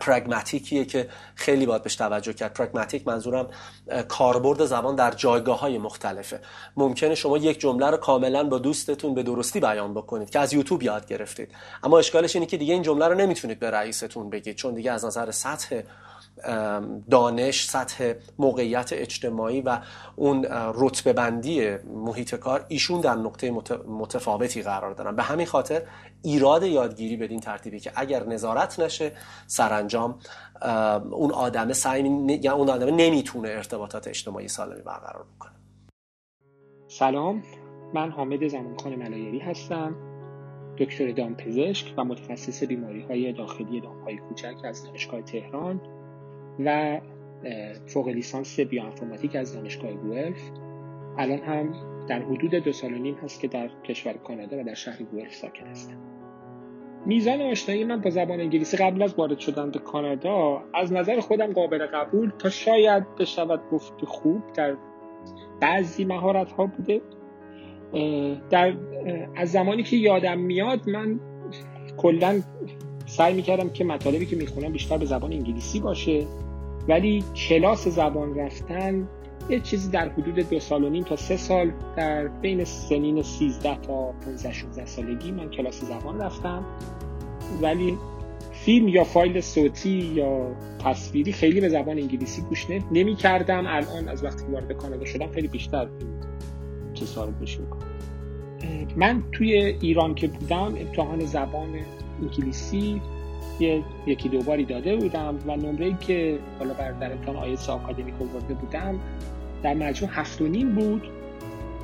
پرگماتیکیه 0.00 0.84
که 0.84 1.08
خیلی 1.34 1.66
باید 1.66 1.82
بهش 1.82 1.94
توجه 1.94 2.32
کرد. 2.32 2.54
پرگماتیک 2.54 3.08
منظورم 3.08 3.48
کاربرد 4.08 4.64
زبان 4.64 4.96
در 4.96 5.10
جایگاه 5.10 5.60
های 5.60 5.78
مختلفه. 5.78 6.40
ممکنه 6.76 7.14
شما 7.14 7.38
یک 7.38 7.60
جمله 7.60 7.86
رو 7.86 7.96
کاملا 7.96 8.44
با 8.44 8.58
دوستتون 8.58 9.14
به 9.14 9.22
درستی 9.22 9.60
بیان 9.60 9.94
بکنید 9.94 10.30
که 10.30 10.38
از 10.38 10.52
یوتیوب 10.52 10.82
یاد 10.82 11.06
گرفتید. 11.06 11.50
اما 11.82 11.98
اشکالش 11.98 12.36
اینه 12.36 12.46
که 12.46 12.56
دیگه 12.56 12.74
این 12.74 12.82
جمله 12.82 13.08
رو 13.08 13.14
نمی‌تونید 13.14 13.58
به 13.58 13.70
رئیستون 13.70 14.30
بگید 14.30 14.56
چون 14.56 14.74
دیگه 14.74 14.92
از 14.92 15.04
نظر 15.04 15.30
سطح 15.30 15.82
دانش 17.10 17.64
سطح 17.64 18.12
موقعیت 18.38 18.92
اجتماعی 18.92 19.60
و 19.60 19.78
اون 20.16 20.46
رتبه 20.74 21.12
بندی 21.12 21.76
محیط 21.76 22.34
کار 22.34 22.64
ایشون 22.68 23.00
در 23.00 23.14
نقطه 23.14 23.50
متفاوتی 23.88 24.62
قرار 24.62 24.94
دارن. 24.94 25.16
به 25.16 25.22
همین 25.22 25.46
خاطر 25.46 25.82
ایراد 26.22 26.62
یادگیری 26.62 27.16
بدین 27.16 27.40
ترتیبی 27.40 27.80
که 27.80 27.92
اگر 27.96 28.26
نظارت 28.26 28.80
نشه 28.80 29.12
سرانجام 29.46 30.18
اون 31.10 31.30
آدم 31.30 31.72
سعی 31.72 32.02
یا 32.42 32.54
اون 32.54 32.70
آدم 32.70 32.94
نمی‌تونه 32.94 33.48
ارتباطات 33.48 34.08
اجتماعی 34.08 34.48
سالمی 34.48 34.82
برقرار 34.82 35.26
بکنه. 35.36 35.52
سلام 36.88 37.42
من 37.94 38.10
حامد 38.10 38.48
زمانخان 38.48 38.96
ملایری 38.96 39.38
هستم 39.38 39.96
دکتر 40.78 41.12
دامپزشک 41.12 41.94
و 41.96 42.04
متخصص 42.04 42.62
بیماری 42.62 43.02
های 43.02 43.32
داخلی 43.32 43.80
دامهای 43.80 44.18
کوچک 44.18 44.54
از 44.64 44.84
دانشگاه 44.84 45.22
تهران. 45.22 45.80
و 46.64 47.00
فوق 47.86 48.08
لیسانس 48.08 48.60
بیوانفورماتیک 48.60 49.36
از 49.36 49.54
دانشگاه 49.54 49.92
گوئلف. 49.92 50.50
الان 51.18 51.38
هم 51.38 51.74
در 52.08 52.22
حدود 52.22 52.54
دو 52.54 52.72
سال 52.72 52.94
و 52.94 52.98
نیم 52.98 53.14
هست 53.14 53.40
که 53.40 53.48
در 53.48 53.70
کشور 53.84 54.12
کانادا 54.12 54.60
و 54.60 54.64
در 54.64 54.74
شهر 54.74 55.02
گوئلف 55.02 55.34
ساکن 55.34 55.66
هستم. 55.66 55.96
میزان 57.06 57.40
آشنایی 57.40 57.84
من 57.84 58.00
با 58.00 58.10
زبان 58.10 58.40
انگلیسی 58.40 58.76
قبل 58.76 59.02
از 59.02 59.14
وارد 59.14 59.38
شدن 59.38 59.70
به 59.70 59.78
کانادا 59.78 60.62
از 60.74 60.92
نظر 60.92 61.20
خودم 61.20 61.52
قابل 61.52 61.86
قبول 61.86 62.32
تا 62.38 62.50
شاید 62.50 63.16
بشود 63.18 63.60
گفت 63.72 64.04
خوب 64.04 64.42
در 64.54 64.76
بعضی 65.60 66.04
مهارت 66.04 66.52
ها 66.52 66.66
بوده 66.66 67.00
در 68.50 68.74
از 69.36 69.52
زمانی 69.52 69.82
که 69.82 69.96
یادم 69.96 70.38
میاد 70.38 70.88
من 70.88 71.20
کلا 71.96 72.42
سعی 73.06 73.34
می‌کردم 73.34 73.70
که 73.70 73.84
مطالبی 73.84 74.26
که 74.26 74.36
می‌خونم 74.36 74.72
بیشتر 74.72 74.98
به 74.98 75.04
زبان 75.04 75.32
انگلیسی 75.32 75.80
باشه. 75.80 76.26
ولی 76.88 77.24
کلاس 77.48 77.88
زبان 77.88 78.38
رفتن 78.38 79.08
یه 79.50 79.60
چیزی 79.60 79.90
در 79.90 80.08
حدود 80.08 80.34
دو 80.50 80.60
سال 80.60 80.84
و 80.84 80.88
نیم 80.88 81.04
تا 81.04 81.16
سه 81.16 81.36
سال 81.36 81.72
در 81.96 82.28
بین 82.28 82.64
سنین 82.64 83.22
13 83.22 83.76
تا 83.80 84.12
15 84.12 84.52
16 84.52 84.86
سالگی 84.86 85.30
من 85.30 85.50
کلاس 85.50 85.84
زبان 85.84 86.20
رفتم. 86.20 86.64
ولی 87.62 87.98
فیلم 88.52 88.88
یا 88.88 89.04
فایل 89.04 89.40
صوتی 89.40 89.90
یا 89.90 90.56
تصویری 90.84 91.32
خیلی 91.32 91.60
به 91.60 91.68
زبان 91.68 91.98
انگلیسی 91.98 92.42
گوش 92.42 92.66
نمی 92.70 93.14
کردم. 93.14 93.66
الان 93.66 94.08
از 94.08 94.24
وقتی 94.24 94.44
وارد 94.52 94.72
کانادا 94.72 95.04
شدم 95.04 95.32
خیلی 95.32 95.48
بیشتر 95.48 95.88
چه 96.94 97.04
سال 97.04 97.30
گوش 97.30 97.58
می‌کنم 97.60 97.88
من 98.96 99.22
توی 99.32 99.52
ایران 99.80 100.14
که 100.14 100.28
بودم 100.28 100.74
امتحان 100.78 101.20
زبان 101.24 101.68
انگلیسی 102.22 103.00
یه 103.60 103.84
یکی 104.06 104.28
دو 104.28 104.42
باری 104.42 104.64
داده 104.64 104.96
بودم 104.96 105.38
و 105.46 105.56
نمره 105.56 105.96
که 106.00 106.38
حالا 106.58 106.74
بر 106.74 106.92
در 106.92 107.12
امتحان 107.12 107.36
آیلتس 107.36 107.68
آکادمیک 107.68 108.14
آورده 108.20 108.54
بودم 108.54 109.00
در 109.62 109.74
مجموع 109.74 110.12
هفت 110.14 110.40
و 110.40 110.46
نیم 110.46 110.74
بود. 110.74 111.02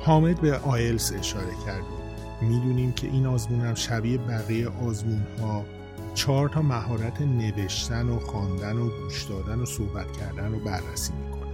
حامد 0.01 0.41
به 0.41 0.57
آیلس 0.57 1.13
اشاره 1.13 1.53
کردیم 1.65 2.05
می‌دونیم 2.41 2.91
که 2.91 3.07
این 3.07 3.25
آزمون 3.25 3.61
هم 3.61 3.75
شبیه 3.75 4.17
بقیه 4.17 4.67
آزمون 4.67 5.21
ها 5.41 5.65
چهار 6.13 6.49
تا 6.49 6.61
مهارت 6.61 7.21
نوشتن 7.21 8.09
و 8.09 8.19
خواندن 8.19 8.77
و 8.77 8.89
گوش 8.89 9.23
دادن 9.23 9.59
و 9.59 9.65
صحبت 9.65 10.17
کردن 10.17 10.51
رو 10.51 10.59
بررسی 10.59 11.13
می‌کنه. 11.13 11.51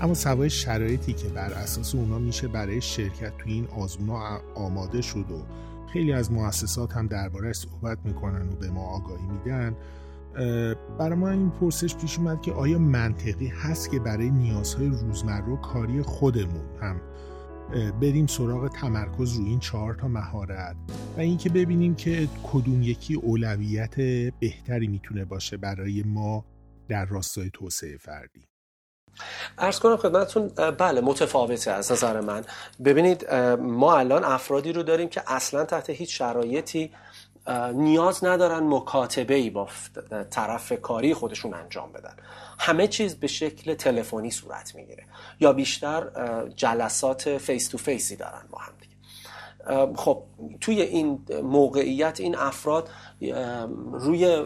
اما 0.00 0.14
سوای 0.14 0.50
شرایطی 0.50 1.12
که 1.12 1.28
بر 1.28 1.52
اساس 1.52 1.94
اونا 1.94 2.18
میشه 2.18 2.48
برای 2.48 2.80
شرکت 2.80 3.38
توی 3.38 3.52
این 3.52 3.68
آزمون 3.78 4.08
ها 4.08 4.40
آماده 4.54 5.02
شد 5.02 5.30
و 5.30 5.42
خیلی 5.96 6.12
از 6.12 6.32
مؤسسات 6.32 6.92
هم 6.92 7.06
دربارهش 7.06 7.56
صحبت 7.56 7.98
می‌کنن 8.04 8.48
و 8.48 8.56
به 8.56 8.70
ما 8.70 8.80
آگاهی 8.80 9.26
میدن. 9.26 9.76
برای 10.98 11.18
ما 11.18 11.30
این 11.30 11.50
پرسش 11.50 11.96
پیش 11.96 12.18
اومد 12.18 12.42
که 12.42 12.52
آیا 12.52 12.78
منطقی 12.78 13.46
هست 13.46 13.90
که 13.90 13.98
برای 13.98 14.30
نیازهای 14.30 14.86
روزمره 14.88 15.56
کاری 15.56 16.02
خودمون 16.02 16.64
هم 16.80 17.00
بریم 18.00 18.26
سراغ 18.26 18.68
تمرکز 18.68 19.36
روی 19.36 19.46
این 19.46 19.58
چهار 19.58 19.94
تا 19.94 20.08
مهارت 20.08 20.76
و 21.16 21.20
اینکه 21.20 21.50
ببینیم 21.50 21.94
که 21.94 22.28
کدوم 22.42 22.82
یکی 22.82 23.14
اولویت 23.14 24.00
بهتری 24.40 24.86
می‌تونه 24.86 25.24
باشه 25.24 25.56
برای 25.56 26.02
ما 26.02 26.44
در 26.88 27.04
راستای 27.04 27.50
توسعه 27.52 27.96
فردی. 27.96 28.45
ارز 29.58 29.78
کنم 29.78 29.96
خدمتتون 29.96 30.48
بله 30.48 31.00
متفاوته 31.00 31.70
از 31.70 31.92
نظر 31.92 32.20
من. 32.20 32.44
ببینید 32.84 33.34
ما 33.58 33.96
الان 33.98 34.24
افرادی 34.24 34.72
رو 34.72 34.82
داریم 34.82 35.08
که 35.08 35.22
اصلا 35.26 35.64
تحت 35.64 35.90
هیچ 35.90 36.18
شرایطی 36.18 36.90
نیاز 37.72 38.24
ندارن 38.24 38.62
مکاتبه 38.62 39.34
ای 39.34 39.50
با 39.50 39.68
طرف 40.30 40.72
کاری 40.82 41.14
خودشون 41.14 41.54
انجام 41.54 41.92
بدن. 41.92 42.16
همه 42.58 42.88
چیز 42.88 43.14
به 43.14 43.26
شکل 43.26 43.74
تلفنی 43.74 44.30
صورت 44.30 44.74
می‌گیره. 44.74 45.04
یا 45.40 45.52
بیشتر 45.52 46.06
جلسات 46.56 47.38
face 47.38 47.68
to 47.68 47.78
face 47.78 48.08
ی 48.08 48.16
دارن 48.16 48.42
با 48.50 48.58
هم 48.58 48.72
دیگه. 48.80 48.96
خب 49.96 50.22
توی 50.60 50.82
این 50.82 51.26
موقعیت 51.42 52.20
این 52.20 52.36
افراد 52.36 52.90
روی 53.92 54.44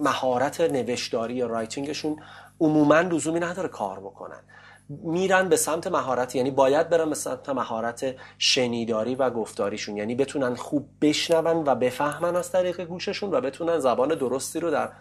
مهارت 0.00 0.60
نوشتاری 0.60 1.34
یا 1.34 1.46
writing 1.46 1.90
شون 1.90 2.16
عموما 2.60 3.00
لزومی 3.00 3.40
نداره 3.40 3.68
کار 3.68 4.00
بکنن. 4.00 4.40
میرن 4.88 5.48
به 5.48 5.56
سمت 5.56 5.86
مهارت 5.86 6.34
یعنی 6.34 6.50
باید 6.50 6.88
برن 6.88 7.08
به 7.08 7.14
سمت 7.14 7.48
مهارت 7.48 8.14
شنیداری 8.38 9.14
و 9.14 9.30
گفتاریشون. 9.30 9.96
یعنی 9.96 10.14
بتونن 10.14 10.54
خوب 10.54 10.88
بشنون 11.00 11.64
و 11.66 11.74
بفهمن 11.74 12.36
از 12.36 12.52
طریق 12.52 12.80
گوششون 12.80 13.30
و 13.30 13.40
بتونن 13.40 13.78
زبان 13.78 14.08
درستی 14.08 14.60
رو 14.60 14.70
در 14.70 14.92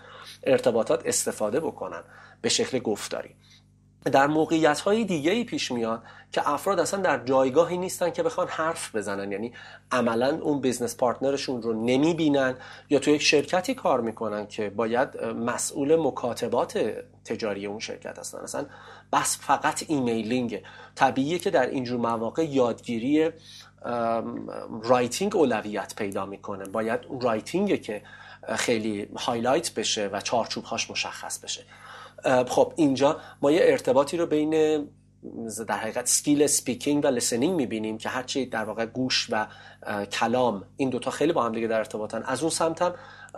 ارتباطات 0.43 1.01
استفاده 1.05 1.59
بکنن 1.59 2.03
به 2.41 2.49
شکل 2.49 2.79
گفتاری. 2.79 3.35
در 4.11 4.27
موقعیت 4.27 4.79
های 4.79 5.03
دیگه 5.05 5.31
ای 5.31 5.43
پیش 5.43 5.71
میاد 5.71 6.03
که 6.31 6.49
افراد 6.49 6.79
اصلا 6.79 7.01
در 7.01 7.25
جایگاهی 7.25 7.77
نیستن 7.77 8.09
که 8.09 8.23
بخوان 8.23 8.47
حرف 8.47 8.95
بزنن. 8.95 9.31
یعنی 9.31 9.53
عملا 9.91 10.39
اون 10.41 10.61
business 10.61 10.97
partner 10.97 11.38
شون 11.38 11.61
رو 11.61 11.73
نمی‌بینن 11.73 12.55
یا 12.89 12.99
تو 12.99 13.11
یک 13.11 13.21
شرکتی 13.21 13.73
کار 13.73 14.01
می‌کنن 14.01 14.47
که 14.47 14.69
باید 14.69 15.23
مسئول 15.23 15.95
مکاتبات 15.95 16.77
تجاری 17.25 17.65
اون 17.65 17.79
شرکت 17.79 18.19
هستن. 18.19 18.37
اصلا 18.37 18.65
بس 19.13 19.37
فقط 19.41 19.83
emailing. 19.87 20.61
طبیعیه 20.95 21.39
که 21.39 21.49
در 21.49 21.69
اینجور 21.69 21.99
مواقع 21.99 22.45
یادگیری 22.45 23.29
writing 24.83 25.35
اولویت 25.35 25.93
پیدا 25.95 26.25
می‌کنه. 26.25 26.65
باید 26.65 26.99
اون 27.07 27.21
writing 27.21 27.81
که 27.81 28.01
خیلی 28.55 29.07
highlight 29.17 29.73
بشه 29.73 30.07
و 30.07 30.21
چارچوب 30.21 30.63
هاش 30.63 30.91
مشخص 30.91 31.39
بشه. 31.39 31.63
خب 32.47 32.73
اینجا 32.75 33.17
ما 33.41 33.51
یه 33.51 33.59
ارتباطی 33.63 34.17
رو 34.17 34.25
بین 34.25 34.85
در 35.67 35.77
حقیقت 35.77 36.07
skill 36.07 36.47
speaking 36.47 37.03
و 37.03 37.07
listening 37.07 37.55
می‌بینیم 37.55 37.97
که 37.97 38.09
هرچی 38.09 38.45
در 38.45 38.63
واقع 38.63 38.85
گوش 38.85 39.27
و 39.31 39.47
کلام 40.11 40.63
این 40.77 40.89
دوتا 40.89 41.11
خیلی 41.11 41.33
با 41.33 41.43
هم 41.43 41.51
دیگه 41.51 41.67
در 41.67 41.77
ارتباطن. 41.77 42.23
از 42.23 42.41
اون 42.41 42.49
سمت 42.49 42.81
هم 42.81 42.93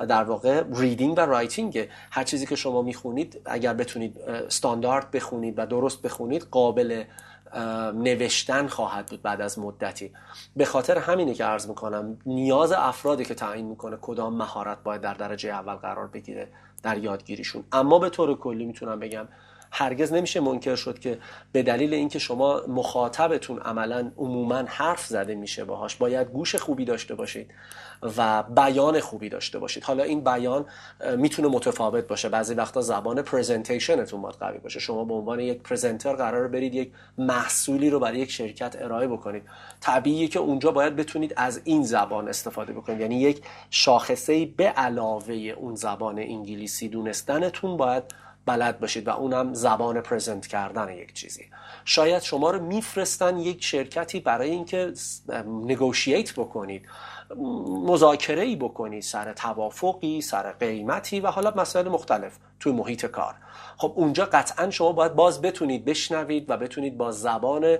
در 0.09 0.23
واقع 0.23 0.63
reading 0.73 1.17
و 1.17 1.21
writing 1.21 1.87
هر 2.11 2.23
چیزی 2.23 2.45
که 2.45 2.55
شما 2.55 2.81
می‌خونید 2.81 3.41
اگر 3.45 3.73
بتونید 3.73 4.21
استاندارد 4.21 5.11
بخونید 5.11 5.53
و 5.57 5.65
درست 5.65 6.01
بخونید 6.01 6.47
قابل 6.51 7.03
نوشتن 7.93 8.67
خواهد 8.67 9.05
بود 9.05 9.21
بعد 9.21 9.41
از 9.41 9.59
مدتی. 9.59 10.11
به 10.55 10.65
خاطر 10.65 10.97
همینه 10.97 11.33
که 11.33 11.43
عرض 11.43 11.67
می‌کنم 11.67 12.17
نیاز 12.25 12.71
افرادی 12.71 13.25
که 13.25 13.35
تعیین 13.35 13.65
می‌کنه 13.65 13.97
کدام 14.01 14.35
مهارت 14.37 14.83
باید 14.83 15.01
در 15.01 15.13
درجه 15.13 15.49
اول 15.49 15.75
قرار 15.75 16.07
بگیره. 16.07 16.47
در 16.83 16.97
یادگیریشون. 16.97 17.63
اما 17.71 17.99
به 17.99 18.09
طور 18.09 18.37
کلی 18.37 18.65
می‌تونم 18.65 18.99
بگم 18.99 19.27
هرگز 19.71 20.13
نمیشه 20.13 20.39
منکر 20.39 20.75
شد 20.75 20.99
که 20.99 21.19
به 21.51 21.63
دلیل 21.63 21.93
اینکه 21.93 22.19
شما 22.19 22.61
مخاطبتون 22.67 23.59
عملا 23.59 24.11
عموما 24.17 24.63
حرف 24.67 25.05
زده 25.05 25.35
میشه 25.35 25.65
باهاش 25.65 25.95
باید 25.95 26.27
گوش 26.27 26.55
خوبی 26.55 26.85
داشته 26.85 27.15
باشید. 27.15 27.51
و 28.17 28.43
بیان 28.43 28.99
خوبی 28.99 29.29
داشته 29.29 29.59
باشید. 29.59 29.83
حالا 29.83 30.03
این 30.03 30.23
بیان 30.23 30.65
می‌تونه 31.17 31.47
متفاوت 31.47 32.07
باشه. 32.07 32.29
بعضی 32.29 32.53
وقتا 32.53 32.81
زبان 32.81 33.21
پرزنتیشنتون 33.21 34.21
باید 34.21 34.35
قوی 34.35 34.57
باشه. 34.57 34.79
شما 34.79 35.03
به 35.03 35.13
عنوان 35.13 35.39
یک 35.39 35.61
پرزنتر 35.61 36.13
قرار 36.13 36.47
برید 36.47 36.73
یک 36.73 36.91
محصولی 37.17 37.89
رو 37.89 37.99
برای 37.99 38.19
یک 38.19 38.31
شرکت 38.31 38.75
ارائه 38.79 39.07
بکنید. 39.07 39.43
طبیعیه 39.81 40.27
که 40.27 40.39
اونجا 40.39 40.71
باید 40.71 40.95
بتونید 40.95 41.33
از 41.37 41.61
این 41.63 41.83
زبان 41.83 42.27
استفاده 42.27 42.73
بکنید. 42.73 43.01
یعنی 43.01 43.15
یک 43.15 43.41
شاخصه 43.69 44.45
به 44.45 44.67
علاوه 44.67 45.33
اون 45.33 45.75
زبان 45.75 46.19
انگلیسی 46.19 46.87
دونستنتون 46.89 47.77
باید 47.77 48.03
بلد 48.45 48.79
باشید 48.79 49.07
و 49.07 49.11
اونم 49.11 49.53
زبان 49.53 50.01
پرزنت 50.01 50.47
کردن 50.47 50.89
یک 50.89 51.13
چیزی. 51.13 51.45
شاید 51.85 52.21
شما 52.21 52.51
رو 52.51 52.65
میفرستن 52.65 53.37
یک 53.37 53.63
شرکتی 53.63 54.19
برای 54.19 54.49
اینکه 54.49 54.93
نگوشییت 55.45 56.33
بکنید. 56.33 56.85
مذاکره 57.67 58.43
ای 58.43 58.55
بکنید 58.55 59.03
سر 59.03 59.33
توافقی 59.33 60.21
سر 60.21 60.51
قیمتی 60.51 61.19
و 61.19 61.27
حالا 61.27 61.53
مسائل 61.55 61.87
مختلف 61.87 62.37
توی 62.59 62.71
محیط 62.71 63.05
کار. 63.05 63.35
خب 63.77 63.93
اونجا 63.95 64.25
قطعا 64.25 64.69
شما 64.69 64.91
باید 64.91 65.15
باز 65.15 65.41
بتونید 65.41 65.85
بشنوید 65.85 66.49
و 66.49 66.57
بتونید 66.57 66.97
با 66.97 67.11
زبان 67.11 67.77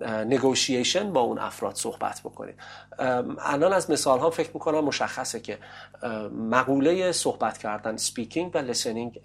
negotiation 0.00 1.12
با 1.12 1.20
اون 1.20 1.38
افراد 1.38 1.74
صحبت 1.74 2.20
بکنید. 2.20 2.54
الان 3.38 3.72
از 3.72 3.90
مثال 3.90 4.18
ها 4.18 4.30
فکر 4.30 4.50
می‌کنم 4.54 4.84
مشخصه 4.84 5.40
که 5.40 5.58
مقوله 6.32 7.12
صحبت 7.12 7.58
کردن 7.58 7.96
speaking 7.96 8.50
و 8.54 8.58
listening 8.58 9.20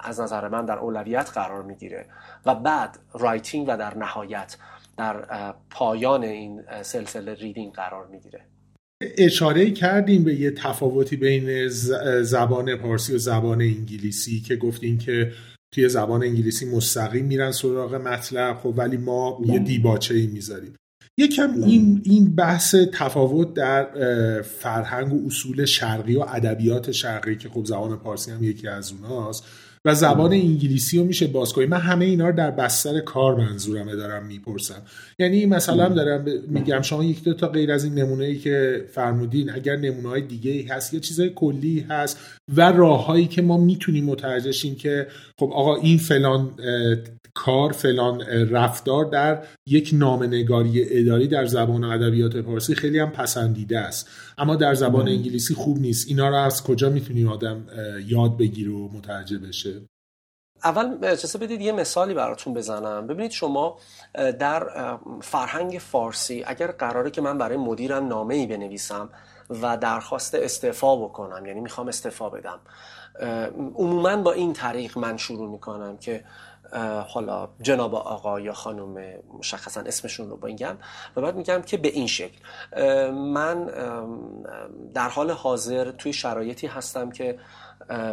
از 0.00 0.20
نظر 0.20 0.48
من 0.48 0.64
در 0.64 0.78
اولویت 0.78 1.30
قرار 1.34 1.62
می‌گیره 1.62 2.06
و 2.46 2.54
بعد 2.54 2.98
writing 3.12 3.68
و 3.68 3.76
در 3.76 3.94
نهایت 3.94 4.56
در 4.96 5.52
پایان 5.70 6.22
این 6.22 6.82
سلسله 6.82 7.34
reading 7.34 7.72
قرار 7.72 8.06
می‌گیره. 8.06 8.44
اشاره 9.00 9.70
کردیم 9.70 10.24
به 10.24 10.34
یه 10.34 10.50
تفاوتی 10.50 11.16
بین 11.16 11.68
زبان 12.22 12.76
پارسی 12.76 13.14
و 13.14 13.18
زبان 13.18 13.62
انگلیسی 13.62 14.40
که 14.40 14.56
گفتین 14.56 14.98
که 14.98 15.32
توی 15.74 15.88
زبان 15.88 16.22
انگلیسی 16.22 16.66
مستقیم 16.66 17.24
میرن 17.24 17.52
سراغ 17.52 17.94
مطلب 17.94 18.56
خب 18.56 18.74
ولی 18.76 18.96
ما 18.96 19.42
یه 19.46 19.58
دیباچه 19.58 20.14
ای 20.14 20.26
می‌ذاریم. 20.26 20.74
یکم 21.18 21.62
این 21.62 22.02
این 22.04 22.34
بحث 22.34 22.74
تفاوت 22.92 23.54
در 23.54 23.84
فرهنگ 24.42 25.12
و 25.12 25.26
اصول 25.26 25.64
شرقی 25.64 26.16
و 26.16 26.20
ادبیات 26.20 26.90
شرقی 26.90 27.36
که 27.36 27.48
خب 27.48 27.64
زبان 27.64 27.98
پارسی 27.98 28.30
هم 28.30 28.44
یکی 28.44 28.68
از 28.68 28.92
اوناست. 28.92 29.44
و 29.84 29.94
زبان 29.94 30.32
انگلیسی 30.32 30.98
رو 30.98 31.04
میشه 31.04 31.26
باز 31.26 31.52
کنیم 31.52 31.68
من 31.68 31.80
همه 31.80 32.04
اینا 32.04 32.28
رو 32.28 32.36
در 32.36 32.50
بستر 32.50 33.00
کار 33.00 33.36
منظورمه 33.36 33.96
دارم 33.96 34.26
می‌پرسم. 34.26 34.82
یعنی 35.18 35.46
مثلا 35.46 35.88
دارم 35.88 36.24
میگم 36.48 36.82
شما 36.82 37.04
یک 37.04 37.24
دو 37.24 37.34
تا 37.34 37.48
غیر 37.48 37.72
از 37.72 37.84
این 37.84 37.94
نمونه 37.94 38.24
ای 38.24 38.38
که 38.38 38.84
فرمودین 38.92 39.50
اگر 39.50 39.76
نمونه 39.76 40.08
های 40.08 40.20
دیگه 40.20 40.50
ای 40.50 40.62
هست 40.62 40.94
یه 40.94 41.00
چیزای 41.00 41.30
کلی 41.30 41.86
هست 41.88 42.18
و 42.56 42.72
راههایی 42.72 43.26
که 43.26 43.42
ما 43.42 43.56
می‌تونیم 43.56 44.04
متوجه 44.04 44.74
که 44.74 45.06
خب 45.38 45.50
آقا 45.52 45.76
این 45.76 45.98
فلان 45.98 46.50
کار 47.34 47.72
فلان 47.72 48.20
رفتار 48.50 49.04
در 49.04 49.44
یک 49.66 49.90
نامنگاری 49.92 50.98
اداری 50.98 51.28
در 51.28 51.46
زبان 51.46 51.84
ادبیات 51.84 52.36
پارسی 52.36 52.74
خیلی 52.74 52.98
هم 52.98 53.10
پسندیده 53.10 53.78
است. 53.78 54.08
اما 54.38 54.56
در 54.56 54.74
زبان 54.74 55.08
انگلیسی 55.08 55.54
خوب 55.54 55.78
نیست. 55.78 56.08
اینا 56.08 56.28
رو 56.28 56.36
از 56.36 56.64
کجا 56.64 56.90
می‌تونیم 56.90 57.28
آدم 57.28 57.66
یاد 58.06 58.36
بگیره 58.36 58.70
و 58.72 58.88
متوجه 58.92 59.38
بشه؟ 59.38 59.80
اول 60.64 60.98
اجازه 61.02 61.38
بدید 61.38 61.60
یه 61.60 61.72
مثالی 61.72 62.14
براتون 62.14 62.54
بزنم. 62.54 63.06
ببینید 63.06 63.30
شما 63.30 63.78
در 64.14 64.66
فرهنگ 65.20 65.78
فارسی 65.78 66.44
اگر 66.46 66.66
قراره 66.66 67.10
که 67.10 67.20
من 67.20 67.38
برای 67.38 67.56
مدیرم 67.56 68.08
نامه 68.08 68.34
ای 68.34 68.46
بنویسم 68.46 69.08
و 69.62 69.76
درخواست 69.76 70.34
استعفا 70.34 70.96
بکنم 70.96 71.46
یعنی 71.46 71.60
می‌خوام 71.60 71.88
استعفا 71.88 72.30
بدم 72.30 72.58
عموما 73.74 74.16
با 74.16 74.32
این 74.32 74.52
طریق 74.52 74.98
من 74.98 75.16
شروع 75.16 75.50
می‌کنم 75.50 75.96
که 75.96 76.24
حالا 77.08 77.48
جناب 77.62 77.94
آقا 77.94 78.40
یا 78.40 78.52
خانم 78.52 79.04
مشخصا 79.38 79.80
اسمشون 79.80 80.30
رو 80.30 80.36
بگم 80.36 80.76
و 81.16 81.20
بعد 81.20 81.36
میگم 81.36 81.62
که 81.62 81.76
به 81.76 81.88
این 81.88 82.06
شکل. 82.06 82.38
من 83.10 83.66
در 84.94 85.08
حال 85.08 85.30
حاضر 85.30 85.90
توی 85.90 86.12
شرایطی 86.12 86.66
هستم 86.66 87.10
که 87.10 87.38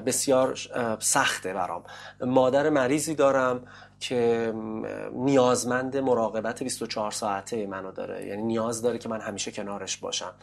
بسیار 0.06 0.56
سخته 1.00 1.54
برام. 1.54 1.84
مادر 2.22 2.70
مریضی 2.70 3.16
دارم 3.16 3.62
که 4.00 4.54
نیازمند 5.14 5.98
مراقبت 5.98 6.64
24 6.64 7.12
ساعته 7.12 7.68
منو 7.68 7.92
داره. 7.92 8.26
یعنی 8.26 8.44
نیاز 8.44 8.82
داره 8.82 8.98
که 8.98 9.10
من 9.10 9.22
همیشه 9.22 9.52
کنارش 9.52 9.98
باشم. 9.98 10.34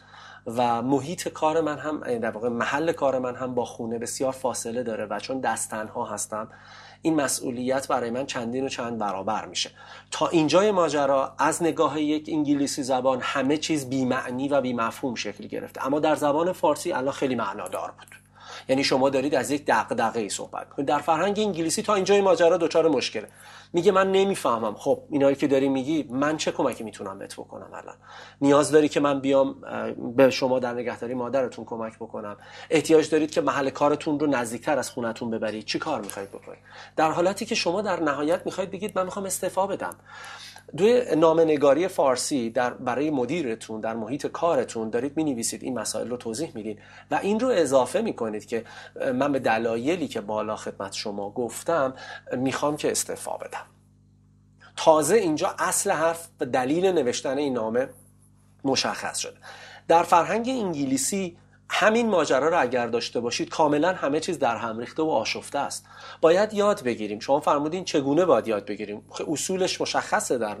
و 0.47 0.81
محیط 0.81 1.27
کار 1.27 1.61
من 1.61 1.77
هم 1.77 2.17
در 2.19 2.31
واقع 2.31 2.49
محل 2.49 2.91
کار 2.91 3.19
من 3.19 3.35
هم 3.35 3.55
با 3.55 3.65
خونه 3.65 3.99
بسیار 3.99 4.31
فاصله 4.31 4.83
داره 4.83 5.05
و 5.05 5.19
چون 5.19 5.39
دستنها 5.39 6.05
هستم 6.05 6.47
این 7.05 7.15
مسئولیت 7.15 7.87
برای 7.87 8.09
من 8.09 8.25
چندین 8.25 8.65
و 8.65 8.69
چند 8.69 8.97
برابر 8.97 9.45
میشه. 9.45 9.71
تا 10.11 10.27
اینجای 10.27 10.71
ماجرا 10.71 11.35
از 11.37 11.63
نگاه 11.63 12.01
یک 12.01 12.29
انگلیسی 12.29 12.83
زبان 12.83 13.19
همه 13.21 13.57
چیز 13.57 13.89
بیمعنی 13.89 14.47
و 14.47 14.61
بیمفهوم 14.61 15.15
شکل 15.15 15.47
گرفته. 15.47 15.85
اما 15.85 15.99
در 15.99 16.15
زبان 16.15 16.51
فارسی 16.51 16.91
الان 16.91 17.11
خیلی 17.11 17.35
معنادار 17.35 17.91
بود. 17.91 18.24
یعنی 18.69 18.83
شما 18.83 19.09
دارید 19.09 19.35
از 19.35 19.51
یک 19.51 19.63
دغدغه 19.67 20.19
ای 20.19 20.29
صحبت 20.29 20.69
کنید 20.69 20.87
در 20.87 20.99
فرهنگ 20.99 21.39
انگلیسی 21.39 21.81
تا 21.81 21.95
اینجای 21.95 22.21
ماجرا 22.21 22.57
دچار 22.57 22.87
مشکله. 22.87 23.27
میگه 23.73 23.91
من 23.91 24.11
نمی‌فهمم. 24.11 24.75
خب 24.75 24.99
اینایی 25.09 25.35
که 25.35 25.47
داری 25.47 25.69
میگی 25.69 26.03
من 26.09 26.37
چه 26.37 26.51
کمکی 26.51 26.83
می‌تونم 26.83 27.19
بهت 27.19 27.33
بکنم 27.33 27.69
الان؟ 27.73 27.95
نیاز 28.41 28.71
داری 28.71 28.89
که 28.89 28.99
من 28.99 29.19
بیام 29.19 29.55
به 30.15 30.29
شما 30.29 30.59
در 30.59 30.73
نگهداری 30.73 31.13
مادرتون 31.13 31.65
کمک 31.65 31.95
بکنم؟ 31.95 32.37
احتیاج 32.69 33.09
دارید 33.09 33.31
که 33.31 33.41
محل 33.41 33.69
کارتون 33.69 34.19
رو 34.19 34.27
نزدیکتر 34.27 34.79
از 34.79 34.89
خونتون 34.89 35.29
ببرید؟ 35.29 35.65
چی 35.65 35.79
کار 35.79 36.01
می‌خواید 36.01 36.29
بکنید؟ 36.29 36.59
در 36.95 37.11
حالتی 37.11 37.45
که 37.45 37.55
شما 37.55 37.81
در 37.81 37.99
نهایت 37.99 38.41
می‌خواید 38.45 38.71
بگید 38.71 38.91
من 38.95 39.05
می‌خوام 39.05 39.25
استعفا 39.25 39.67
بدم. 39.67 39.95
دوی 40.77 41.15
نامنگاری 41.15 41.87
فارسی 41.87 42.49
در 42.49 42.69
برای 42.69 43.09
مدیرتون 43.09 43.81
در 43.81 43.93
محیط 43.93 44.27
کارتون 44.27 44.89
دارید 44.89 45.17
می 45.17 45.23
نویسید 45.23 45.63
این 45.63 45.79
مسائل 45.79 46.09
رو 46.09 46.17
توضیح 46.17 46.51
می‌دید 46.55 46.79
و 47.11 47.19
این 47.23 47.39
رو 47.39 47.47
اضافه 47.47 48.01
می 48.01 48.13
کنید 48.13 48.45
که 48.45 48.65
من 49.13 49.31
به 49.31 49.39
دلایلی 49.39 50.07
که 50.07 50.21
بالا 50.21 50.55
خدمت 50.55 50.93
شما 50.93 51.29
گفتم 51.29 51.93
می‌خوام 52.37 52.77
که 52.77 52.91
استعفا 52.91 53.37
بدم. 53.37 53.65
تازه 54.77 55.15
اینجا 55.15 55.55
اصل 55.59 55.91
حرف 55.91 56.27
و 56.39 56.45
دلیل 56.45 56.85
نوشتن 56.85 57.37
این 57.37 57.53
نامه 57.53 57.89
مشخص 58.63 59.17
شده. 59.17 59.37
در 59.87 60.03
فرهنگ 60.03 60.49
انگلیسی 60.49 61.37
همین 61.69 62.09
ماجرا 62.09 62.49
رو 62.49 62.61
اگر 62.61 62.87
داشته 62.87 63.19
باشید 63.19 63.49
کاملا 63.49 63.93
همه 63.93 64.19
چیز 64.19 64.39
در 64.39 64.57
هم 64.57 64.79
ریخته 64.79 65.03
و 65.03 65.09
آشفته 65.09 65.59
است. 65.59 65.85
باید 66.21 66.53
یاد 66.53 66.83
بگیریم. 66.83 67.19
شما 67.19 67.39
فرمودین 67.39 67.83
چگونه 67.83 68.25
باید 68.25 68.47
یاد 68.47 68.65
بگیریم؟ 68.65 69.01
اصولش 69.27 69.81
مشخصه 69.81 70.37
در 70.37 70.57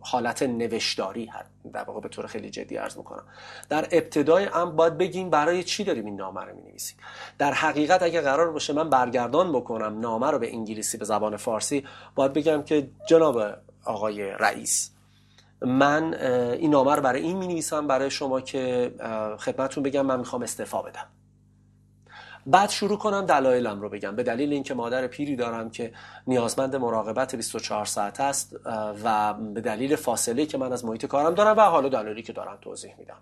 حالت 0.00 0.42
نوشتاری 0.42 1.30
در 1.72 1.82
واقع 1.82 2.00
به 2.00 2.08
طور 2.08 2.26
خیلی 2.26 2.50
جدی 2.50 2.76
عرض 2.76 2.96
می‌کنم. 2.96 3.24
در 3.68 3.88
ابتدای 3.92 4.44
هم 4.44 4.76
باید 4.76 4.98
بگیم 4.98 5.30
برای 5.30 5.64
چی 5.64 5.84
داریم 5.84 6.04
این 6.06 6.16
نامه 6.16 6.40
رو 6.40 6.56
می‌نویسیم. 6.56 6.96
در 7.38 7.52
حقیقت 7.52 8.02
اگر 8.02 8.20
قرار 8.20 8.50
باشه 8.50 8.72
من 8.72 8.90
برگردان 8.90 9.52
بکنم 9.52 10.00
نامه 10.00 10.30
رو 10.30 10.38
به 10.38 10.52
انگلیسی 10.52 10.98
به 10.98 11.04
زبان 11.04 11.36
فارسی 11.36 11.84
باید 12.14 12.32
بگم 12.32 12.62
که 12.62 12.88
جناب 13.08 13.42
آقای 13.84 14.22
رئیس 14.22 14.91
من 15.66 16.14
این 16.14 16.70
نامه 16.70 16.94
رو 16.94 17.02
برای 17.02 17.22
این 17.22 17.36
می 17.36 17.46
نویسم 17.46 17.86
برای 17.86 18.10
شما 18.10 18.40
که 18.40 18.94
خدمتتون 19.38 19.82
بگم 19.82 20.06
من 20.06 20.18
می‌خوام 20.18 20.42
استعفا 20.42 20.82
بدم. 20.82 21.06
بعد 22.46 22.70
شروع 22.70 22.98
کنم 22.98 23.26
دلایلم 23.26 23.80
رو 23.80 23.88
بگم. 23.88 24.16
به 24.16 24.22
دلیل 24.22 24.52
اینکه 24.52 24.74
مادر 24.74 25.06
پیری 25.06 25.36
دارم 25.36 25.70
که 25.70 25.92
نیازمند 26.26 26.76
مراقبت 26.76 27.34
24 27.34 27.84
ساعت 27.84 28.20
است 28.20 28.56
و 29.04 29.34
به 29.34 29.60
دلیل 29.60 29.96
فاصله 29.96 30.46
که 30.46 30.58
من 30.58 30.72
از 30.72 30.84
محیط 30.84 31.06
کارم 31.06 31.34
دارم 31.34 31.56
و 31.56 31.60
حالا 31.60 31.88
دلایلی 31.88 32.22
که 32.22 32.32
دارم 32.32 32.58
توضیح 32.60 32.94
میدم. 32.98 33.18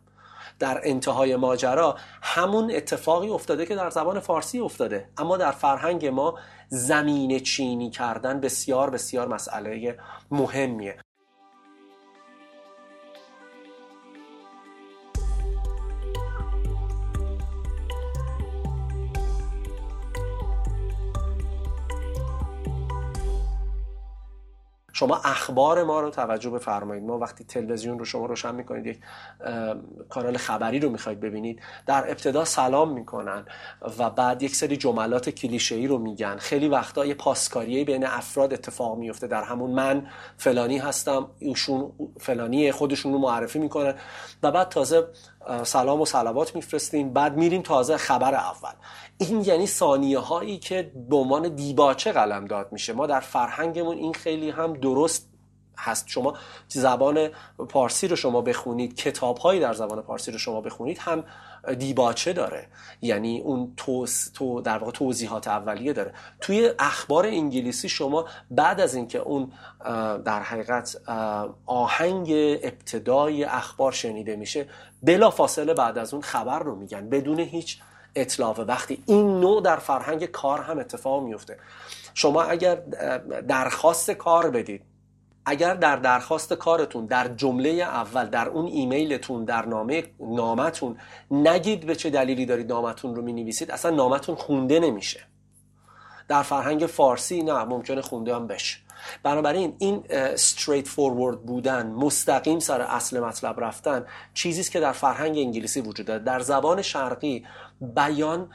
در 0.58 0.80
انتهای 0.84 1.36
ماجرا 1.36 1.96
همون 2.22 2.70
اتفاقی 2.70 3.28
افتاده 3.28 3.66
که 3.66 3.74
در 3.74 3.90
زبان 3.90 4.20
فارسی 4.20 4.60
افتاده. 4.60 5.08
اما 5.18 5.36
در 5.36 5.50
فرهنگ 5.50 6.06
ما 6.06 6.38
زمین 6.68 7.38
چینی 7.38 7.90
کردن 7.90 8.40
بسیار 8.40 8.90
بسیار 8.90 9.28
مسئله 9.28 9.98
مهمیه. 10.30 10.96
شما 25.00 25.20
اخبار 25.24 25.84
ما 25.84 26.00
رو 26.00 26.10
توجه 26.10 26.50
بفرمایید. 26.50 27.04
ما 27.04 27.18
وقتی 27.18 27.44
تلویزیون 27.44 27.98
رو 27.98 28.04
شما 28.04 28.26
روشن 28.26 28.54
می‌کنید 28.54 28.86
یک 28.86 28.98
کانال 30.08 30.36
خبری 30.36 30.80
رو 30.80 30.90
می‌خواید 30.90 31.20
ببینید 31.20 31.60
در 31.86 32.10
ابتدا 32.10 32.44
سلام 32.44 32.92
می‌کنن 32.92 33.44
و 33.98 34.10
بعد 34.10 34.42
یک 34.42 34.56
سری 34.56 34.76
جملات 34.76 35.30
کلیشه 35.30 35.74
ای 35.74 35.86
رو 35.86 35.98
میگن. 35.98 36.36
خیلی 36.36 36.68
وقتا 36.68 37.06
یه 37.06 37.14
پاسکاری 37.14 37.84
بین 37.84 38.06
افراد 38.06 38.52
اتفاق 38.52 38.98
میفته 38.98 39.26
در 39.26 39.42
همون 39.42 39.70
من 39.70 40.06
فلانی 40.36 40.78
هستم 40.78 41.26
ایشون 41.38 41.92
فلانی 42.20 42.72
خودشون 42.72 43.12
رو 43.12 43.18
معرفی 43.18 43.58
می‌کنن 43.58 43.94
و 44.42 44.50
بعد 44.50 44.68
تازه 44.68 45.04
سلام 45.62 46.00
و 46.00 46.06
سلوات 46.06 46.54
میفرستیم. 46.54 47.12
بعد 47.12 47.36
میریم 47.36 47.62
تازه 47.62 47.96
خبر 47.96 48.34
اول. 48.34 48.72
این 49.18 49.44
یعنی 49.44 49.66
ثانیه 49.66 50.18
هایی 50.18 50.58
که 50.58 50.92
به 51.10 51.16
عنوان 51.16 51.48
دیباچه 51.48 52.12
قلم 52.12 52.44
داد 52.44 52.72
میشه. 52.72 52.92
ما 52.92 53.06
در 53.06 53.20
فرهنگمون 53.20 53.96
این 53.96 54.14
خیلی 54.14 54.50
هم 54.50 54.72
درست 54.72 55.28
هست. 55.78 56.08
شما 56.08 56.34
زبان 56.68 57.28
پارسی 57.68 58.08
رو 58.08 58.16
شما 58.16 58.40
بخونید 58.40 58.96
کتاب 58.96 59.38
هایی 59.38 59.60
در 59.60 59.72
زبان 59.72 60.02
پارسی 60.02 60.32
رو 60.32 60.38
شما 60.38 60.60
بخونید 60.60 60.98
هم 60.98 61.24
دیباچه 61.78 62.32
داره. 62.32 62.66
یعنی 63.02 63.40
اون 63.40 63.72
توس، 63.76 64.30
تو 64.34 64.60
در 64.60 64.78
واقع 64.78 64.92
توضیحات 64.92 65.48
اولیه 65.48 65.92
داره. 65.92 66.14
توی 66.40 66.70
اخبار 66.78 67.26
انگلیسی 67.26 67.88
شما 67.88 68.28
بعد 68.50 68.80
از 68.80 68.94
اینکه 68.94 69.18
اون 69.18 69.52
در 70.24 70.42
حقیقت 70.42 70.96
آهنگ 71.66 72.30
ابتدای 72.62 73.44
اخبار 73.44 73.92
شنیده 73.92 74.36
میشه 74.36 74.68
بلا 75.02 75.30
فاصله 75.30 75.74
بعد 75.74 75.98
از 75.98 76.14
اون 76.14 76.22
خبر 76.22 76.58
رو 76.58 76.76
میگن. 76.76 77.08
بدون 77.08 77.40
هیچ 77.40 77.80
اطلاف 78.14 78.58
وقتی. 78.58 79.02
این 79.06 79.40
نوع 79.40 79.62
در 79.62 79.76
فرهنگ 79.76 80.24
کار 80.24 80.60
هم 80.60 80.78
اتفاق 80.78 81.22
میفته. 81.22 81.56
شما 82.14 82.42
اگر 82.42 82.74
درخواست 83.48 84.10
کار 84.10 84.50
بدید 84.50 84.82
اگر 85.46 85.74
در 85.74 85.96
درخواست 85.96 86.52
کارتون 86.52 87.06
در 87.06 87.28
جمله 87.28 87.68
اول 87.68 88.26
در 88.26 88.48
اون 88.48 88.66
ایمیلتون 88.66 89.44
در 89.44 89.66
نامه 89.66 90.04
نامتون 90.20 90.98
نگید 91.30 91.86
به 91.86 91.96
چه 91.96 92.10
دلیلی 92.10 92.46
دارید 92.46 92.72
نامتون 92.72 93.14
رو 93.14 93.22
می 93.22 93.32
نویسید 93.32 93.70
اصلا 93.70 93.90
نامتون 93.90 94.34
خونده 94.34 94.80
نمیشه. 94.80 95.20
در 96.28 96.42
فرهنگ 96.42 96.86
فارسی 96.86 97.42
نه 97.42 97.64
ممکنه 97.64 98.00
خونده 98.00 98.34
هم 98.34 98.46
بشه. 98.46 98.78
بنابراین 99.22 99.76
این 99.78 100.04
استریت 100.10 100.88
فورورد 100.88 101.42
بودن 101.42 101.86
مستقیم 101.86 102.58
سر 102.58 102.80
اصل 102.80 103.20
مطلب 103.20 103.60
رفتن 103.60 104.04
چیزی 104.34 104.60
است 104.60 104.72
که 104.72 104.80
در 104.80 104.92
فرهنگ 104.92 105.38
انگلیسی 105.38 105.80
وجود 105.80 106.06
داره. 106.06 106.22
در 106.24 106.40
زبان 106.40 106.82
شرقی 106.82 107.46
بیان 107.80 108.50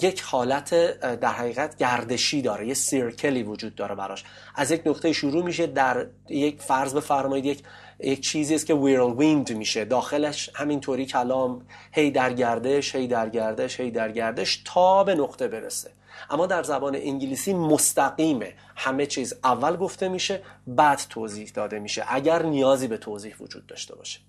یک 0.00 0.20
حالت 0.20 0.74
در 1.00 1.32
حقیقت 1.32 1.76
گردشی 1.76 2.42
داره 2.42 2.68
یه 2.68 2.74
سیرکلی 2.74 3.42
وجود 3.42 3.74
داره 3.74 3.94
براش. 3.94 4.24
از 4.54 4.70
یک 4.70 4.82
نقطه 4.86 5.12
شروع 5.12 5.44
میشه 5.44 5.66
در 5.66 6.06
یک 6.28 6.62
فرض 6.62 6.94
بفرمایید 6.94 7.44
یک 7.44 7.62
یک 8.00 8.20
چیزی 8.20 8.54
است 8.54 8.66
که 8.66 8.74
ویند 8.74 9.52
میشه. 9.52 9.84
داخلش 9.84 10.50
همینطوری 10.54 11.06
کلام 11.06 11.66
هی 11.92 12.10
در 12.10 12.32
گردش 12.32 12.94
هی 12.94 13.06
در 13.06 13.28
گردش 13.28 13.80
هی 13.80 13.90
در 13.90 14.12
گردش 14.12 14.62
تا 14.64 15.04
به 15.04 15.14
نقطه 15.14 15.48
برسه. 15.48 15.90
اما 16.30 16.46
در 16.46 16.62
زبان 16.62 16.96
انگلیسی 16.96 17.54
مستقیمه. 17.54 18.54
همه 18.76 19.06
چیز 19.06 19.34
اول 19.44 19.76
گفته 19.76 20.08
میشه 20.08 20.42
بعد 20.66 21.02
توضیح 21.10 21.50
داده 21.54 21.78
میشه. 21.78 22.04
اگر 22.08 22.42
نیازی 22.42 22.88
به 22.88 22.96
توضیح 22.96 23.34
وجود 23.40 23.66
داشته 23.66 23.94
باشه. 23.94 24.20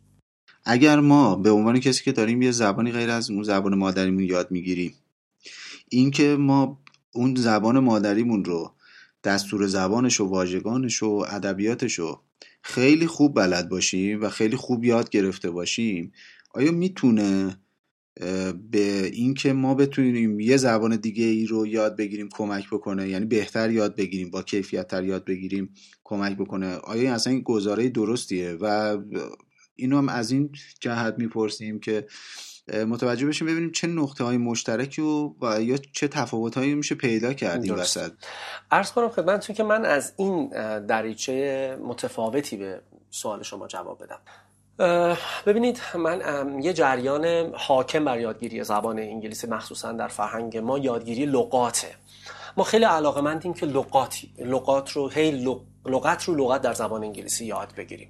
اگر 0.66 1.00
ما 1.00 1.36
به 1.36 1.52
عنوان 1.52 1.80
کسی 1.80 2.04
که 2.04 2.12
داریم 2.12 2.42
یه 2.42 2.52
زبانی 2.52 2.92
غیر 2.92 3.10
از 3.10 3.30
اون 3.30 3.44
زبان 3.44 3.76
مادریمون 3.76 4.24
یاد 4.24 4.52
می‌گیریم 4.52 4.94
اینکه 5.90 6.36
ما 6.40 6.82
اون 7.14 7.36
زبان 7.36 7.80
مادریمون 7.80 8.46
رو 8.46 8.76
دستور 9.24 9.68
زبانش 9.68 10.22
و 10.22 10.26
واژگانش 10.26 11.04
و 11.04 11.26
ادبیاتش 11.30 12.00
رو 12.00 12.22
خیلی 12.62 13.08
خوب 13.08 13.36
بلد 13.36 13.70
باشیم 13.70 14.22
و 14.22 14.30
خیلی 14.30 14.56
خوب 14.56 14.86
یاد 14.86 15.10
گرفته 15.10 15.52
باشیم 15.52 16.12
آیا 16.54 16.72
می‌تونه 16.72 17.58
به 18.72 19.10
اینکه 19.14 19.54
ما 19.54 19.76
بتونیم 19.76 20.40
یه 20.40 20.58
زبان 20.58 20.96
دیگه 20.96 21.26
ای 21.26 21.46
رو 21.46 21.68
یاد 21.68 21.98
بگیریم 21.98 22.30
کمک 22.32 22.68
بکنه 22.70 23.10
یعنی 23.10 23.26
بهتر 23.26 23.72
یاد 23.72 23.96
بگیریم 23.96 24.32
با 24.32 24.44
کیفیت 24.44 24.88
تر 24.88 25.04
یاد 25.04 25.26
بگیریم 25.26 25.70
کمک 26.04 26.38
بکنه؟ 26.38 26.76
آیا 26.76 27.02
این 27.02 27.12
اصلا 27.12 27.34
این 27.34 27.42
گزاره 27.42 27.90
درستیه؟ 27.90 28.58
و 28.62 28.98
اینو 29.76 29.98
هم 29.98 30.10
از 30.10 30.32
این 30.32 30.50
جهت 30.80 31.16
می‌پرسیم 31.18 31.80
که 31.80 32.08
متوجه 32.74 33.28
بشیم 33.28 33.48
ببینیم 33.48 33.72
چه 33.72 33.88
نقطه 33.88 34.24
های 34.24 34.38
مشترکی 34.38 35.02
و, 35.02 35.34
و 35.42 35.62
یا 35.62 35.78
چه 35.78 36.08
تفاوت 36.08 36.58
هایی 36.58 36.76
میشه 36.76 36.96
پیدا 36.96 37.34
کردیم 37.34 37.76
وسط. 37.76 38.12
ارز 38.72 38.92
کنم 38.92 39.10
خدمتتون 39.10 39.56
که 39.56 39.64
من 39.64 39.86
از 39.86 40.14
این 40.18 40.50
دریچه 40.80 41.78
متفاوتی 41.84 42.58
به 42.58 42.82
سوال 43.10 43.44
شما 43.44 43.68
جواب 43.68 44.04
بدم. 44.04 44.20
ببینید 45.46 45.82
من 45.96 46.60
یه 46.62 46.74
جریان 46.74 47.54
حاکم 47.54 48.06
بر 48.06 48.20
یادگیری 48.20 48.64
زبان 48.64 49.00
انگلیسی 49.00 49.48
مخصوصا 49.48 49.92
در 49.92 50.08
فرهنگ 50.08 50.58
ما 50.58 50.80
یادگیری 50.80 51.26
لغاته. 51.26 51.96
ما 52.58 52.64
خیلی 52.64 52.86
علاقه 52.86 53.22
مندیم 53.22 53.54
که 53.54 53.66
لغاتی 53.66 54.34
لغات 54.38 54.92
رو 54.92 55.10
هی 55.10 55.56
لغت 55.86 56.24
رو 56.24 56.36
لغت 56.36 56.62
در 56.62 56.74
زبان 56.74 57.04
انگلیسی 57.04 57.46
یاد 57.46 57.74
بگیریم. 57.78 58.10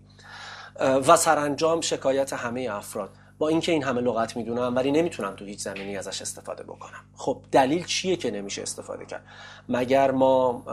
و 0.80 1.16
سرانجام 1.18 1.82
شکایت 1.82 2.34
همه 2.34 2.70
افراد. 2.72 3.10
با 3.38 3.48
اینکه 3.48 3.72
این 3.72 3.84
همه 3.84 4.02
لغت 4.02 4.38
می‌دونم 4.38 4.76
ولی 4.76 4.92
نمی‌تونم 4.92 5.36
تو 5.36 5.46
هیچ 5.46 5.60
زمینی 5.60 5.98
ازش 5.98 6.22
استفاده 6.22 6.64
بکنم. 6.64 7.06
خب 7.16 7.42
دلیل 7.52 7.86
چیه 7.86 8.16
که 8.16 8.32
نمیشه 8.32 8.62
استفاده 8.62 9.06
کرد؟ 9.06 9.26
مگر 9.70 10.12
ما 10.12 10.64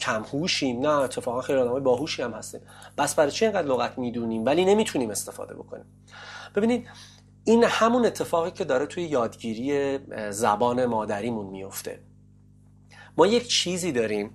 کم 0.00 0.22
هوشیم 0.22 0.80
نه 0.80 0.88
اتفاقا 0.88 1.40
خیلی 1.40 1.58
آدمای 1.58 1.80
باهوشی 1.80 2.22
هم 2.22 2.32
هستیم. 2.32 2.60
بس 2.98 3.14
برای 3.14 3.30
چی 3.30 3.44
اینقدر 3.44 3.68
لغت 3.68 3.98
می‌دونیم؟ 3.98 4.44
ولی 4.44 4.64
نمی‌تونیم 4.64 5.10
استفاده 5.10 5.54
بکنیم. 5.54 5.84
ببینید 6.54 6.88
این 7.44 7.64
همون 7.64 8.06
اتفاقی 8.06 8.50
که 8.50 8.64
داره 8.64 8.86
توی 8.86 9.04
یادگیری 9.04 9.98
زبان 10.30 10.84
مادریمون 10.86 11.46
میفته 11.46 12.00
ما 13.16 13.26
یک 13.26 13.48
چیزی 13.48 13.92
داریم 13.92 14.30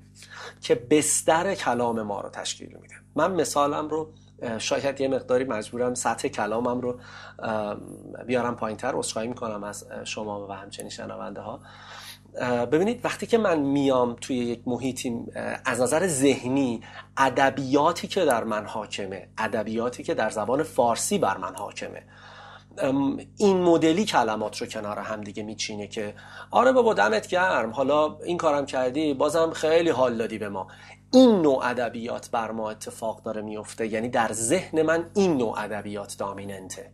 که 0.62 0.76
بستر 0.76 1.56
کلام 1.56 2.02
ما 2.02 2.22
رو 2.22 2.30
تشکیل 2.30 2.78
میده. 2.82 2.96
من 3.16 3.32
مثالم 3.32 3.88
رو 3.90 4.14
شاید 4.58 5.02
یه 5.02 5.08
مقداری 5.08 5.44
مجبورم 5.44 5.94
سطح 5.94 6.28
کلامم 6.28 6.82
رو 6.82 7.00
بیارم 8.28 8.56
پایین 8.56 8.78
تر 8.78 8.96
اصخایی 8.96 9.28
می‌کنم 9.28 9.64
از 9.64 9.86
شما 10.04 10.48
و 10.48 10.52
همچنین 10.52 10.90
شنونده 10.90 11.42
ها 11.42 11.60
ببینید 12.72 13.06
وقتی 13.06 13.26
که 13.26 13.38
من 13.38 13.60
میام 13.60 14.16
توی 14.22 14.38
یک 14.38 14.62
محیطی 14.66 15.26
از 15.66 15.82
نظر 15.82 16.08
ذهنی 16.08 16.82
ادبیاتی 17.18 18.08
که 18.08 18.26
در 18.26 18.44
من 18.44 18.66
حاکمه 18.66 19.28
ادبیاتی 19.38 20.04
که 20.04 20.14
در 20.14 20.30
زبان 20.30 20.64
فارسی 20.64 21.18
بر 21.18 21.38
من 21.38 21.56
حاکمه 21.56 22.04
این 23.38 23.62
مدلی 23.62 24.06
کلمات 24.06 24.58
رو 24.58 24.68
کنار 24.68 25.00
هم 25.00 25.22
دیگه 25.22 25.44
میچینه 25.44 25.88
که 25.88 26.14
آره 26.52 26.72
بابا 26.72 26.94
دمت 26.94 27.28
گرم 27.28 27.72
حالا 27.72 28.18
این 28.24 28.38
کارم 28.38 28.66
کردی 28.66 29.14
بازم 29.14 29.52
خیلی 29.52 29.90
حال 29.90 30.18
دادی 30.18 30.38
به 30.38 30.50
ما. 30.50 30.68
این 31.14 31.42
نوع 31.42 31.66
ادبیات 31.66 32.30
بر 32.32 32.52
ما 32.52 32.72
اتفاق 32.72 33.24
داره 33.24 33.42
میفته. 33.42 33.88
یعنی 33.88 34.10
در 34.10 34.34
ذهن 34.34 34.82
من 34.82 35.10
این 35.16 35.38
نوع 35.38 35.60
ادبیات 35.60 36.18
دامیننته. 36.18 36.92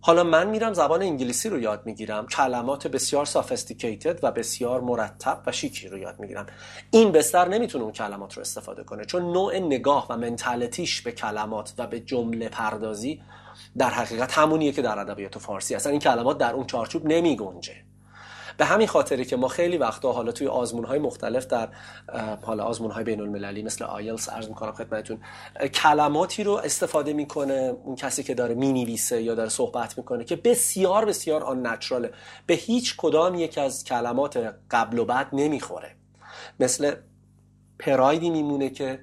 حالا 0.00 0.24
من 0.24 0.46
میرم 0.46 0.72
زبان 0.72 1.02
انگلیسی 1.02 1.48
رو 1.48 1.58
یاد 1.58 1.86
می‌گیرم 1.86 2.26
کلمات 2.26 2.86
بسیار 2.86 3.24
سافستیکیتد 3.24 4.24
و 4.24 4.32
بسیار 4.32 4.80
مرتب 4.80 5.42
و 5.46 5.52
شیکی 5.52 5.88
رو 5.88 5.98
یاد 5.98 6.20
می‌گیرم. 6.20 6.46
این 6.90 7.12
بستر 7.12 7.48
نمی‌تونه 7.48 7.84
اون 7.84 7.92
کلمات 7.92 8.34
رو 8.34 8.40
استفاده 8.40 8.84
کنه 8.84 9.04
چون 9.04 9.32
نوع 9.32 9.58
نگاه 9.58 10.06
و 10.10 10.16
منتالتیش 10.16 11.02
به 11.02 11.12
کلمات 11.12 11.74
و 11.78 11.86
به 11.86 12.00
جمله 12.00 12.48
پردازی 12.48 13.22
در 13.78 13.90
حقیقت 13.90 14.38
همونیه 14.38 14.72
که 14.72 14.82
در 14.82 14.98
ادبیات 14.98 15.38
فارسی 15.38 15.74
اصلا 15.74 15.92
این 15.92 16.00
کلمات 16.00 16.38
در 16.38 16.52
اون 16.52 16.66
چارچوب 16.66 17.06
نمی 17.06 17.36
گنجه 17.36 17.74
به 18.56 18.64
همین 18.64 18.86
خاطری 18.86 19.24
که 19.24 19.36
ما 19.36 19.48
خیلی 19.48 19.76
وقتا 19.76 20.12
حالا 20.12 20.32
توی 20.32 20.46
آزمون 20.46 20.84
های 20.84 20.98
مختلف 20.98 21.46
در 21.46 21.68
حالا 22.42 22.64
آزمون 22.64 22.90
های 22.90 23.04
بین 23.04 23.20
المللی 23.20 23.62
مثل 23.62 23.84
آیلس 23.84 24.28
عرض 24.28 24.48
می‌کنم 24.48 24.72
خدمتتون 24.72 25.20
کلماتی 25.74 26.44
رو 26.44 26.52
استفاده 26.52 27.12
می‌کنه 27.12 27.74
اون 27.84 27.96
کسی 27.96 28.22
که 28.22 28.34
داره 28.34 28.54
می‌نویسه 28.54 29.22
یا 29.22 29.34
داره 29.34 29.48
صحبت 29.48 29.98
می‌کنه 29.98 30.24
که 30.24 30.36
بسیار 30.36 31.04
بسیار 31.04 31.44
آن 31.44 31.66
نچراله 31.66 32.12
به 32.46 32.54
هیچ 32.54 32.96
کدام 32.96 33.34
یک 33.34 33.58
از 33.58 33.84
کلمات 33.84 34.54
قبل 34.70 34.98
و 34.98 35.04
بعد 35.04 35.28
نمی‌خوره. 35.32 35.96
مثل 36.60 36.94
پرایدی 37.78 38.30
میمونه 38.30 38.70
که 38.70 39.00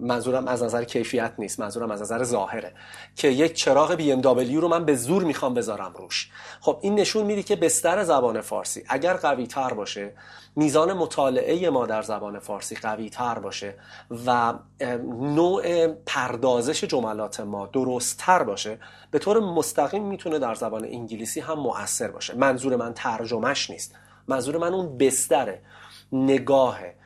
منظورم 0.00 0.48
از 0.48 0.62
نظر 0.62 0.84
کیفیت 0.84 1.32
نیست 1.38 1.60
منظورم 1.60 1.90
از 1.90 2.02
نظر 2.02 2.24
ظاهره. 2.24 2.72
که 3.16 3.28
یک 3.28 3.52
چراغ 3.54 3.94
بی 3.94 4.12
ام 4.12 4.22
رو 4.22 4.68
من 4.68 4.84
به 4.84 4.94
زور 4.94 5.24
می‌خوام 5.24 5.54
بذارم 5.54 5.92
روش. 5.96 6.30
خب 6.60 6.78
این 6.82 6.94
نشون 6.94 7.26
میده 7.26 7.42
که 7.42 7.56
بستر 7.56 8.04
زبان 8.04 8.40
فارسی 8.40 8.84
اگر 8.88 9.14
قوی 9.14 9.46
تر 9.46 9.74
باشه 9.74 10.12
میزان 10.56 10.92
مطالعه 10.92 11.70
ما 11.70 11.86
در 11.86 12.02
زبان 12.02 12.38
فارسی 12.38 12.76
قوی 12.76 13.10
تر 13.10 13.38
باشه 13.38 13.74
و 14.26 14.54
نوع 15.10 15.86
پردازش 15.86 16.84
جملات 16.84 17.40
ما 17.40 17.66
درست 17.66 18.18
تر 18.18 18.42
باشه 18.42 18.78
به 19.10 19.18
طور 19.18 19.40
مستقیم 19.40 20.04
می‌تونه 20.04 20.38
در 20.38 20.54
زبان 20.54 20.84
انگلیسی 20.84 21.40
هم 21.40 21.58
مؤثر 21.58 22.08
باشه. 22.08 22.34
منظور 22.34 22.76
من 22.76 22.94
ترجمهش 22.94 23.70
نیست. 23.70 23.94
منظور 24.28 24.58
من 24.58 24.74
اون 24.74 24.98
بستره 24.98 25.62
نگاهه 26.12 26.99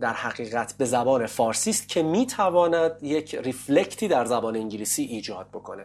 در 0.00 0.12
حقیقت 0.12 0.74
به 0.78 0.84
زبان 0.84 1.26
فارسی 1.26 1.70
است 1.70 1.88
که 1.88 2.02
می‌تواند 2.02 3.02
یک 3.02 3.34
ریفلکتی 3.34 4.08
در 4.08 4.24
زبان 4.24 4.56
انگلیسی 4.56 5.02
ایجاد 5.02 5.48
بکنه. 5.48 5.84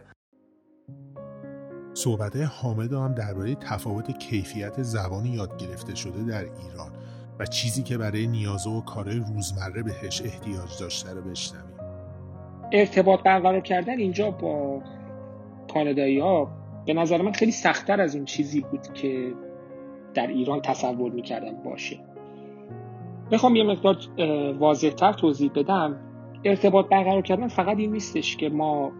صحبت 1.94 2.36
حامد 2.36 2.92
هم 2.92 3.14
درباره 3.14 3.54
تفاوت 3.54 4.18
کیفیت 4.18 4.82
زبان 4.82 5.26
یاد 5.26 5.56
گرفته 5.56 5.94
شده 5.94 6.22
در 6.22 6.40
ایران 6.40 6.92
و 7.38 7.46
چیزی 7.46 7.82
که 7.82 7.98
برای 7.98 8.26
نیازه 8.26 8.70
و 8.70 8.80
کارهای 8.80 9.18
روزمره 9.18 9.82
بهش 9.82 10.22
احتیاج 10.22 10.78
داشته 10.80 11.10
رو 11.10 11.22
بشنویم. 11.22 11.78
ارتباط 12.72 13.22
برقرار 13.22 13.60
کردن 13.60 13.98
اینجا 13.98 14.30
با 14.30 14.82
کانادایی 15.74 16.20
ها 16.20 16.50
به 16.86 16.94
نظر 16.94 17.22
من 17.22 17.32
خیلی 17.32 17.52
سختتر 17.52 18.00
از 18.00 18.16
اون 18.16 18.24
چیزی 18.24 18.60
بود 18.60 18.92
که 18.94 19.34
در 20.14 20.26
ایران 20.26 20.62
تصور 20.62 21.12
می‌کردم 21.12 21.62
باشه. 21.62 22.00
بخوام 23.30 23.56
یه 23.56 23.64
مقدار 23.64 23.96
واضحتر 24.58 25.12
توضیح 25.12 25.50
بدم. 25.54 25.96
ارتباط 26.44 26.88
برقرار 26.88 27.22
کردن 27.22 27.48
فقط 27.48 27.76
این 27.76 27.92
نیستش 27.92 28.36
که 28.36 28.48
ما 28.48 28.92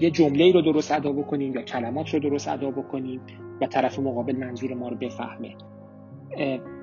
یه 0.00 0.10
جمله 0.10 0.52
رو 0.52 0.62
درست 0.62 0.92
ادا 0.92 1.12
بکنیم 1.12 1.54
یا 1.54 1.62
کلمات 1.62 2.14
رو 2.14 2.20
درست 2.20 2.48
ادا 2.48 2.70
بکنیم 2.70 3.20
و 3.60 3.66
طرف 3.66 3.98
مقابل 3.98 4.36
منظور 4.36 4.74
ما 4.74 4.88
رو 4.88 4.96
بفهمه. 4.96 5.54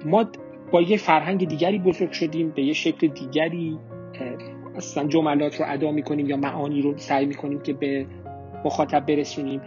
ما 0.05 0.25
با 0.71 0.81
یه 0.81 0.97
فرهنگ 0.97 1.47
دیگری 1.47 1.79
بزرگ 1.79 2.11
شدیم 2.11 2.49
به 2.49 2.63
یه 2.63 2.73
شکل 2.73 3.07
دیگری 3.07 3.77
اصلا 4.75 5.07
جملات 5.07 5.59
رو 5.59 5.65
ادا 5.69 5.91
می‌کنیم 5.91 6.29
یا 6.29 6.37
معانی 6.37 6.81
رو 6.81 6.97
سعی 6.97 7.25
می‌کنیم 7.25 7.61
که 7.61 7.73
به 7.73 8.05
مخاطب 8.65 9.05
برسونیم 9.05 9.61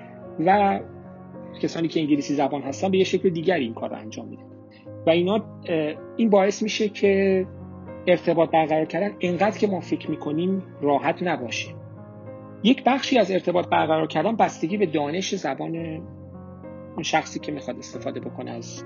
و 0.47 0.81
کسانی 1.63 1.89
که 1.89 2.01
انگلیسی 2.01 2.35
زبان 2.35 2.63
هستن 2.63 2.91
به 2.91 2.99
یه 2.99 3.05
شکل 3.05 3.29
دیگری 3.29 3.65
این 3.65 3.75
کار 3.75 3.91
رو 3.91 3.97
انجام 3.97 4.29
میدن. 4.29 4.58
و 5.07 5.11
اینا 5.11 5.45
این 6.17 6.31
باعث 6.31 6.63
میشه 6.63 6.89
که 6.89 7.47
ارتباط 8.07 8.51
برقرار 8.51 8.85
کردن. 8.85 9.17
انقدر 9.21 9.59
که 9.59 9.67
ما 9.67 9.81
فکر 9.81 10.11
می‌کنیم 10.11 10.63
راحت 10.83 11.23
نباشه. 11.23 11.69
یک 12.63 12.85
بخشی 12.85 13.19
از 13.19 13.31
ارتباط 13.31 13.69
برقرار 13.69 14.07
کردن 14.07 14.37
بستگی 14.37 14.77
به 14.77 14.87
دانش 14.87 15.35
زبان 15.35 15.77
اون 16.95 17.03
شخصی 17.03 17.41
که 17.41 17.53
می‌خواد 17.53 17.79
استفاده 17.79 18.21
بکنه 18.21 18.51
از 18.51 18.85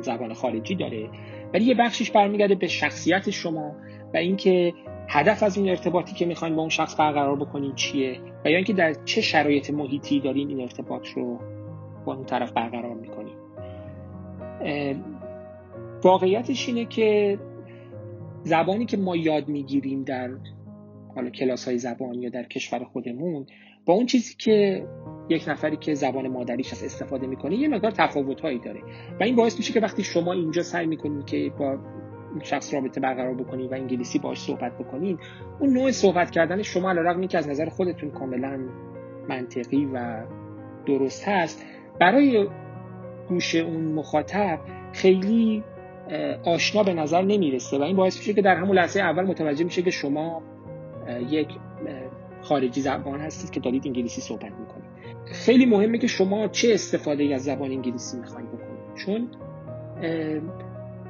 زبان 0.00 0.34
خارجی 0.34 0.74
داره. 0.74 1.08
ولی 1.54 1.64
یه 1.64 1.74
بخشیش 1.74 2.10
برمیگرده 2.10 2.54
به 2.54 2.66
شخصیت 2.66 3.30
شما 3.30 3.76
و 4.14 4.16
اینکه 4.16 4.72
هدف 5.08 5.42
از 5.42 5.56
این 5.56 5.68
ارتباطی 5.68 6.14
که 6.14 6.26
می‌خواین 6.26 6.54
با 6.54 6.60
اون 6.60 6.68
شخص 6.68 7.00
برقرار 7.00 7.36
بکنین 7.36 7.74
چیه 7.74 8.20
و 8.44 8.50
یا 8.50 8.56
اینکه 8.56 8.72
در 8.72 8.94
چه 9.04 9.20
شرایط 9.20 9.70
محیطی 9.70 10.20
دارین 10.20 10.48
این 10.48 10.60
ارتباط 10.60 11.08
رو 11.08 11.38
با 12.04 12.14
اون 12.14 12.24
طرف 12.24 12.52
برقرار 12.52 12.94
می‌کنین 12.94 13.34
واقعیتش 16.02 16.68
اینه 16.68 16.84
که 16.84 17.38
زبانی 18.44 18.86
که 18.86 18.96
ما 18.96 19.16
یاد 19.16 19.48
می‌گیریم 19.48 20.04
در 20.04 20.30
حالا 21.14 21.30
کلاس 21.30 21.64
های 21.68 21.78
زبان 21.78 22.14
یا 22.14 22.30
در 22.30 22.42
کشور 22.42 22.84
خودمون 22.84 23.46
با 23.86 23.94
اون 23.94 24.06
چیزی 24.06 24.34
که 24.38 24.86
یک 25.28 25.48
نفری 25.48 25.76
که 25.76 25.94
زبان 25.94 26.28
مادریش 26.28 26.72
از 26.72 26.84
استفاده 26.84 27.26
می‌کنه 27.26 27.56
یه 27.56 27.68
مقدار 27.68 27.90
تفاوت 27.90 28.40
هایی 28.40 28.58
داره. 28.58 28.80
و 29.20 29.24
این 29.24 29.36
باعث 29.36 29.56
میشه 29.56 29.72
که 29.72 29.80
وقتی 29.80 30.02
شما 30.02 30.32
اینجا 30.32 30.62
سعی 30.62 30.86
می‌کنید 30.86 31.24
که 31.24 31.52
با 31.58 31.78
شخص 32.42 32.74
رابطه 32.74 33.00
برقرار 33.00 33.34
بکنید 33.34 33.72
و 33.72 33.74
انگلیسی 33.74 34.18
باش 34.18 34.40
صحبت 34.40 34.78
بکنید 34.78 35.18
اون 35.60 35.72
نوع 35.72 35.90
صحبت 35.90 36.30
کردن 36.30 36.62
شما 36.62 36.90
علیرغم 36.90 37.26
که 37.26 37.38
از 37.38 37.48
نظر 37.48 37.68
خودتون 37.68 38.10
کاملا 38.10 38.60
منطقی 39.28 39.84
و 39.84 40.24
درست 40.86 41.28
هست 41.28 41.64
برای 42.00 42.48
گوش 43.28 43.54
اون 43.54 43.84
مخاطب 43.84 44.58
خیلی 44.92 45.64
آشنا 46.44 46.82
به 46.82 46.94
نظر 46.94 47.22
نمی‌رسه 47.22 47.78
و 47.78 47.82
این 47.82 47.96
باعث 47.96 48.18
میشه 48.18 48.32
که 48.32 48.42
در 48.42 48.56
همون 48.56 48.76
لحظه 48.76 49.00
اول 49.00 49.24
متوجه 49.24 49.64
میشه 49.64 49.82
که 49.82 49.90
شما 49.90 50.42
یک 51.30 51.48
خارجی 52.42 52.80
زبان 52.80 53.20
هستید 53.20 53.50
که 53.50 53.60
دارید 53.60 53.86
انگلیسی 53.86 54.20
صحبت 54.20 54.42
می‌کنید. 54.42 54.92
خیلی 55.26 55.66
مهمه 55.66 55.98
که 55.98 56.06
شما 56.06 56.48
چه 56.48 56.74
استفاده 56.74 57.34
از 57.34 57.44
زبان 57.44 57.70
انگلیسی 57.70 58.16
می‌خواید 58.16 58.48
بکنید. 58.48 58.94
چون 58.96 59.28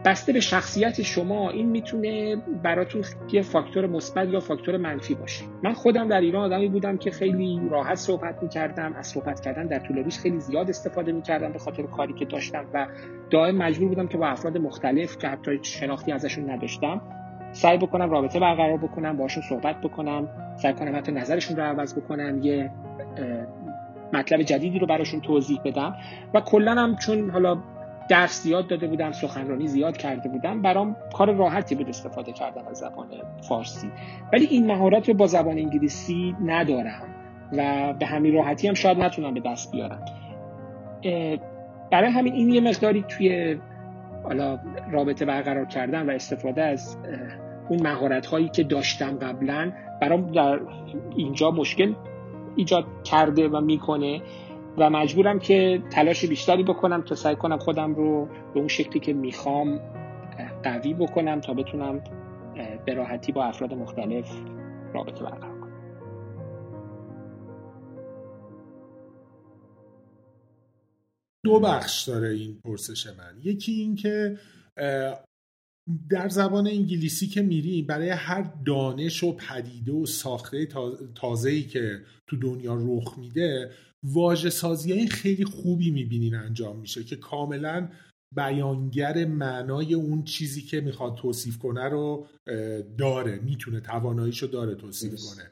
بسته 0.05 0.33
به 0.33 0.41
شخصیت 0.41 1.03
شما 1.03 1.51
این 1.51 1.69
می‌تونه 1.69 2.37
براتون 2.63 3.03
یه 3.33 3.43
فاکتور 3.43 3.87
مثبت 3.87 4.29
یا 4.29 4.41
فاکتور 4.41 4.77
منفی 4.77 5.15
باشه. 5.15 5.45
من 5.63 5.73
خودم 5.73 6.09
در 6.09 6.21
ایران 6.21 6.45
آدمی 6.45 6.69
بودم 6.69 6.97
که 6.97 7.11
خیلی 7.11 7.61
راحت 7.71 7.95
صحبت 7.95 8.43
می‌کردم 8.43 8.93
از 8.93 9.07
صحبت 9.07 9.41
کردن 9.41 9.67
در 9.67 9.79
طول 9.79 9.99
روز 9.99 10.19
خیلی 10.19 10.41
زیاد 10.41 10.69
استفاده 10.69 11.13
می‌کردم 11.13 11.53
به 11.53 11.59
خاطر 11.59 11.83
کاری 11.83 12.13
که 12.13 12.25
داشتم 12.25 12.65
و 12.75 12.87
دائم 13.31 13.57
مجبور 13.57 13.89
بودم 13.89 14.07
که 14.07 14.19
با 14.19 14.27
افراد 14.27 14.59
مختلف 14.59 15.19
که 15.19 15.29
حتی 15.29 15.59
شناختی 15.63 16.13
ازشون 16.13 16.51
نداشتم 16.51 17.01
سعی 17.53 17.79
بکنم 17.79 18.11
رابطه 18.11 18.41
برقرار 18.41 18.77
بکنم 18.77 19.17
باشون 19.17 19.43
صحبت 19.49 19.81
بکنم 19.81 20.29
سعی 20.57 20.73
کنم 20.73 20.97
حتی 20.97 21.13
نظرشون 21.13 21.57
رو 21.57 21.63
عوض 21.63 21.99
بکنم 21.99 22.39
یه 22.43 22.71
مطلب 24.13 24.43
جدیدی 24.43 24.79
رو 24.79 24.87
براشون 24.87 25.21
توضیح 25.21 25.61
بدم. 25.65 25.97
و 26.35 26.41
کلا 26.41 26.75
هم 26.75 26.97
چون 26.97 27.31
حالا 27.31 27.59
درس 28.09 28.43
زیاد 28.43 28.67
داده 28.67 28.87
بودم 28.87 29.13
سخنرانی 29.13 29.67
زیاد 29.67 29.97
کرده 29.97 30.29
بودم 30.29 30.63
برام 30.63 30.97
کار 31.15 31.33
راحتی 31.33 31.75
بود 31.75 31.89
استفاده 31.89 32.33
کردن 32.33 32.67
از 32.67 32.79
زبان 32.79 33.07
فارسی. 33.49 33.91
ولی 34.33 34.45
این 34.45 34.67
مهارت 34.67 35.09
رو 35.09 35.15
با 35.15 35.27
زبان 35.27 35.59
انگلیسی 35.59 36.37
ندارم 36.45 37.15
و 37.53 37.93
به 37.99 38.07
همین 38.07 38.35
راحتی 38.35 38.69
هم 38.69 38.75
شاید 38.75 38.99
نتونم 38.99 39.35
به 39.35 39.41
دست 39.41 39.73
بیارم. 39.73 40.05
برای 41.91 42.11
همین 42.11 42.33
این 42.33 42.49
یه 42.49 42.61
مقداری 42.61 43.05
توی 43.09 43.59
حالا 44.25 44.59
رابطه 44.91 45.25
برقرار 45.25 45.65
کردن 45.65 46.11
و 46.11 46.13
استفاده 46.13 46.63
از 46.63 46.97
اون 47.69 47.83
مهارت 47.83 48.27
هایی 48.27 48.49
که 48.49 48.63
داشتم 48.63 49.19
قبلا 49.19 49.73
برام 50.01 50.33
در 50.33 50.61
اینجا 51.17 51.51
مشکل 51.51 51.95
ایجاد 52.57 52.85
کرده 53.05 53.49
و 53.49 53.61
می‌کنه. 53.61 54.23
و 54.79 54.91
مجبورم 54.91 55.39
که 55.39 55.83
تلاش 55.91 56.25
بیشتری 56.25 56.63
بکنم 56.63 57.03
تا 57.03 57.15
سعی 57.15 57.37
کنم 57.37 57.59
خودم 57.59 57.95
رو 57.95 58.29
به 58.55 58.59
اون 58.59 58.69
شکلی 58.69 59.01
که 59.01 59.13
می‌خوام 59.13 59.81
قوی 60.63 60.95
بکنم 60.95 61.41
تا 61.41 61.55
بتونم 61.55 62.05
به 62.87 62.95
راحتی 62.95 63.33
با 63.33 63.45
افراد 63.45 63.75
مختلف 63.75 64.31
رابطه 64.95 65.25
برقرار 65.25 65.61
کنم. 65.61 65.73
دو 71.45 71.61
بخش 71.61 72.09
داره 72.09 72.29
این 72.29 72.61
پرسش 72.65 73.07
من. 73.07 73.35
یکی 73.43 73.73
این 73.73 73.95
که 73.95 74.39
در 76.11 76.29
زبان 76.29 76.67
انگلیسی 76.67 77.27
که 77.27 77.43
میری 77.43 77.83
برای 77.83 78.09
هر 78.09 78.51
دانش 78.67 79.25
و 79.25 79.37
پدیده 79.37 79.93
و 79.93 80.07
ساخته 80.07 80.69
تازه‌ای 81.15 81.63
که 81.63 81.99
تو 82.27 82.37
دنیا 82.37 82.75
رخ 82.75 83.19
میده 83.19 83.71
واژه 84.05 84.51
سازی 84.51 84.93
های 84.93 85.07
خیلی 85.07 85.45
خوبی 85.45 85.91
می‌بینین 85.91 86.35
انجام 86.35 86.79
میشه 86.79 87.05
که 87.05 87.17
کاملا 87.17 87.89
بیانگر 88.37 89.25
معنای 89.25 89.95
اون 89.95 90.25
چیزی 90.25 90.63
که 90.63 90.81
می‌خواد 90.81 91.15
توصیف 91.15 91.59
کنه 91.59 91.89
رو 91.89 92.27
داره 92.99 93.39
می‌تونه 93.39 93.81
تواناییشو 93.81 94.47
داره 94.47 94.75
توصیف 94.75 95.15
کنه. 95.15 95.51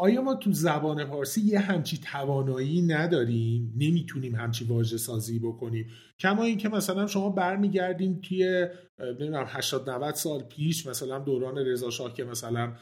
آیا 0.00 0.22
ما 0.22 0.34
تو 0.34 0.52
زبان 0.52 1.04
فارسی 1.04 1.40
یه 1.40 1.58
همچی 1.58 1.98
توانایی 1.98 2.82
نداریم؟ 2.82 3.74
نمی‌تونیم 3.76 4.34
همچی 4.34 4.64
واژه 4.64 4.96
سازی 4.96 5.38
بکنیم. 5.38 5.86
کما 6.18 6.44
اینکه 6.44 6.68
مثلا 6.68 7.06
شما 7.06 7.30
برمیگردیم 7.30 8.20
توی 8.22 8.66
نمی‌دونم 9.00 9.44
80 9.48 9.90
90 9.90 10.14
سال 10.14 10.42
پیش 10.42 10.86
مثلا 10.86 11.18
دوران 11.18 11.58
رضا 11.58 11.90
شاه 11.90 12.14
که 12.14 12.24
مثلا 12.24 12.72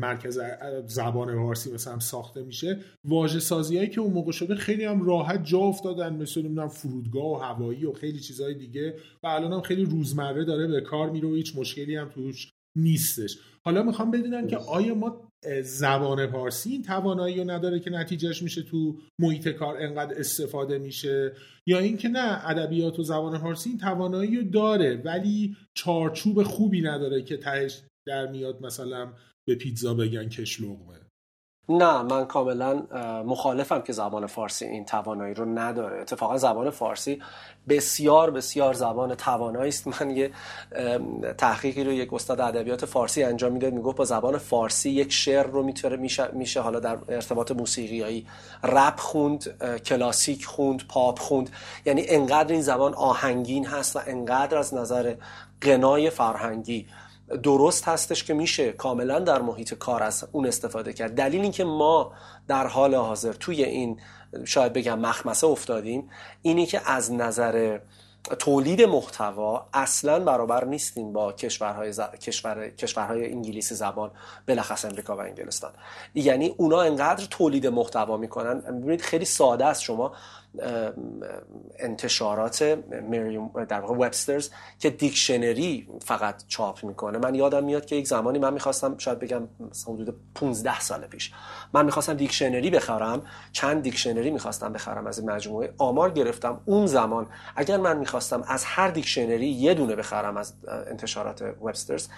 مرکز 0.00 0.38
زبان 0.86 1.34
فارسی 1.34 1.72
مثلا 1.72 1.98
ساخته 1.98 2.42
میشه. 2.42 2.78
واژه 3.04 3.40
سازی 3.40 3.76
هایی 3.76 3.88
که 3.88 4.00
اون 4.00 4.12
موقع 4.12 4.32
شده 4.32 4.54
خیلی 4.54 4.84
هم 4.84 5.02
راحت 5.02 5.44
جا 5.44 5.58
افتادن 5.58 6.14
مثل 6.14 6.42
نمی‌دونم 6.42 6.68
فرودگاه 6.68 7.32
و 7.32 7.34
هوایی 7.34 7.86
و 7.86 7.92
خیلی 7.92 8.20
چیزهای 8.20 8.54
دیگه. 8.54 8.94
و 9.22 9.26
الان 9.26 9.52
هم 9.52 9.60
خیلی 9.60 9.84
روزمره 9.84 10.44
داره 10.44 10.66
به 10.66 10.80
کار 10.80 11.10
میره 11.10 11.28
و 11.28 11.34
هیچ 11.34 11.56
مشکلی 11.56 11.96
هم 11.96 12.08
توش 12.08 12.50
نیستش. 12.76 13.38
حالا 13.64 13.82
می‌خوام 13.82 14.10
بدونم 14.10 14.46
که 14.46 14.56
آیا 14.56 14.94
ما 14.94 15.30
زبان 15.62 16.26
پارسی 16.26 16.70
این 16.70 16.82
توانایی 16.82 17.38
رو 17.38 17.50
نداره 17.50 17.80
که 17.80 17.90
نتیجهش 17.90 18.42
میشه 18.42 18.62
تو 18.62 18.96
محیط 19.18 19.48
کار 19.48 19.76
انقدر 19.80 20.18
استفاده 20.18 20.78
میشه؟ 20.78 21.32
یا 21.66 21.78
اینکه 21.78 22.08
نه 22.08 22.48
ادبیات 22.48 22.98
و 22.98 23.02
زبان 23.02 23.38
پارسی 23.38 23.68
این 23.68 23.78
توانایی 23.78 24.36
رو 24.36 24.42
داره 24.42 25.02
ولی 25.04 25.56
چارچوب 25.74 26.42
خوبی 26.42 26.82
نداره 26.82 27.22
که 27.22 27.36
تهش 27.36 27.82
در 28.06 28.26
میاد 28.26 28.62
مثلا 28.62 29.12
به 29.50 29.56
پیتزا 29.56 29.94
بگن 29.94 30.28
کش 30.28 30.60
لغمه 30.60 31.00
نه 31.68 32.02
من 32.02 32.24
کاملا 32.24 32.82
مخالفم 33.26 33.80
که 33.80 33.92
زبان 33.92 34.26
فارسی 34.26 34.64
این 34.64 34.84
توانایی 34.84 35.34
رو 35.34 35.44
نداره. 35.44 36.00
اتفاقا 36.00 36.38
زبان 36.38 36.70
فارسی 36.70 37.22
بسیار 37.68 38.30
بسیار 38.30 38.74
زبان 38.74 39.14
توانایی 39.14 39.68
است. 39.68 40.02
من 40.02 40.10
یه 40.10 40.30
تحقیقی 41.38 41.84
رو 41.84 41.92
یک 41.92 42.14
استاد 42.14 42.40
ادبیات 42.40 42.84
فارسی 42.84 43.22
انجام 43.22 43.52
می‌داد. 43.52 43.72
می‌گفت 43.72 43.96
با 43.96 44.04
زبان 44.04 44.38
فارسی 44.38 44.90
یک 44.90 45.12
شعر 45.12 45.46
رو 45.46 45.62
می‌تونه 45.62 45.96
میشه, 45.96 46.28
میشه 46.32 46.60
حالا 46.60 46.80
در 46.80 46.98
ارتباط 47.08 47.52
موسیقیایی 47.52 48.26
رپ 48.64 49.00
خوند 49.00 49.62
کلاسیک 49.82 50.44
خوند 50.44 50.86
پاپ 50.88 51.18
خوند. 51.18 51.50
یعنی 51.86 52.04
انقدر 52.08 52.52
این 52.52 52.62
زبان 52.62 52.94
آهنگین 52.94 53.66
هست 53.66 53.96
و 53.96 54.00
انقدر 54.06 54.58
از 54.58 54.74
نظر 54.74 55.14
قنای 55.60 56.10
فرهنگی 56.10 56.86
درست 57.42 57.88
هستش 57.88 58.24
که 58.24 58.34
میشه 58.34 58.72
کاملا 58.72 59.18
در 59.18 59.42
محیط 59.42 59.74
کار 59.74 60.02
از 60.02 60.24
اون 60.32 60.46
استفاده 60.46 60.92
کرد. 60.92 61.14
دلیل 61.14 61.40
اینکه 61.40 61.64
ما 61.64 62.12
در 62.48 62.66
حال 62.66 62.94
حاضر 62.94 63.32
توی 63.32 63.64
این 63.64 64.00
شاید 64.44 64.72
بگم 64.72 64.98
مخمسه 64.98 65.46
افتادیم 65.46 66.10
اینی 66.42 66.66
که 66.66 66.90
از 66.90 67.12
نظر 67.12 67.78
تولید 68.38 68.82
محتوا 68.82 69.66
اصلا 69.72 70.20
برابر 70.20 70.64
نیستیم 70.64 71.12
با 71.12 71.32
کشورهای, 71.32 71.92
ز... 71.92 72.00
کشور... 72.00 72.68
کشورهای 72.68 73.32
انگلیسی 73.32 73.74
زبان 73.74 74.10
بلخص 74.46 74.84
امریکا 74.84 75.16
و 75.16 75.20
انگلستان. 75.20 75.72
یعنی 76.14 76.54
اونا 76.56 76.80
انقدر 76.80 77.26
تولید 77.30 77.66
محتوا 77.66 78.16
می‌کنن. 78.16 78.60
ببینید 78.60 79.02
خیلی 79.02 79.24
ساده 79.24 79.66
است 79.66 79.82
شما 79.82 80.12
انتشارات 81.78 82.62
در 83.68 83.80
واقع 83.80 83.94
وبسترز 83.94 84.50
که 84.78 84.90
دیکشنری 84.90 85.88
فقط 86.04 86.42
چاپ 86.48 86.84
می‌کنه. 86.84 87.18
من 87.18 87.34
یادم 87.34 87.64
میاد 87.64 87.86
که 87.86 87.96
یک 87.96 88.08
زمانی 88.08 88.38
من 88.38 88.52
می‌خواستم 88.52 88.98
شاید 88.98 89.18
بگم 89.18 89.48
حدود 89.86 90.14
15 90.34 90.80
سال 90.80 91.06
پیش 91.06 91.32
من 91.72 91.84
می‌خواستم 91.84 92.14
دیکشنری 92.14 92.70
بخرم 92.70 93.22
چند 93.52 93.82
دیکشنری 93.82 94.30
می‌خواستم 94.30 94.72
بخرم 94.72 95.06
از 95.06 95.18
این 95.18 95.30
مجموعه. 95.30 95.74
آمار 95.78 96.10
گرفتم 96.10 96.60
اون 96.64 96.86
زمان. 96.86 97.26
اگر 97.56 97.76
من 97.76 97.98
می‌خواستم 97.98 98.44
از 98.48 98.64
هر 98.64 98.88
دیکشنری 98.88 99.46
یه 99.46 99.74
دونه 99.74 99.96
بخرم 99.96 100.36
از 100.36 100.54
انتشارات 100.90 101.42
وبسترز 101.42 102.08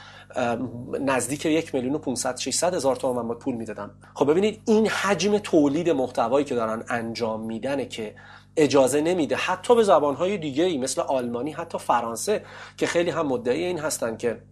نزدیک 1.00 1.46
یک 1.46 1.74
میلیون 1.74 1.94
و 1.94 1.98
500 1.98 2.36
600 2.36 2.74
هزار 2.74 2.96
تومان 2.96 3.26
من 3.26 3.34
پول 3.34 3.54
می‌دادم. 3.54 3.90
خب 4.14 4.30
ببینید 4.30 4.62
این 4.64 4.88
حجم 4.88 5.38
تولید 5.38 5.90
محتوایی 5.90 6.44
که 6.44 6.54
دارن 6.54 6.84
انجام 6.88 7.40
میدن 7.40 7.88
که 7.88 8.14
اجازه 8.56 9.00
نمیده 9.00 9.36
حتی 9.36 9.74
به 9.74 9.82
زبانهای 9.82 10.38
دیگه 10.38 10.64
ای 10.64 10.78
مثل 10.78 11.00
آلمانی 11.00 11.52
حتی 11.52 11.78
فرانسه 11.78 12.44
که 12.76 12.86
خیلی 12.86 13.10
هم 13.10 13.26
مدعی 13.26 13.64
این 13.64 13.78
هستن 13.78 14.16
که 14.16 14.42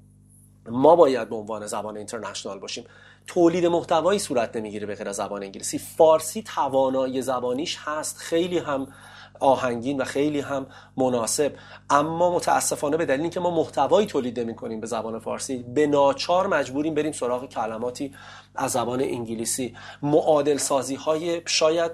ما 0.71 0.97
باید 0.97 1.29
به 1.29 1.37
عنوان 1.37 1.67
زبان 1.67 1.97
اینترنشنال 1.97 2.59
باشیم. 2.59 2.85
تولید 3.35 3.67
محتوایی 3.67 4.19
صورت 4.19 4.57
نمی‌گیره 4.57 4.87
به 4.87 4.95
غیر 4.95 5.13
زبان 5.13 5.43
انگلیسی. 5.43 5.79
فارسی 5.79 6.43
توانایی 6.43 7.23
زبانیش 7.23 7.79
هست. 7.85 8.19
خیلی 8.19 8.59
هم 8.59 8.87
آهنگین 9.41 10.01
و 10.01 10.05
خیلی 10.05 10.41
هم 10.41 10.67
مناسب. 10.97 11.53
اما 11.91 12.37
متاسفانه 12.37 12.97
به 12.97 13.07
دلیل 13.07 13.21
اینکه 13.21 13.41
ما 13.41 13.51
محتوایی 13.51 14.07
تولید 14.07 14.41
نمی 14.41 14.55
کنیم 14.55 14.81
به 14.81 14.87
زبان 14.87 15.19
فارسی 15.19 15.63
به 15.63 15.87
ناچار 15.87 16.47
مجبوریم 16.47 16.95
بریم 16.95 17.13
سراغ 17.13 17.49
کلماتی 17.49 18.15
از 18.61 18.73
زبان 18.73 19.01
انگلیسی. 19.01 19.75
معادل 20.03 20.57
سازی 20.57 20.95
های 20.95 21.43
شاید 21.47 21.93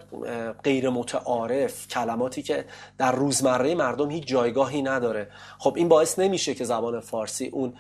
غیر 0.65 0.91
متعارف 0.91 1.89
کلماتی 1.89 2.43
که 2.43 2.65
در 2.99 3.13
روزمره 3.13 3.75
مردم 3.75 4.11
هیچ 4.11 4.27
جایگاهی 4.27 4.83
نداره. 4.83 5.29
خب 5.59 5.73
این 5.77 5.89
باعث 5.89 6.19
نمیشه 6.19 6.55
که 6.55 6.65
زبان 6.65 7.01
فارسی 7.01 7.47
اون 7.47 7.75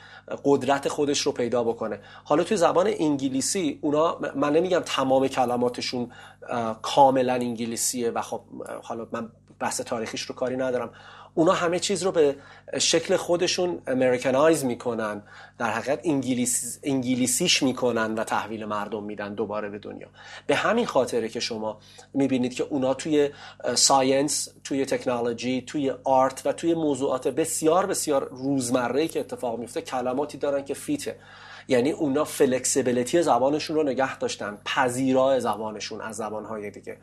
قدرت 0.44 0.88
خودش 0.88 1.20
رو 1.20 1.32
پیدا 1.32 1.64
بکنه. 1.64 2.00
حالا 2.24 2.44
توی 2.44 2.56
زبان 2.56 2.86
انگلیسی 2.98 3.78
اونا 3.82 4.18
من 4.34 4.52
نمیگم 4.52 4.82
تمام 4.86 5.28
کلماتشون 5.28 6.10
کاملا 6.82 7.34
انگلیسیه 7.34 8.10
و 8.10 8.20
خب 8.20 8.40
حالا 8.82 9.06
من 9.12 9.28
بحث 9.58 9.80
تاریخیش 9.80 10.22
رو 10.22 10.34
کاری 10.34 10.56
ندارم. 10.56 10.90
اونا 11.34 11.52
همه 11.52 11.78
چیز 11.78 12.02
رو 12.02 12.12
به 12.12 12.36
شکل 12.78 13.16
خودشون 13.16 13.78
امریکنایز 13.86 14.64
می‌کنن. 14.64 15.22
در 15.58 15.70
حقیقت 15.70 16.00
انگلیس، 16.04 16.80
انگلیسیش 16.82 17.62
می‌کنن 17.62 18.14
و 18.14 18.24
تحویل 18.24 18.64
مردم 18.64 19.02
میدن 19.02 19.34
دوباره 19.34 19.68
به 19.68 19.78
دنیا. 19.78 20.08
به 20.46 20.54
همین 20.54 20.86
خاطره 20.86 21.28
که 21.28 21.40
شما 21.40 21.78
می‌بینید 22.14 22.54
که 22.54 22.64
اونا 22.64 22.94
توی 22.94 23.30
science 23.74 24.48
توی 24.64 24.86
تکنولوژی 24.86 25.64
توی 25.66 25.92
art 26.04 26.42
و 26.44 26.52
توی 26.52 26.74
موضوعات 26.74 27.28
بسیار 27.28 27.86
بسیار 27.86 28.28
روزمره 28.28 29.08
که 29.08 29.20
اتفاق 29.20 29.58
میفته 29.58 29.82
کلماتی 29.82 30.38
دارن 30.38 30.64
که 30.64 30.74
fit 30.74 31.06
ه 31.06 31.16
یعنی 31.68 31.90
اونا 31.90 32.24
flexibility 32.24 33.22
زبانشون 33.22 33.76
رو 33.76 33.82
نگه 33.82 34.18
داشتن. 34.18 34.58
پذیرای 34.64 35.40
زبانشون 35.40 36.00
از 36.00 36.16
زبانهای 36.16 36.70
دیگه. 36.70 36.96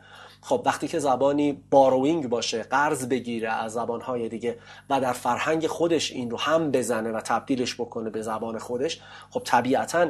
خب 0.44 0.62
وقتی 0.64 0.88
که 0.88 0.98
زبانی 0.98 1.62
borrowing 1.70 2.28
باشه 2.28 2.62
قرض 2.62 3.08
بگیره 3.08 3.52
از 3.52 3.72
زبانهای 3.72 4.28
دیگه 4.28 4.58
و 4.90 5.00
در 5.00 5.12
فرهنگ 5.12 5.66
خودش 5.66 6.12
این 6.12 6.30
رو 6.30 6.38
هم 6.38 6.70
بزنه 6.70 7.12
و 7.12 7.20
تبدیلش 7.20 7.74
بکنه 7.74 8.10
به 8.10 8.22
زبان 8.22 8.58
خودش 8.58 9.00
خب 9.30 9.42
طبیعتا 9.44 10.08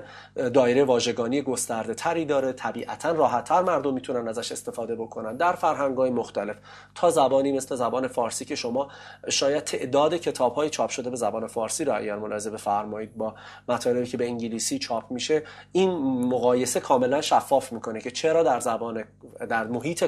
دایره 0.55 0.85
واژگانی 0.85 1.43
گسترده 1.43 1.95
تری 1.95 2.25
داره. 2.25 2.53
طبیعتا 2.53 3.13
راحتتر 3.13 3.63
مردم 3.63 3.95
می‌تونن 3.95 4.29
ازش 4.29 4.53
استفاده 4.53 4.95
بکنن 4.95 5.37
در 5.37 5.53
فرهنگ 5.53 5.97
های 5.97 6.11
مختلف. 6.11 6.57
تا 6.95 7.11
زبانی 7.11 7.53
مثل 7.53 7.77
زبان 7.77 8.09
فارسی 8.09 8.45
که 8.45 8.55
شما 8.55 8.89
شاید 9.29 9.65
تعداد 9.65 10.15
کتاب 10.15 10.55
های 10.55 10.71
چاپ 10.71 10.91
شده 10.91 11.11
به 11.11 11.17
زبان 11.17 11.47
فارسی 11.47 11.85
را 11.85 11.97
اگر 11.97 12.17
ملاحظه 12.17 12.51
بفرمایید 12.51 13.17
با 13.17 13.35
مطالبی 13.69 14.07
که 14.07 14.17
به 14.17 14.27
انگلیسی 14.27 14.79
چاپ 14.79 15.11
میشه 15.11 15.43
این 15.73 15.91
مقایسه 16.25 16.81
کاملا 16.81 17.21
شفاف 17.21 17.73
می‌کنه 17.73 18.01
که 18.01 18.11
چرا 18.11 18.43
در 18.43 18.61
زبان 18.61 19.05
در 19.49 19.67
محیط 19.67 20.05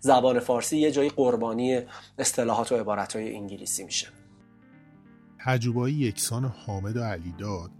زبان 0.00 0.40
فارسی 0.40 0.78
یه 0.78 0.90
جایی 0.90 1.08
قربانی 1.08 1.80
اصطلاحات 2.18 2.72
و 2.72 2.76
عبارتهای 2.76 3.36
انگلیسی 3.36 3.84
میشه. 3.84 4.06
تجربه 5.44 5.92
یکسان 5.92 6.44
حامد 6.44 6.96
و 6.96 7.02
علیداد 7.02 7.70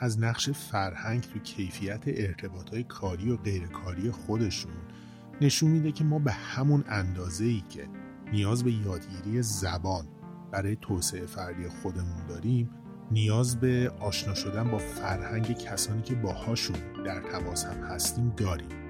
از 0.00 0.20
نقش 0.20 0.50
فرهنگ 0.50 1.20
تو 1.20 1.38
کیفیت 1.38 2.02
ارتباط 2.06 2.74
کاری 2.76 3.30
و 3.30 3.36
غیرکاری 3.36 4.10
خودشون 4.10 4.72
نشون 5.40 5.70
میده 5.70 5.92
که 5.92 6.04
ما 6.04 6.18
به 6.18 6.32
همون 6.32 6.84
اندازه 6.88 7.44
ای 7.44 7.62
که 7.68 7.88
نیاز 8.32 8.64
به 8.64 8.72
یادگیری 8.72 9.42
زبان 9.42 10.08
برای 10.52 10.76
توسعه 10.76 11.26
فردی 11.26 11.68
خودمون 11.68 12.26
داریم 12.28 12.70
نیاز 13.10 13.60
به 13.60 13.92
آشنا 14.00 14.34
شدن 14.34 14.70
با 14.70 14.78
فرهنگ 14.78 15.58
کسانی 15.58 16.02
که 16.02 16.14
باهاشون 16.14 16.76
در 17.04 17.20
تماس 17.20 17.64
هم 17.64 17.84
هستیم 17.84 18.32
داریم. 18.36 18.83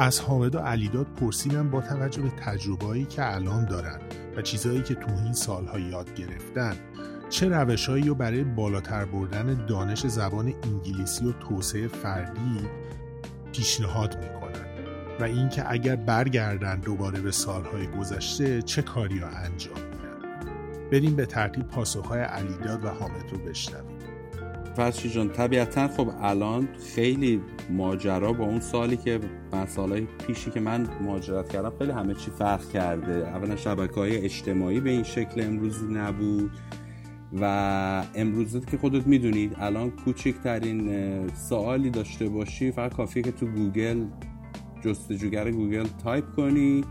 از 0.00 0.20
حامد 0.20 0.54
و 0.54 0.58
علیداد 0.58 1.06
پرسیدم 1.06 1.70
با 1.70 1.80
توجه 1.80 2.22
به 2.22 2.30
تجربه‌ای 2.30 3.04
که 3.04 3.34
الان 3.34 3.64
دارن 3.64 4.00
و 4.36 4.42
چیزهایی 4.42 4.82
که 4.82 4.94
تو 4.94 5.10
این 5.24 5.32
سالها 5.32 5.78
یاد 5.78 6.14
گرفتن. 6.14 6.76
چه 7.28 7.48
روشهایی 7.48 8.04
رو 8.04 8.14
برای 8.14 8.44
بالاتر 8.44 9.04
بردن 9.04 9.66
دانش 9.66 10.06
زبان 10.06 10.54
انگلیسی 10.62 11.26
و 11.26 11.32
توسعه 11.32 11.88
فردی 11.88 12.68
پیشنهاد 13.52 14.18
می‌کنن؟ 14.18 14.68
و 15.20 15.24
اینکه 15.24 15.72
اگر 15.72 15.96
برگردن 15.96 16.80
دوباره 16.80 17.20
به 17.20 17.30
سالهای 17.30 17.86
گذشته 17.86 18.62
چه 18.62 18.82
کاری 18.82 19.20
رو 19.20 19.26
انجام 19.26 19.74
میدن؟ 19.74 20.90
بریم 20.92 21.16
به 21.16 21.26
ترتیب 21.26 21.68
پاسخهای 21.68 22.20
علیداد 22.20 22.84
و 22.84 22.88
حامد 22.88 23.30
رو 23.30 23.38
بشنویم. 23.38 23.87
فرشی 24.78 25.10
جان؟ 25.10 25.28
طبیعتا 25.28 25.88
خب 25.88 26.10
الان 26.20 26.68
خیلی 26.94 27.40
ماجرا 27.70 28.32
با 28.32 28.44
اون 28.44 28.60
سالی 28.60 28.96
که 28.96 29.20
من 29.52 29.66
سالهای 29.66 30.06
پیشی 30.26 30.50
که 30.50 30.60
من 30.60 30.88
مهاجرت 31.00 31.48
کردم 31.48 31.72
خیلی 31.78 31.90
همه 31.90 32.14
چی 32.14 32.30
فرق 32.30 32.68
کرده. 32.70 33.28
اولا 33.28 33.56
شبکه 33.56 33.94
های 33.94 34.16
اجتماعی 34.16 34.80
به 34.80 34.90
این 34.90 35.02
شکل 35.02 35.40
امروزی 35.40 35.86
نبود 35.86 36.50
و 37.40 38.04
امروزی 38.14 38.60
که 38.60 38.76
خودت 38.76 39.06
می‌دونید 39.06 39.56
الان 39.56 39.90
کوچکترین 39.90 41.28
سوالی 41.34 41.90
داشته 41.90 42.28
باشی 42.28 42.72
فقط 42.72 42.94
کافیه 42.94 43.22
که 43.22 43.32
تو 43.32 43.46
گوگل 43.46 44.04
جستجوگر 44.84 45.50
گوگل 45.50 45.86
تایپ 46.04 46.24
کنی 46.36 46.84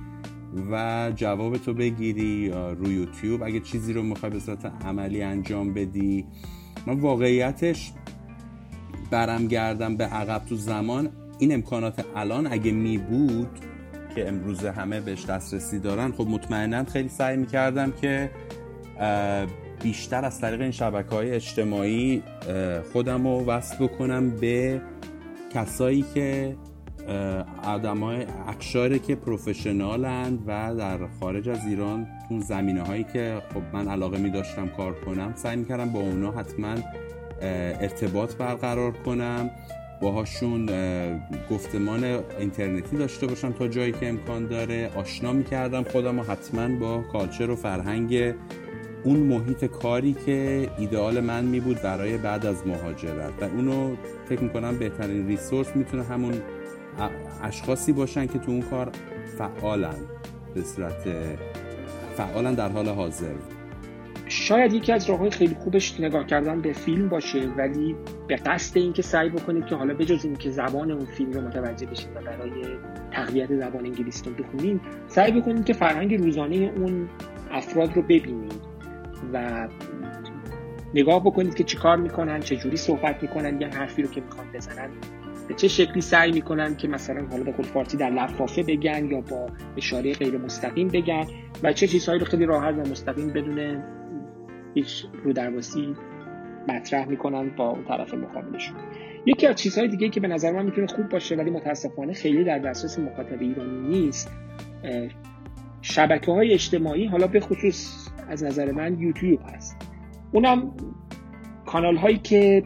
و 0.72 1.12
جواب 1.16 1.58
تو 1.58 1.74
بگیری 1.74 2.50
روی 2.50 2.94
یوتیوب. 2.94 3.44
اگه 3.44 3.60
چیزی 3.60 3.94
رو 3.94 4.04
می‌خوای 4.04 4.32
به 4.32 4.40
صورت 4.40 4.66
عملی 4.66 5.22
انجام 5.22 5.74
بدی 5.74 6.26
من 6.88 7.00
واقعیتش 7.00 7.92
برم 9.12 9.48
گردم 9.48 9.98
به 9.98 10.04
عقب 10.04 10.46
تو 10.46 10.56
زمان. 10.56 11.10
این 11.40 11.54
امکانات 11.54 12.06
الان 12.16 12.48
اگه 12.52 12.72
می 12.72 12.98
بود 12.98 13.50
که 14.16 14.28
امروز 14.28 14.66
همه 14.66 15.00
بهش 15.00 15.26
دسترسی 15.26 15.80
دارن 15.80 16.12
خب 16.12 16.28
مطمئنا 16.28 16.84
خیلی 16.84 17.10
سعی 17.10 17.38
می‌کردم 17.38 17.92
که 17.92 18.32
بیشتر 19.84 20.26
از 20.26 20.42
طریق 20.42 20.62
این 20.62 20.72
شبکه 20.72 21.10
های 21.10 21.32
اجتماعی 21.32 22.24
خودم 22.94 23.28
رو 23.28 23.46
وصل 23.46 23.86
بکنم 23.86 24.30
به 24.30 24.82
کسایی 25.54 26.06
که 26.14 26.56
آدم 27.64 27.98
های 28.04 28.26
که 29.00 29.16
پروفشنالند 29.16 30.44
و 30.48 30.76
در 30.76 30.98
خارج 31.20 31.50
از 31.50 31.66
ایران 31.68 32.08
اون 32.30 32.40
زمینه 32.40 32.82
هایی 32.82 33.04
که 33.14 33.42
خب 33.54 33.62
من 33.74 33.88
علاقه 33.88 34.18
می 34.18 34.30
داشتم 34.30 34.68
کار 34.68 34.94
کنم 34.94 35.34
سعی 35.36 35.56
می 35.56 35.66
کردم 35.66 35.90
با 35.90 36.00
اونا 36.00 36.32
حتما 36.32 36.76
ارتباط 37.42 38.36
برقرار 38.36 38.92
کنم 38.92 39.50
باهاشون 40.02 40.70
گفتمان 41.52 42.04
اینترنتی 42.40 42.98
داشته 42.98 43.28
باشم 43.28 43.52
تا 43.52 43.68
جایی 43.68 43.92
که 43.92 44.10
امکان 44.10 44.48
داره. 44.48 44.92
آشنا 44.96 45.34
می‌کردم 45.34 45.84
خودم 45.84 46.20
حتما 46.20 46.80
با 46.80 47.04
کالچر 47.12 47.50
و 47.50 47.56
فرهنگ 47.56 48.34
اون 49.04 49.20
محیط 49.20 49.66
کاری 49.66 50.16
که 50.26 50.70
ایدئال 50.78 51.20
من 51.20 51.44
می 51.44 51.60
بود 51.60 51.82
برای 51.82 52.18
بعد 52.18 52.46
از 52.46 52.68
مهاجرت. 52.68 53.32
و 53.42 53.44
اونو 53.44 53.96
فکر 54.30 54.42
می‌کنم 54.42 54.78
بهترین 54.78 55.28
ریسورس 55.28 55.76
می‌تونه 55.76 56.04
همون 56.04 56.34
اشخاصی 57.44 57.94
باشن 57.94 58.28
که 58.28 58.40
تو 58.40 58.52
اون 58.52 58.62
کار 58.62 58.92
فعالن. 59.38 59.96
به 60.56 60.64
صورت 60.64 61.08
فعالن 62.18 62.54
در 62.54 62.70
حال 62.70 62.90
حاضر. 62.90 63.36
شاید 64.30 64.74
یکی 64.74 64.94
از 64.94 65.10
راه 65.10 65.30
خیلی 65.30 65.56
خوبش 65.56 66.00
نگاه 66.00 66.26
کردن 66.26 66.62
به 66.62 66.74
فیلم 66.74 67.10
باشه 67.10 67.48
ولی 67.58 67.96
به 68.28 68.36
قصد 68.36 68.78
اینکه 68.78 69.02
سعی 69.02 69.30
بکنید 69.30 69.66
که 69.66 69.76
حالا 69.76 69.94
بجز 69.94 70.26
این 70.26 70.36
که 70.36 70.50
زبان 70.50 70.92
اون 70.92 71.06
فیلم 71.06 71.32
رو 71.32 71.42
متوجه 71.42 71.88
بشید 71.88 72.10
و 72.16 72.22
برای 72.22 72.78
تقویت 73.12 73.56
زبان 73.56 73.86
انگلیسی 73.86 74.30
رو 74.30 74.44
بخونید 74.44 74.82
سعی 75.08 75.32
بکنید 75.32 75.66
که 75.66 75.74
فرهنگ 75.74 76.16
روزانه 76.16 76.56
اون 76.56 77.10
افراد 77.52 77.96
رو 77.96 78.02
ببینید 78.02 78.62
و 79.34 79.68
نگاه 80.94 81.24
بکنید 81.24 81.56
که 81.56 81.64
چیکار 81.64 81.98
می‌کنن 81.98 82.40
چه 82.40 82.56
جوری 82.56 82.78
صحبت 82.78 83.24
می‌کنن 83.24 83.62
یا 83.62 83.70
حرفی 83.70 84.02
رو 84.02 84.10
که 84.10 84.22
می‌خوان 84.22 84.48
بزنن. 84.54 84.90
به 85.48 85.54
چه 85.54 85.68
شکلی 85.68 86.02
سعی 86.02 86.32
می‌کنن 86.32 86.76
که 86.76 86.88
مثلا 86.88 87.26
حالا 87.26 87.44
به 87.44 87.52
خود 87.52 87.66
فارسی 87.66 87.98
در 87.98 88.10
لفافه 88.10 88.64
بگن 88.64 89.06
یا 89.06 89.22
با 89.22 89.48
اشاره 89.78 90.14
غیر 90.14 90.38
مستقیم 90.38 90.88
بگن 90.88 91.26
و 91.64 91.74
چه 91.74 91.88
چیزهایی 91.88 92.20
رو 92.20 92.26
خیلی 92.26 92.46
راحت 92.46 92.76
و 92.76 92.90
مستقیم 92.90 93.34
بدون 93.34 93.84
هیچ 94.74 95.06
رودرواسی 95.24 95.96
مطرح 96.68 97.06
می‌کنن 97.06 97.50
با 97.50 97.70
اون 97.70 97.84
طرف 97.84 98.14
مقابلشون. 98.14 98.76
یکی 99.26 99.48
از 99.48 99.56
چیزهای 99.56 99.88
دیگه 99.88 100.10
که 100.10 100.20
به 100.20 100.28
نظر 100.28 100.52
من 100.52 100.66
می‌تونه 100.66 100.88
خوب 100.88 101.10
باشه 101.10 101.36
ولی 101.36 101.50
متاسفانه 101.50 102.14
خیلی 102.14 102.44
در 102.44 102.60
دسترس 102.60 103.00
مخاطب 103.00 103.42
ایرانی 103.42 103.90
نیست 103.90 104.32
شبکه 105.82 106.32
های 106.32 106.54
اجتماعی 106.54 107.06
حالا 107.06 107.28
به 107.28 107.40
خصوص 107.40 108.10
از 108.30 108.44
نظر 108.44 108.72
من 108.72 109.00
یوتیوب 109.00 109.40
هست. 109.54 109.78
اونم 110.32 110.72
کانال 111.66 111.96
هایی 111.96 112.18
که 112.18 112.64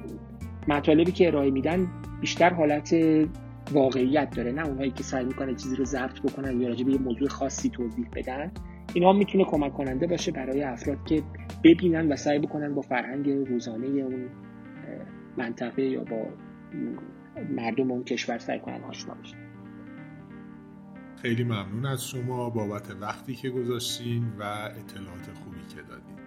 مطالبی 0.68 1.12
که 1.12 1.28
ارائه 1.28 1.52
میدن 1.52 1.88
بیشتر 2.22 2.54
حالت 2.54 2.96
واقعیت 3.72 4.36
داره 4.36 4.52
نه 4.52 4.68
اونهایی 4.68 4.92
که 4.92 5.04
سعی 5.04 5.26
می‌کنن 5.26 5.56
چیزی 5.56 5.76
رو 5.76 5.86
ضبط 5.86 6.22
بکنن 6.22 6.62
یا 6.62 6.68
راجع 6.68 6.86
به 6.86 6.92
یه 6.92 6.98
موضوع 6.98 7.28
خاصی 7.28 7.70
توضیح 7.70 8.10
بدن. 8.16 8.52
اینا 8.94 9.14
می‌تونه 9.14 9.46
کمک 9.46 9.74
کننده 9.74 10.08
باشه 10.08 10.32
برای 10.32 10.64
افراد 10.64 11.06
که 11.06 11.24
ببینن 11.64 12.12
و 12.12 12.16
سعی 12.16 12.40
بکنن 12.40 12.76
با 12.76 12.82
فرهنگ 12.82 13.30
روزانه 13.30 13.88
اون 13.88 14.30
منطقه 15.38 15.82
یا 15.82 16.04
با 16.04 16.26
مردم 17.50 17.92
اون 17.92 18.04
کشور 18.04 18.38
سعی 18.38 18.60
کنن 18.60 18.84
آشنا 18.84 19.14
بشن. 19.14 19.38
خیلی 21.22 21.44
ممنون 21.44 21.86
از 21.86 22.08
شما 22.08 22.50
بابت 22.50 22.92
وقتی 23.02 23.36
که 23.36 23.50
گذاشتین 23.50 24.24
و 24.40 24.44
اطلاعات 24.44 25.32
خوبی 25.44 25.62
که 25.76 25.82
دادین. 25.90 26.21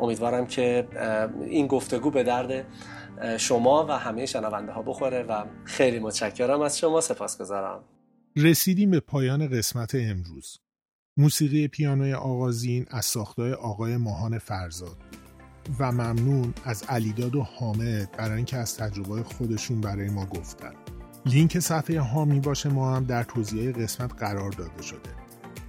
امیدوارم 0.00 0.46
که 0.46 0.88
این 1.46 1.66
گفتگو 1.66 2.10
به 2.10 2.22
درد 2.22 2.66
شما 3.38 3.86
و 3.88 3.98
همه 3.98 4.26
شنونده 4.26 4.72
ها 4.72 4.82
بخوره 4.82 5.22
و 5.22 5.44
خیلی 5.64 5.98
متشکرم 5.98 6.60
از 6.60 6.78
شما 6.78 7.00
سپاسگزارم. 7.00 7.84
رسیدیم 8.36 8.90
به 8.90 9.00
پایان 9.00 9.48
قسمت 9.48 9.94
امروز. 9.94 10.58
موسیقی 11.16 11.68
پیانوی 11.68 12.12
آغازین 12.12 12.86
از 12.90 13.04
ساختای 13.04 13.52
آقای 13.52 13.96
ماهان 13.96 14.38
فرزاد. 14.38 14.96
و 15.78 15.92
ممنون 15.92 16.54
از 16.64 16.84
علیداد 16.88 17.36
و 17.36 17.42
حامد 17.42 18.10
برای 18.18 18.36
اینکه 18.36 18.56
از 18.56 18.76
تجربه 18.76 19.22
خودشون 19.22 19.80
برای 19.80 20.10
ما 20.10 20.26
گفتن. 20.26 20.72
لینک 21.26 21.58
صفحه 21.58 22.00
هامی 22.00 22.40
باشه 22.40 22.68
ما 22.68 22.96
هم 22.96 23.04
در 23.04 23.22
توضیح 23.22 23.72
قسمت 23.72 24.12
قرار 24.18 24.50
داده 24.50 24.82
شده. 24.82 25.21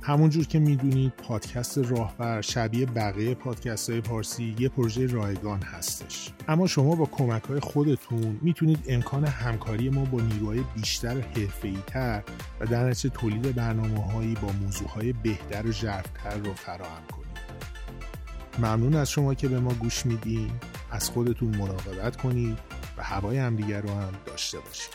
همونجور 0.05 0.45
که 0.45 0.59
می‌دونید 0.59 1.13
پادکست 1.13 1.77
راهبر 1.77 2.41
شبیه 2.41 2.85
بقیه 2.85 3.35
پادکست 3.35 3.89
های 3.89 4.01
پارسی 4.01 4.55
یه 4.59 4.69
پروژه 4.69 5.07
رایگان 5.07 5.61
هستش. 5.61 6.31
اما 6.47 6.67
شما 6.67 6.95
با 6.95 7.05
کمک 7.05 7.43
های 7.43 7.59
خودتون 7.59 8.39
می‌تونید 8.41 8.85
امکان 8.87 9.25
همکاری 9.25 9.89
ما 9.89 10.05
با 10.05 10.21
نیروهای 10.21 10.63
بیشتر 10.75 11.19
حرفه‌ای 11.19 11.77
تر 11.87 12.23
و 12.59 12.65
در 12.65 12.89
نتیجه 12.89 13.15
تولید 13.15 13.55
برنامه 13.55 14.11
هایی 14.11 14.33
با 14.33 14.51
موضوع 14.51 14.87
های 14.87 15.13
بهتر 15.13 15.67
و 15.67 15.71
ژرفتر 15.71 16.37
رو 16.37 16.53
فراهم 16.53 17.03
کنید. 17.11 17.23
ممنون 18.59 18.95
از 18.95 19.09
شما 19.09 19.33
که 19.33 19.47
به 19.47 19.59
ما 19.59 19.73
گوش 19.73 20.05
میدین. 20.05 20.51
از 20.91 21.09
خودتون 21.09 21.55
مراقبت 21.55 22.17
کنید 22.17 22.57
و 22.97 23.03
هوای 23.03 23.37
همدیگر 23.37 23.81
رو 23.81 23.89
هم 23.89 24.13
داشته 24.25 24.59
باشید. 24.59 24.93